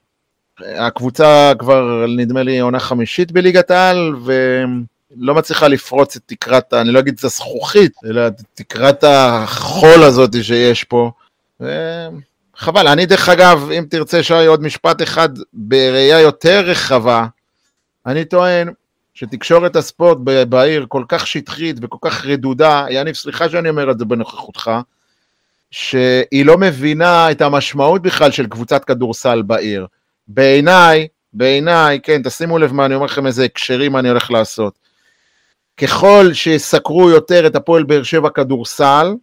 [0.61, 6.99] הקבוצה כבר נדמה לי עונה חמישית בליגת העל, ולא מצליחה לפרוץ את תקרת, אני לא
[6.99, 11.11] אגיד את הזכוכית, אלא את תקרת החול הזאת שיש פה.
[11.61, 12.09] ו-
[12.57, 17.27] חבל, אני דרך אגב, אם תרצה שי עוד משפט אחד בראייה יותר רחבה,
[18.07, 18.69] אני טוען
[19.15, 24.05] שתקשורת הספורט בעיר כל כך שטחית וכל כך רדודה, יניב, סליחה שאני אומר את זה
[24.05, 24.71] בנוכחותך,
[25.71, 29.87] שהיא לא מבינה את המשמעות בכלל של קבוצת כדורסל בעיר.
[30.29, 34.79] בעיניי, בעיניי, כן, תשימו לב מה אני אומר לכם איזה הקשרים אני הולך לעשות.
[35.77, 39.15] ככל שיסקרו יותר את הפועל באר שבע כדורסל,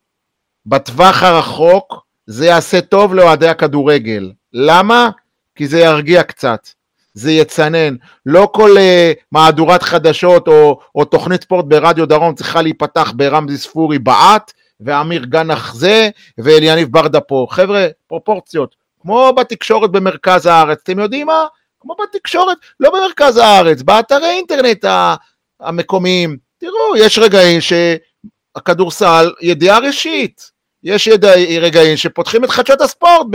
[0.66, 4.32] בטווח הרחוק זה יעשה טוב לאוהדי הכדורגל.
[4.54, 5.10] למה?
[5.56, 6.68] כי זה ירגיע קצת,
[7.14, 7.96] זה יצנן.
[8.26, 14.00] לא כל uh, מהדורת חדשות או, או תוכנית ספורט ברדיו דרום צריכה להיפתח ברמזי ספורי
[14.00, 17.48] בעט, ואמיר גנח זה, ואליניב ברדה פה.
[17.50, 18.76] חבר'ה, פרופורציות.
[19.02, 21.46] כמו בתקשורת במרכז הארץ, אתם יודעים מה?
[21.80, 24.86] כמו בתקשורת, לא במרכז הארץ, באתרי אינטרנט
[25.60, 26.38] המקומיים.
[26.58, 30.52] תראו, יש רגעים שהכדורסל, ידיעה ראשית.
[30.84, 31.32] יש ידע,
[31.62, 33.28] רגעים שפותחים את חדשות הספורט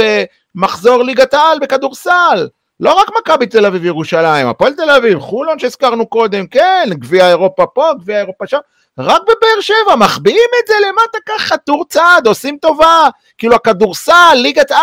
[0.55, 2.49] במחזור ליגת העל בכדורסל.
[2.81, 7.67] לא רק מכבי תל אביב ירושלים, הפועל תל אביב, חולון שהזכרנו קודם, כן, גביע אירופה
[7.67, 8.59] פה, גביע אירופה שם,
[8.99, 13.09] רק בבאר שבע, מחביאים את זה למטה ככה, טור צעד, עושים טובה.
[13.39, 14.79] כאילו הכדורסל, ליגת על,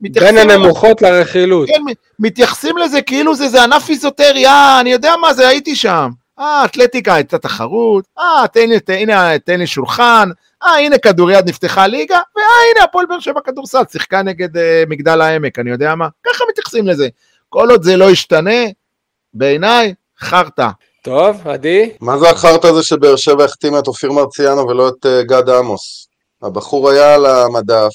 [0.00, 1.68] בין מתייחסים אליו- הנמוכות לרכילות.
[1.68, 1.82] כן,
[2.18, 6.10] מתייחסים לזה כאילו זה, זה ענף איזוטרי, אה, אני יודע מה זה, הייתי שם.
[6.38, 10.28] אה, אתלטיקה הייתה תחרות, אה, תן לי, תן, הנה, תן לי שולחן,
[10.66, 12.44] אה, הנה כדוריד נפתחה ליגה, ואה,
[12.74, 16.86] הנה הפועל באר שבע כדורסל, שיחקה נגד אה, מגדל העמק, אני יודע מה, ככה מתייחסים
[16.88, 17.08] לזה.
[17.54, 18.60] כל עוד זה לא ישתנה,
[19.34, 20.68] בעיניי, חרטא.
[21.04, 21.90] טוב, עדי?
[22.00, 26.08] מה זה החרטא הזה שבאר שבע החתימה את אופיר מרציאנו ולא את אה, גד עמוס?
[26.42, 27.92] הבחור היה על המדף,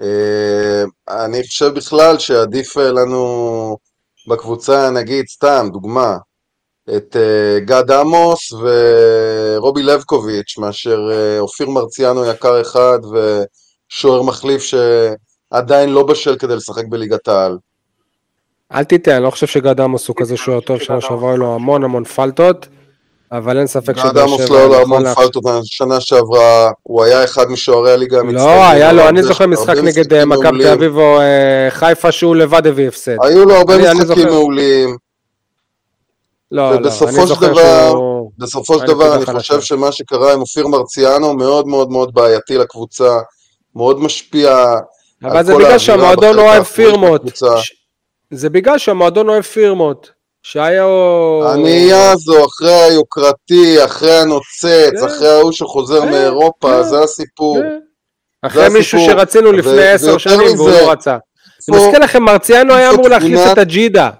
[0.00, 0.84] אה,
[1.24, 3.76] אני חושב בכלל שעדיף אה, לנו
[4.28, 6.16] בקבוצה, נגיד, סתם, דוגמה,
[6.96, 10.98] את אה, גד עמוס ורובי לבקוביץ', מאשר
[11.38, 17.58] אופיר מרציאנו יקר אחד ושוער מחליף שעדיין לא בשל כדי לשחק בליגת העל.
[18.72, 21.54] אל תטעה, אני לא חושב שגד עמוס הוא כזה שוער טוב, שנה שעברה היו לו
[21.54, 22.68] המון המון פלטות,
[23.32, 27.48] אבל אין ספק גד עמוס לא היה לו המון פלטות שנה שעברה, הוא היה אחד
[27.50, 28.46] משוערי הליגה המצטיינים.
[28.46, 30.62] לא, היה לו, אני זוכר משחק נגד אה, מכבי.
[30.62, 33.16] תל אביב או אה, חיפה שהוא לבד הביא הפסד.
[33.22, 34.26] היו לו הרבה משחקים.
[34.28, 34.96] מעולים,
[36.50, 38.30] לא, לא, ובסופו אני של זוכר דבר- שהוא...
[38.38, 39.26] בסופו של דבר אני.
[39.26, 43.18] חושב שמה שקרה עם אופיר מרציאנו מאוד מאוד מאוד בעייתי לקבוצה,
[43.76, 44.74] מאוד משפיע
[45.24, 47.22] אבל זה בגלל שהמועדון בחלק אוהב פירמות.
[48.36, 50.10] זה בגלל שהמועדון אוהב פירמות.
[50.42, 50.84] שהיה...
[51.44, 55.04] הנהייה הזו, אחרי היוקרתי, אחרי הנוצץ, כן.
[55.06, 56.82] אחרי ההוא שחוזר כן, מאירופה, כן.
[56.82, 57.58] זה הסיפור.
[57.62, 57.78] כן.
[58.46, 59.18] אחרי זה מישהו הסיפור.
[59.18, 61.16] שרצינו ו- לפני עשר שנים והוא לא רצה.
[61.68, 64.10] אני מזכיר לכם, מרציאנו היה אמור להחליף תבונת- את הג'ידה.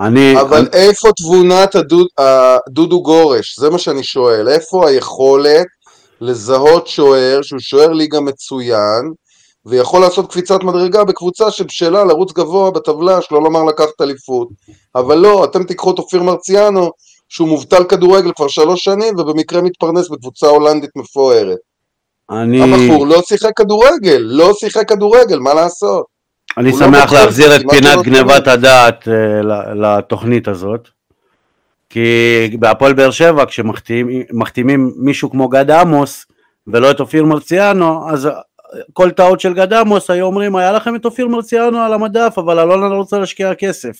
[0.00, 3.58] אני, אבל איפה תבונת הדוד- הדודו גורש?
[3.58, 4.48] זה מה שאני שואל.
[4.48, 5.66] איפה היכולת
[6.20, 9.12] לזהות שוער שהוא שוער ליגה מצוין,
[9.66, 14.48] ויכול לעשות קפיצת מדרגה בקבוצה שבשלה לרוץ גבוה בטבלה, שלא לומר לקחת אליפות.
[14.94, 16.90] אבל לא, אתם תיקחו את אופיר מרציאנו,
[17.28, 21.58] שהוא מובטל כדורגל כבר שלוש שנים, ובמקרה מתפרנס בקבוצה הולנדית מפוארת.
[22.30, 26.04] אני, הבחור לא שיחק כדורגל, לא שיחק כדורגל, מה לעשות?
[26.58, 28.48] אני לא שמח בטוח, להחזיר את פינת לא גנבת.
[28.48, 30.88] הדעת אה, לתוכנית הזאת.
[31.90, 36.26] כי בהפועל באר שבע, כשמחתימים מישהו כמו גד עמוס
[36.66, 38.28] ולא את אופיר מרציאנו, אז
[38.92, 42.58] כל טעות של גד עמוס היו אומרים, היה לכם את אופיר מרציאנו על המדף, אבל
[42.58, 43.96] אלונה לא רוצה להשקיע כסף.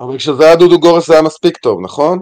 [0.00, 2.18] אבל כשזה היה דודו גורס זה היה מספיק טוב, נכון?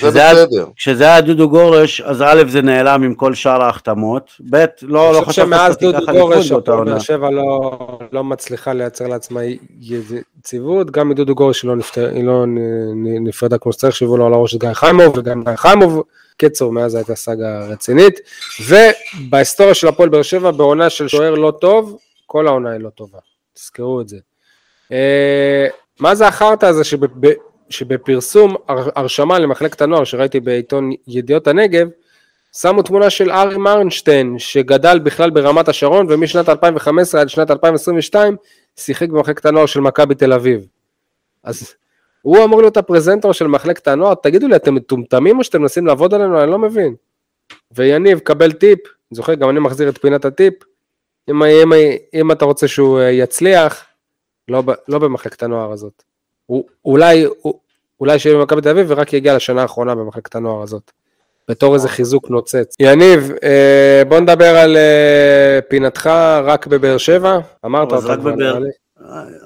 [0.00, 0.66] זה בסדר.
[0.76, 5.16] כשזה היה דודו גורש, אז א' זה נעלם עם כל שאר ההחתמות, ב' לא, לא
[5.18, 6.84] אני חושב חשבת שמאז דודו גורש, הפועל.
[6.84, 9.40] באר שבע לא- לא מצליחה לייצר לעצמה
[9.80, 12.44] יציבות, גם מדודו גורש היא לא נפטר- היא לא
[13.20, 16.02] נפרדה כמו שצריך, שהביאו לו על הראש את גיא חיימוב, וגם גיא חיימוב,
[16.36, 18.20] קיצור, מאז הייתה סאגה רצינית,
[18.68, 23.18] ובהיסטוריה של הפועל באר שבע, בעונה של שוער לא טוב, כל העונה היא לא טובה,
[23.54, 24.16] תזכרו את זה.
[24.92, 25.66] אה,
[26.00, 27.32] מה זה החרטא הזה שבב-
[27.70, 31.88] שבפרסום הר- הרשמה למחלקת הנוער שראיתי בעיתון ידיעות הנגב,
[32.56, 38.36] שמו תמונה של ארי מרנשטיין, שגדל בכלל ברמת השרון, ומשנת 2015 עד שנת 2022
[38.76, 40.66] שיחק במחלקת הנוער של מכבי תל אביב.
[41.44, 41.72] אז
[42.22, 46.14] הוא אמור להיות הפרזנטור של מחלקת הנוער, תגידו לי, אתם מטומטמים או שאתם מנסים לעבוד
[46.14, 46.42] עלינו?
[46.42, 46.94] אני לא מבין.
[47.72, 48.78] ויניב, קבל טיפ,
[49.10, 50.54] זוכר, גם אני מחזיר את פינת הטיפ,
[51.30, 51.72] אם, אם,
[52.14, 53.84] אם אתה רוצה שהוא אה, יצליח,
[54.48, 56.02] לא, לא במחלקת הנוער הזאת.
[56.46, 57.54] הוא, אולי, הוא,
[58.00, 60.92] אולי שיהיה במכבי תל אביב ורק יגיע לשנה האחרונה במחלקת הנוער הזאת.
[61.48, 62.76] בתור איזה חיזוק נוצץ.
[62.80, 66.06] יניב, אה, בוא נדבר על אה, פינתך
[66.44, 67.38] רק בבאר שבע.
[67.64, 68.16] אמרת אותה.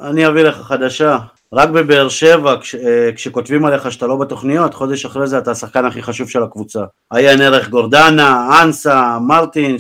[0.03, 1.19] אני אביא לך חדשה.
[1.53, 5.85] רק בבאר שבע, כש, אה, כשכותבים עליך שאתה לא בתוכניות, חודש אחרי זה אתה השחקן
[5.85, 6.85] הכי חשוב של הקבוצה.
[7.11, 9.77] עיין ערך גורדנה, אנסה, מרטין,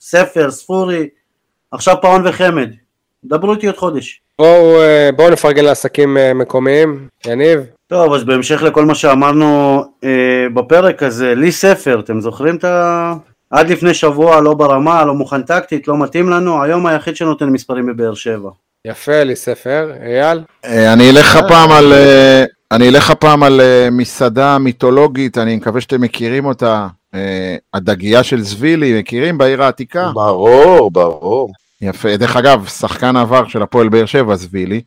[0.00, 1.08] ספר, ספורי,
[1.72, 2.70] עכשיו פאון וחמד.
[3.24, 4.20] דברו איתי עוד חודש.
[4.38, 7.08] בואו אה, בואו נפרגן לעסקים אה, מקומיים.
[7.26, 12.64] יניב, טוב, אז בהמשך לכל מה שאמרנו אה, בפרק הזה, לי ספר, אתם זוכרים את
[12.64, 13.14] ה...
[13.50, 17.86] עד לפני שבוע לא ברמה, לא מוכן טקטית, לא מתאים לנו, היום היחיד שנותן מספרים
[17.86, 18.50] בבאר שבע.
[18.86, 19.92] יפה לי ספר.
[20.06, 20.40] אייל?
[20.64, 21.92] אה, אני אלך הפעם על...
[21.92, 26.86] אה, אני אלך הפעם על אה, מסעדה מיתולוגית, אני מקווה שאתם מכירים אותה,
[27.74, 29.38] הדגייה של זבילי, מכירים?
[29.38, 30.10] בעיר העתיקה?
[30.14, 31.52] ברור, ברור.
[31.80, 34.80] יפה, דרך אגב, שחקן עבר של הפועל באר שבע, זבילי.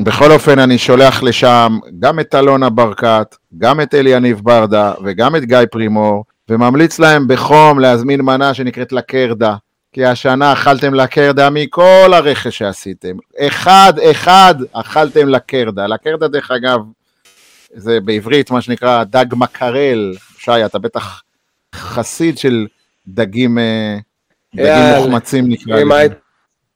[0.00, 5.36] בכל אופן, אני שולח לשם גם את אלונה ברקת, גם את אלי יניב ברדה וגם
[5.36, 9.54] את גיא פרימור, וממליץ להם בחום להזמין מנה שנקראת לקרדה,
[9.92, 13.16] כי השנה אכלתם לקרדה מכל הרכש שעשיתם.
[13.38, 15.86] אחד, אחד, אכלתם לקרדה.
[15.86, 16.80] לקרדה, דרך אגב,
[17.74, 20.14] זה בעברית מה שנקרא דג מקרל.
[20.38, 21.22] שי, אתה בטח
[21.74, 22.66] חסיד של
[23.08, 23.96] דגים, אה,
[24.54, 24.96] דגים.
[24.96, 25.98] מוחמצים נקרא אם לזה.
[25.98, 26.12] היית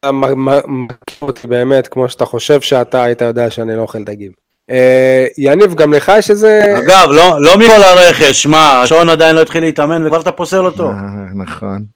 [0.06, 4.32] מ- מ- מכיר אותי באמת, כמו שאתה חושב שאתה היית יודע שאני לא אוכל דגים.
[4.70, 6.74] אה, יניב, גם לך יש איזה...
[6.78, 10.90] אגב, לא, לא מכל הרכש, מה, השעון עדיין לא התחיל להתאמן וכבר אתה פוסל אותו.
[10.90, 10.96] אה,
[11.34, 11.95] נכון.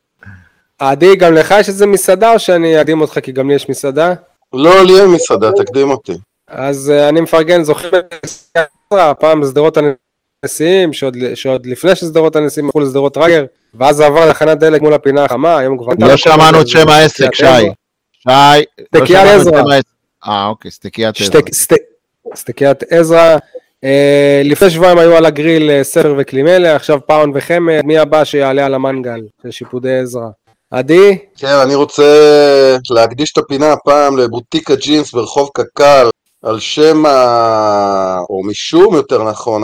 [0.81, 4.15] עדי, גם לך יש איזה מסעדה או שאני אקדים אותך כי גם לי יש מסעדה?
[4.53, 6.13] לא, לי אין מסעדה, תקדים אותי.
[6.49, 7.91] אז אה, אני מפרגן, זוכר
[9.21, 9.79] פעם בשדרות
[10.45, 13.45] הנשיאים, שעוד, שעוד לפני ששדרות הנשיאים הלכו לשדרות רגר,
[13.75, 15.93] ואז זה עבר לתחנת דלק מול הפינה החמה, היום כבר...
[15.99, 17.45] לא שמענו את שם העסק, שי.
[18.13, 19.59] שי, לא סטקיית שמענו את עזרא.
[19.61, 19.87] שם העסק.
[20.29, 21.27] אה, אוקיי, סטקיית עזרא.
[21.41, 21.85] שטק- סט-
[22.35, 23.37] סטקיית עזרא.
[23.85, 28.67] אה, לפני שבועיים היו על הגריל אה, ספר וקלימלה, עכשיו פאון וחמד, מי הבא שיעלה
[28.67, 30.29] על המנגל של שיפודי עזרא?
[30.71, 31.19] עדי?
[31.37, 32.03] כן, אני רוצה
[32.91, 36.09] להקדיש את הפינה הפעם לבוטיק הג'ינס ברחוב קק"ל,
[36.43, 38.19] על שם ה...
[38.31, 39.63] או משום יותר נכון,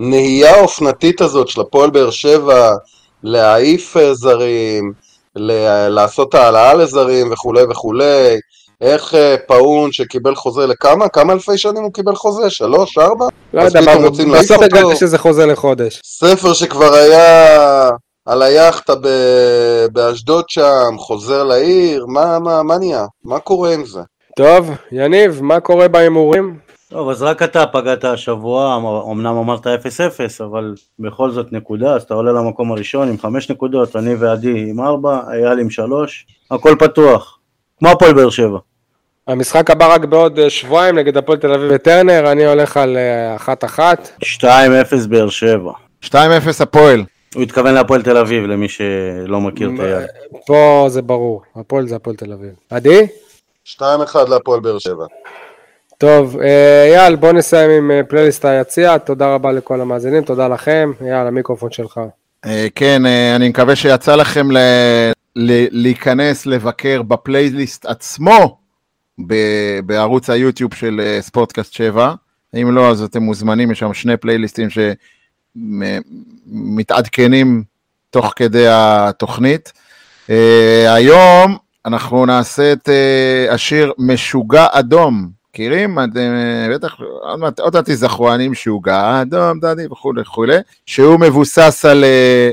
[0.00, 2.72] הנהייה האופנתית הזאת של הפועל באר שבע
[3.22, 4.92] להעיף אה, זרים,
[5.36, 8.38] ל- לעשות העלאה לזרים וכולי וכולי.
[8.80, 11.08] איך אה, פאון שקיבל חוזה לכמה?
[11.08, 12.50] כמה אלפי שנים הוא קיבל חוזה?
[12.50, 12.98] שלוש?
[12.98, 13.26] ארבע?
[13.54, 13.80] לא יודע,
[14.40, 14.62] בסוף?
[14.62, 16.00] הגעתי שזה חוזה לחודש.
[16.04, 17.90] ספר שכבר היה
[18.30, 18.92] על היאכטה
[19.92, 23.06] באשדוד שם, חוזר לעיר, מה, מה, מה נהיה?
[23.24, 24.00] מה קורה עם זה?
[24.36, 26.58] טוב, יניב, מה קורה בהימורים?
[26.90, 29.70] טוב, אז רק אתה פגעת השבוע, אמ- אמנם אמרת 0-0,
[30.44, 34.80] אבל בכל זאת נקודה, אז אתה עולה למקום הראשון עם 5 נקודות, אני ועדי עם
[34.80, 37.38] 4, אייל עם 3, הכל פתוח,
[37.78, 38.58] כמו הפועל באר שבע.
[39.28, 43.36] המשחק הבא רק בעוד אה, שבועיים נגד הפועל תל אביב וטרנר, אני הולך על אה,
[43.36, 44.10] אחת-אחת.
[44.24, 44.44] 2-0
[45.08, 45.72] באר שבע.
[46.04, 46.14] 2-0
[46.60, 47.04] הפועל.
[47.34, 50.08] הוא התכוון להפועל תל אביב, למי שלא מכיר את היד.
[50.46, 52.50] פה זה ברור, הפועל זה הפועל תל אביב.
[52.70, 53.06] עדי?
[53.66, 53.80] 2-1
[54.28, 55.06] להפועל באר שבע.
[55.98, 60.92] טוב, אה, אייל, בוא נסיים עם אה, פלייליסט היציע, תודה רבה לכל המאזינים, תודה לכם,
[61.00, 62.00] אייל, המיקרופון שלך.
[62.46, 64.48] אה, כן, אה, אני מקווה שיצא לכם
[65.70, 68.58] להיכנס, לבקר בפלייליסט עצמו
[69.84, 72.14] בערוץ היוטיוב של אה, ספורטקאסט 7.
[72.54, 74.68] אם לא, אז אתם מוזמנים, יש שם שני פלייליסטים
[75.56, 77.62] שמתעדכנים
[78.10, 79.72] תוך כדי התוכנית.
[80.30, 81.56] אה, היום
[81.86, 85.28] אנחנו נעשה את אה, השיר משוגע אדום.
[85.50, 85.98] מכירים?
[85.98, 90.56] אתם אה, בטח, עוד מעט- תיזכרו, אני משוגע אדום, דדי וכולי וכולי,
[90.86, 92.04] שהוא מבוסס על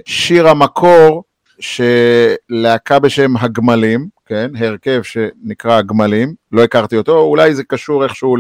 [0.06, 1.24] שיר המקור
[1.60, 8.36] שלהקה בשם הגמלים, כן, הרכב שנקרא הגמלים, לא הכרתי אותו, אולי זה קשור איכשהו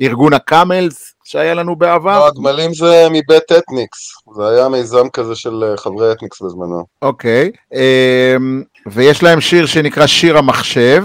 [0.00, 2.18] לארגון הקאמלס שהיה לנו בעבר.
[2.18, 3.98] לא, הגמלים זה מבית אתניקס,
[4.36, 6.84] זה היה מיזם כזה של אה, חברי אתניקס בזמנו.
[7.02, 11.04] אוקיי, אמ, ויש להם שיר שנקרא שיר המחשב,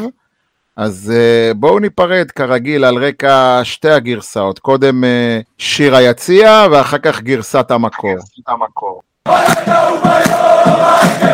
[0.78, 7.22] אז אה, בואו ניפרד כרגיל על רקע שתי הגרסאות, קודם אה, שיר היציע ואחר כך
[7.22, 8.16] גרסת המקור.
[9.28, 9.32] Go,
[10.04, 11.33] my